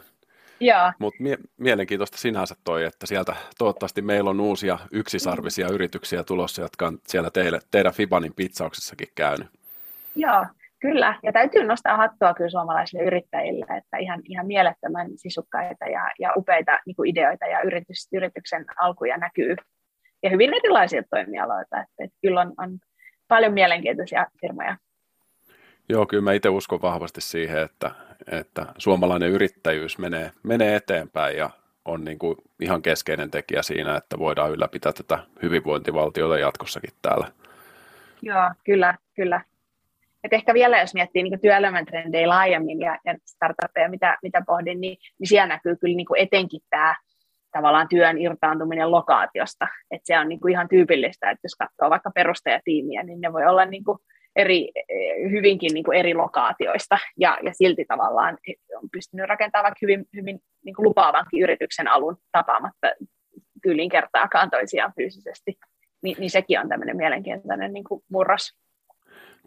Mutta 0.98 1.22
mie- 1.22 1.38
mielenkiintoista 1.56 2.18
sinänsä 2.18 2.54
toi, 2.64 2.84
että 2.84 3.06
sieltä 3.06 3.36
toivottavasti 3.58 4.02
meillä 4.02 4.30
on 4.30 4.40
uusia 4.40 4.78
yksisarvisia 4.92 5.68
mm. 5.68 5.74
yrityksiä 5.74 6.24
tulossa, 6.24 6.62
jotka 6.62 6.86
on 6.86 6.98
siellä 7.06 7.30
teille, 7.30 7.58
teidän 7.70 7.92
Fibanin 7.92 8.34
pizzauksessakin 8.34 9.08
käynyt. 9.14 9.48
Joo, 10.16 10.46
kyllä. 10.80 11.18
Ja 11.22 11.32
täytyy 11.32 11.64
nostaa 11.64 11.96
hattua 11.96 12.34
kyllä 12.34 12.50
suomalaisille 12.50 13.04
yrittäjille, 13.04 13.66
että 13.76 13.96
ihan, 13.96 14.20
ihan 14.24 14.46
mielettömän 14.46 15.10
sisukkaita 15.16 15.84
ja, 15.84 16.10
ja 16.18 16.32
upeita 16.36 16.78
niin 16.86 16.96
kuin 16.96 17.10
ideoita 17.10 17.46
ja 17.46 17.60
yritys, 17.62 18.08
yrityksen 18.12 18.64
alkuja 18.80 19.16
näkyy. 19.16 19.56
Ja 20.22 20.30
hyvin 20.30 20.54
erilaisia 20.54 21.02
toimialoita, 21.10 21.80
että, 21.80 22.04
että 22.04 22.16
kyllä 22.22 22.40
on, 22.40 22.52
on 22.58 22.78
paljon 23.28 23.52
mielenkiintoisia 23.52 24.26
firmoja. 24.40 24.76
Joo, 25.88 26.06
kyllä 26.06 26.22
mä 26.22 26.32
itse 26.32 26.48
uskon 26.48 26.82
vahvasti 26.82 27.20
siihen, 27.20 27.62
että, 27.62 27.90
että 28.30 28.66
suomalainen 28.78 29.30
yrittäjyys 29.30 29.98
menee, 29.98 30.30
menee 30.42 30.76
eteenpäin 30.76 31.36
ja 31.36 31.50
on 31.84 32.04
niin 32.04 32.18
kuin 32.18 32.36
ihan 32.60 32.82
keskeinen 32.82 33.30
tekijä 33.30 33.62
siinä, 33.62 33.96
että 33.96 34.18
voidaan 34.18 34.52
ylläpitää 34.52 34.92
tätä 34.92 35.18
hyvinvointivaltiota 35.42 36.38
jatkossakin 36.38 36.90
täällä. 37.02 37.26
Joo, 38.22 38.50
kyllä, 38.64 38.94
kyllä. 39.16 39.40
Et 40.24 40.32
ehkä 40.32 40.54
vielä 40.54 40.80
jos 40.80 40.94
miettii 40.94 41.22
niin 41.22 41.40
työelämän 41.40 41.86
trendejä 41.86 42.28
laajemmin 42.28 42.80
ja, 42.80 42.98
ja 43.04 43.14
startuppeja, 43.24 43.88
mitä, 43.88 44.16
mitä 44.22 44.42
pohdin, 44.46 44.80
niin, 44.80 44.98
niin 45.18 45.28
siellä 45.28 45.46
näkyy 45.46 45.76
kyllä 45.76 45.96
niin 45.96 46.06
kuin 46.06 46.20
etenkin 46.20 46.60
tämä 46.70 46.96
tavallaan 47.52 47.88
työn 47.88 48.18
irtaantuminen 48.18 48.90
lokaatiosta. 48.90 49.68
Et 49.90 50.00
se 50.04 50.18
on 50.18 50.28
niin 50.28 50.40
kuin 50.40 50.52
ihan 50.52 50.68
tyypillistä, 50.68 51.30
että 51.30 51.44
jos 51.44 51.54
katsoo 51.54 51.90
vaikka 51.90 52.10
perustajatiimiä, 52.14 53.02
niin 53.02 53.20
ne 53.20 53.32
voi 53.32 53.46
olla 53.46 53.64
niin 53.64 53.84
kuin 53.84 53.98
eri, 54.36 54.68
hyvinkin 55.30 55.74
niin 55.74 55.84
kuin 55.84 55.98
eri 55.98 56.14
lokaatioista 56.14 56.98
ja, 57.18 57.38
ja 57.42 57.54
silti 57.54 57.84
tavallaan 57.84 58.38
on 58.82 58.90
pystynyt 58.92 59.28
rakentamaan 59.28 59.64
vaikka 59.64 59.78
hyvin, 59.82 60.04
hyvin 60.16 60.40
niin 60.64 60.74
kuin 60.74 60.84
lupaavankin 60.84 61.42
yrityksen 61.42 61.88
alun 61.88 62.16
tapaamatta 62.32 62.92
tyyliin 63.62 63.90
kertaakaan 63.90 64.50
toisiaan 64.50 64.92
fyysisesti. 64.96 65.58
Ni, 66.02 66.16
niin 66.18 66.30
sekin 66.30 66.60
on 66.60 66.68
tämmöinen 66.68 66.96
mielenkiintoinen 66.96 67.72
niin 67.72 67.84
kuin 67.84 68.02
murros. 68.08 68.54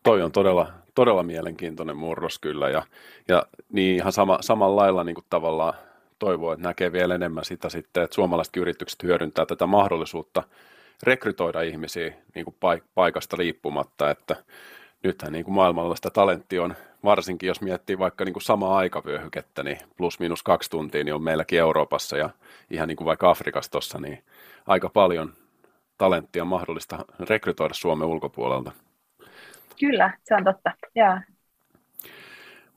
Toi 0.03 0.21
on 0.21 0.31
todella, 0.31 0.73
todella 0.95 1.23
mielenkiintoinen 1.23 1.97
murros 1.97 2.39
kyllä 2.39 2.69
ja, 2.69 2.83
ja 3.27 3.45
niin 3.73 3.95
ihan 3.95 4.11
sama, 4.11 4.37
samalla 4.41 4.81
lailla 4.81 5.03
niin 5.03 5.15
kuin 5.15 5.25
tavallaan 5.29 5.73
toivoo, 6.19 6.53
että 6.53 6.67
näkee 6.67 6.91
vielä 6.91 7.15
enemmän 7.15 7.45
sitä 7.45 7.69
sitten, 7.69 8.03
että 8.03 8.15
suomalaiset 8.15 8.57
yritykset 8.57 9.03
hyödyntää 9.03 9.45
tätä 9.45 9.67
mahdollisuutta 9.67 10.43
rekrytoida 11.03 11.61
ihmisiä 11.61 12.13
niin 12.35 12.45
kuin 12.45 12.55
paikasta 12.95 13.35
riippumatta, 13.35 14.09
että 14.09 14.35
nythän 15.03 15.33
niin 15.33 15.45
kuin 15.45 15.55
maailmalla 15.55 15.95
sitä 15.95 16.09
talentti 16.09 16.59
on, 16.59 16.75
varsinkin 17.03 17.47
jos 17.47 17.61
miettii 17.61 17.99
vaikka 17.99 18.25
niin 18.25 18.33
kuin 18.33 18.43
samaa 18.43 18.77
aikavyöhykettä, 18.77 19.63
niin 19.63 19.77
plus 19.97 20.19
minus 20.19 20.43
kaksi 20.43 20.69
tuntia, 20.69 21.03
niin 21.03 21.13
on 21.13 21.23
meilläkin 21.23 21.59
Euroopassa 21.59 22.17
ja 22.17 22.29
ihan 22.69 22.87
niin 22.87 22.95
kuin 22.95 23.05
vaikka 23.05 23.29
Afrikassa 23.29 23.71
tuossa, 23.71 23.99
niin 23.99 24.23
aika 24.67 24.89
paljon 24.89 25.33
talenttia 25.97 26.45
mahdollista 26.45 27.05
rekrytoida 27.19 27.73
Suomen 27.73 28.07
ulkopuolelta. 28.07 28.71
Kyllä, 29.79 30.13
se 30.23 30.35
on 30.35 30.43
totta. 30.43 30.71
Ja 30.95 31.21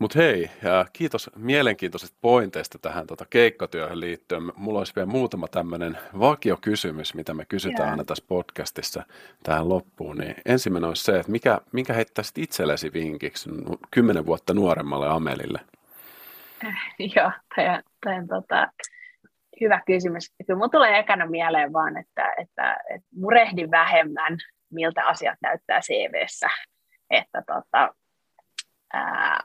mutta 0.01 0.19
hei, 0.19 0.51
ja 0.63 0.87
kiitos 0.93 1.31
mielenkiintoisista 1.37 2.19
pointeista 2.21 2.79
tähän 2.79 3.07
tota 3.07 3.25
keikkatyöhön 3.31 4.01
liittyen. 4.01 4.43
Mulla 4.57 4.79
olisi 4.79 4.93
vielä 4.97 5.07
muutama 5.07 5.49
tämmöinen 5.49 5.99
vakiokysymys, 6.19 7.15
mitä 7.15 7.35
me 7.35 7.45
kysytään 7.45 7.81
yeah. 7.81 7.91
aina 7.91 8.05
tässä 8.05 8.25
podcastissa 8.29 9.03
tähän 9.43 9.69
loppuun. 9.69 10.19
Niin 10.19 10.35
ensimmäinen 10.47 10.89
olisi 10.89 11.05
se, 11.05 11.19
että 11.19 11.33
mikä, 11.33 11.59
minkä 11.73 11.93
heittäisit 11.93 12.39
itsellesi 12.39 12.93
vinkiksi 12.93 13.51
kymmenen 13.91 14.27
vuotta 14.27 14.55
nuoremmalle 14.55 15.09
Amelille? 15.09 15.61
Äh, 16.65 16.95
joo, 17.17 17.31
tämä 17.57 18.17
on 18.17 18.29
tota, 18.29 18.73
hyvä 19.61 19.83
kysymys. 19.87 20.33
Kyllä 20.47 20.59
mun 20.59 20.71
tulee 20.71 20.99
ekana 20.99 21.27
mieleen 21.27 21.73
vaan, 21.73 21.97
että, 21.97 22.33
että, 22.39 22.77
että 22.95 23.09
murehdi 23.17 23.71
vähemmän, 23.71 24.39
miltä 24.71 25.07
asiat 25.07 25.39
näyttää 25.43 25.81
CVssä. 25.81 26.49
Että 27.11 27.43
tota, 27.47 27.95
ää, 28.93 29.41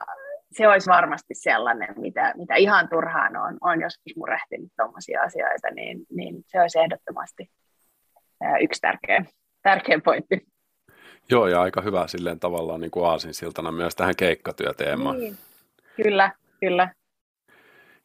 se 0.56 0.68
olisi 0.68 0.90
varmasti 0.90 1.34
sellainen, 1.34 1.94
mitä, 1.96 2.32
mitä 2.36 2.54
ihan 2.54 2.88
turhaan 2.88 3.36
on, 3.36 3.58
on 3.60 3.80
joskus 3.80 4.16
murehtinut 4.16 4.72
tuommoisia 4.76 5.22
asioita, 5.22 5.68
niin, 5.74 6.06
niin 6.10 6.44
se 6.46 6.60
olisi 6.60 6.78
ehdottomasti 6.78 7.50
yksi 8.60 8.80
tärkeä, 8.80 9.24
tärkeä 9.62 10.00
pointti. 10.04 10.46
Joo, 11.30 11.46
ja 11.46 11.62
aika 11.62 11.80
hyvä 11.80 12.06
silleen 12.06 12.40
tavallaan 12.40 12.80
niin 12.80 12.90
kuin 12.90 13.06
aasinsiltana 13.06 13.72
myös 13.72 13.96
tähän 13.96 14.16
keikkatyöteemaan. 14.16 15.18
Niin, 15.18 15.36
kyllä, 15.96 16.30
kyllä. 16.60 16.88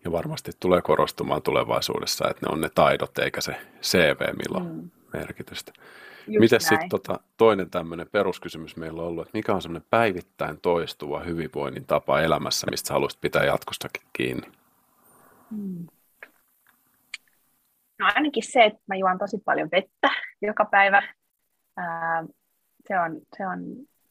Ja 0.06 0.12
varmasti 0.12 0.52
tulee 0.60 0.82
korostumaan 0.82 1.42
tulevaisuudessa, 1.42 2.30
että 2.30 2.46
ne 2.46 2.54
on 2.54 2.62
ne 2.62 2.70
taidot 2.76 3.18
eikä 3.18 3.42
se 3.42 3.56
CV, 3.82 4.20
millä 4.20 4.58
on 4.58 4.76
mm. 4.76 4.90
merkitystä. 5.14 5.72
Miten 6.28 6.62
sitten 6.62 6.90
tota, 6.90 7.20
toinen 7.38 7.70
tämmöinen 7.70 8.08
peruskysymys 8.12 8.78
meillä 8.78 9.02
on 9.02 9.08
ollut, 9.08 9.28
että 9.28 9.38
mikä 9.38 9.54
on 9.54 9.62
semmoinen 9.62 9.88
päivittäin 9.90 10.62
toistuva 10.62 11.20
hyvinvoinnin 11.20 11.86
tapa 11.86 12.22
elämässä, 12.22 12.68
mistä 12.72 12.88
sä 12.88 12.94
haluaisit 12.94 13.22
pitää 13.22 13.44
jatkostakin 13.44 14.02
kiinni? 14.14 14.48
Hmm. 15.52 15.88
No 18.00 18.12
ainakin 18.16 18.44
se, 18.44 18.64
että 18.64 18.82
mä 18.88 18.96
juon 18.96 19.18
tosi 19.18 19.38
paljon 19.46 19.70
vettä 19.72 20.10
joka 20.42 20.66
päivä. 20.66 21.14
Ää, 21.78 22.26
se 22.88 23.00
on, 23.00 23.22
se 23.38 23.48
on 23.48 23.60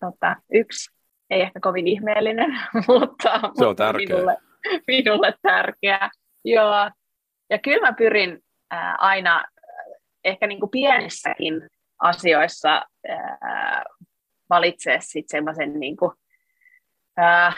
tota, 0.01 0.37
yksi, 0.53 0.97
ei 1.31 1.41
ehkä 1.41 1.61
kovin 1.61 1.89
ihmeellinen, 1.89 2.51
mutta, 2.89 3.41
se 3.59 3.67
on 3.67 3.77
tärkeä. 3.77 4.07
Minulle, 4.07 4.37
minulle 4.87 5.35
tärkeä. 5.43 6.11
Joo. 6.45 6.91
Ja 7.51 7.59
kyllä 7.59 7.87
mä 7.87 7.93
pyrin 7.93 8.39
ää, 8.71 8.97
aina 8.99 9.45
ehkä 10.25 10.47
niin 10.47 10.61
kuin 10.61 10.71
pienissäkin 10.71 11.69
asioissa 12.01 12.83
ää, 13.41 13.85
valitsee 14.51 14.99
sitten 15.01 15.39
semmoisen 15.39 15.81
niin 15.81 15.97
kuin, 15.97 16.13
ää, 17.17 17.53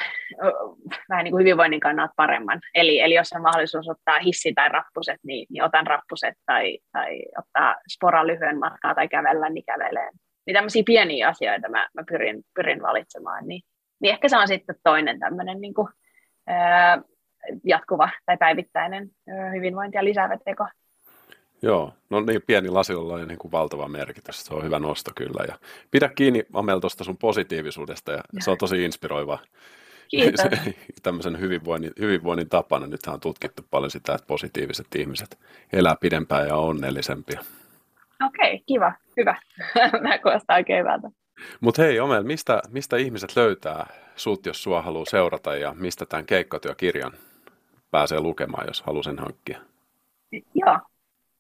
vähän 1.09 1.25
niin 1.25 1.33
kuin 1.33 1.41
hyvinvoinnin 1.41 1.81
kannalta 1.81 2.15
paremman. 2.17 2.61
Eli, 2.75 3.01
eli 3.01 3.15
jos 3.15 3.33
on 3.33 3.43
mahdollisuus 3.43 3.89
ottaa 3.89 4.19
hissi 4.19 4.53
tai 4.53 4.69
rappuset, 4.69 5.21
niin, 5.25 5.47
niin 5.51 5.65
otan 5.65 5.87
rappuset 5.87 6.35
tai, 6.47 6.79
tai 6.93 7.23
ottaa 7.39 7.77
spora 7.93 8.27
lyhyen 8.27 8.59
matkaa 8.59 8.95
tai 8.95 9.09
kävellä, 9.09 9.51
niin 9.51 9.65
käveleen. 9.65 10.13
Niin 10.47 10.55
tämmöisiä 10.55 10.83
pieniä 10.87 11.29
asioita 11.29 11.69
mä, 11.69 11.89
mä 11.95 12.05
pyrin, 12.11 12.43
pyrin 12.55 12.83
valitsemaan. 12.83 13.49
Niin, 13.49 13.63
niin 14.01 14.13
ehkä 14.13 14.29
se 14.29 14.37
on 14.37 14.49
sitten 14.49 14.77
toinen 14.85 15.19
tämmöinen 15.19 15.61
niin 15.61 15.75
kuin, 15.75 15.89
ää, 16.47 17.03
jatkuva 17.65 18.09
tai 18.27 18.37
päivittäinen 18.37 19.09
hyvinvointia 19.55 20.05
lisäävä 20.05 20.39
teko. 20.45 20.67
Joo, 21.63 21.93
no 22.11 22.21
niin 22.21 22.43
pieni 22.47 22.69
lasilla 22.69 23.15
on 23.15 23.29
niin 23.29 23.39
kuin 23.39 23.53
valtava 23.53 23.89
merkitys. 23.89 24.45
Se 24.45 24.55
on 24.55 24.65
hyvä 24.65 24.79
nosto 24.79 25.11
kyllä. 25.15 25.45
Ja 25.49 25.59
pidä 25.91 26.09
kiinni 26.09 26.45
Amel 26.53 26.81
tuosta 26.81 27.05
sun 27.05 27.17
positiivisuudesta 27.17 28.13
ja, 28.13 28.21
ja 28.33 28.43
se 28.43 28.51
on 28.51 28.59
tosi 28.59 28.85
inspiroiva. 28.85 29.39
Kiitos. 30.09 30.47
Tämmöisen 31.03 31.41
hyvinvoinnin, 31.41 31.93
hyvinvoinnin 32.01 32.49
tapana. 32.49 32.87
Nythän 32.87 33.15
on 33.15 33.21
tutkittu 33.21 33.63
paljon 33.71 33.91
sitä, 33.91 34.15
että 34.15 34.27
positiiviset 34.27 34.87
ihmiset 34.97 35.39
elää 35.73 35.97
pidempään 36.01 36.49
ja 36.49 36.57
on 36.57 36.69
onnellisempia. 36.69 37.41
Okei, 38.27 38.55
okay, 38.55 38.65
kiva. 38.67 38.93
Hyvä. 39.17 39.37
Mä 40.09 40.19
kuulostaa 40.19 40.57
oikein 40.57 40.79
hyvältä. 40.79 41.11
Mutta 41.61 41.83
hei 41.83 42.01
Omel, 42.01 42.23
mistä, 42.23 42.63
mistä 42.69 42.97
ihmiset 42.97 43.37
löytää 43.37 43.87
sut, 44.17 44.47
jos 44.47 44.63
sua 44.63 44.83
haluaa 44.83 45.05
seurata 45.05 45.57
ja 45.57 45.75
mistä 45.79 46.07
tämän 46.07 46.27
keikkatyökirjan 46.27 47.13
pääsee 47.91 48.21
lukemaan, 48.21 48.67
jos 48.67 48.83
haluaa 48.83 49.03
sen 49.03 49.19
hankkia? 49.19 49.59
Joo, 50.55 50.79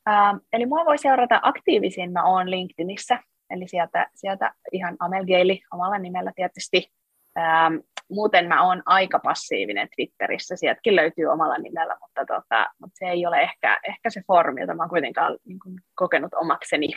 Ähm, 0.09 0.37
eli 0.53 0.67
mua 0.67 0.85
voi 0.85 0.99
seurata 0.99 1.41
aktiivisin, 1.43 2.13
mä 2.13 2.25
oon 2.25 2.51
LinkedInissä, 2.51 3.19
eli 3.51 3.69
sieltä, 3.69 4.07
sieltä 4.15 4.55
ihan 4.73 4.97
Amelgeili 5.01 5.61
omalla 5.73 5.99
nimellä 5.99 6.33
tietysti. 6.37 6.93
Ähm, 7.39 7.75
muuten 8.11 8.49
mä 8.49 8.67
oon 8.67 8.83
aika 8.87 9.19
passiivinen 9.19 9.89
Twitterissä, 9.97 10.57
sieltäkin 10.57 10.97
löytyy 10.97 11.27
omalla 11.27 11.59
nimellä, 11.59 11.97
mutta, 12.01 12.25
tota, 12.27 12.67
mutta 12.81 12.95
se 12.99 13.05
ei 13.05 13.27
ole 13.27 13.41
ehkä, 13.41 13.81
ehkä 13.89 14.11
se 14.11 14.23
formi, 14.27 14.61
jota 14.61 14.75
mä 14.75 14.83
oon 14.83 14.91
kuitenkaan 14.91 15.39
niin 15.45 15.59
kuin, 15.63 15.75
kokenut 15.95 16.35
omakseni. 16.35 16.89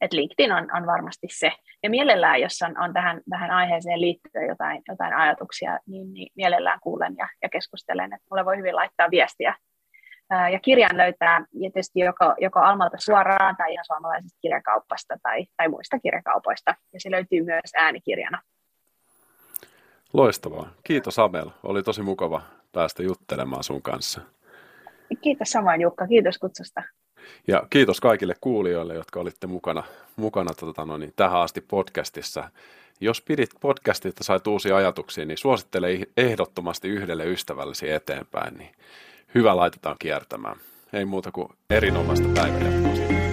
Et 0.00 0.12
LinkedIn 0.12 0.52
on, 0.52 0.68
on 0.76 0.86
varmasti 0.86 1.26
se. 1.30 1.52
Ja 1.82 1.90
mielellään, 1.90 2.40
jos 2.40 2.62
on, 2.62 2.78
on 2.78 2.92
tähän, 2.92 3.20
tähän 3.30 3.50
aiheeseen 3.50 4.00
liittyen 4.00 4.48
jotain, 4.48 4.82
jotain 4.88 5.14
ajatuksia, 5.14 5.78
niin, 5.86 6.12
niin 6.12 6.32
mielellään 6.36 6.80
kuulen 6.82 7.14
ja, 7.18 7.28
ja 7.42 7.48
keskustelen. 7.48 8.12
Et 8.12 8.20
mulle 8.30 8.44
voi 8.44 8.56
hyvin 8.56 8.76
laittaa 8.76 9.10
viestiä. 9.10 9.54
Ja 10.30 10.60
kirjan 10.60 10.96
löytää 10.96 11.44
tietysti 11.58 12.00
joko, 12.00 12.34
joko 12.38 12.60
Almalta 12.60 12.96
suoraan 12.98 13.56
tai 13.56 13.72
ihan 13.72 13.84
suomalaisesta 13.86 14.38
kirjakaupasta 14.42 15.14
tai, 15.22 15.46
tai 15.56 15.68
muista 15.68 15.98
kirjakaupoista. 15.98 16.74
Ja 16.92 17.00
se 17.00 17.10
löytyy 17.10 17.42
myös 17.42 17.70
äänikirjana. 17.76 18.42
Loistavaa. 20.12 20.68
Kiitos 20.84 21.18
Amel. 21.18 21.50
Oli 21.62 21.82
tosi 21.82 22.02
mukava 22.02 22.42
päästä 22.72 23.02
juttelemaan 23.02 23.64
sun 23.64 23.82
kanssa. 23.82 24.20
Kiitos 25.20 25.50
samoin 25.50 25.80
Jukka. 25.80 26.06
Kiitos 26.06 26.38
kutsusta. 26.38 26.82
Ja 27.46 27.66
kiitos 27.70 28.00
kaikille 28.00 28.34
kuulijoille, 28.40 28.94
jotka 28.94 29.20
olitte 29.20 29.46
mukana, 29.46 29.82
mukana 30.16 30.54
tota, 30.54 30.84
no 30.84 30.96
niin, 30.96 31.12
tähän 31.16 31.40
asti 31.40 31.60
podcastissa. 31.60 32.50
Jos 33.00 33.22
pidit 33.22 33.50
podcastista 33.60 34.24
sait 34.24 34.46
uusia 34.46 34.76
ajatuksia, 34.76 35.24
niin 35.24 35.38
suosittele 35.38 35.88
ehdottomasti 36.16 36.88
yhdelle 36.88 37.26
ystävällesi 37.26 37.90
eteenpäin. 37.90 38.58
Niin 38.58 38.70
hyvä 39.36 39.56
laitetaan 39.56 39.96
kiertämään. 39.98 40.56
Ei 40.92 41.04
muuta 41.04 41.32
kuin 41.32 41.48
erinomaista 41.70 42.28
päivää 42.28 43.25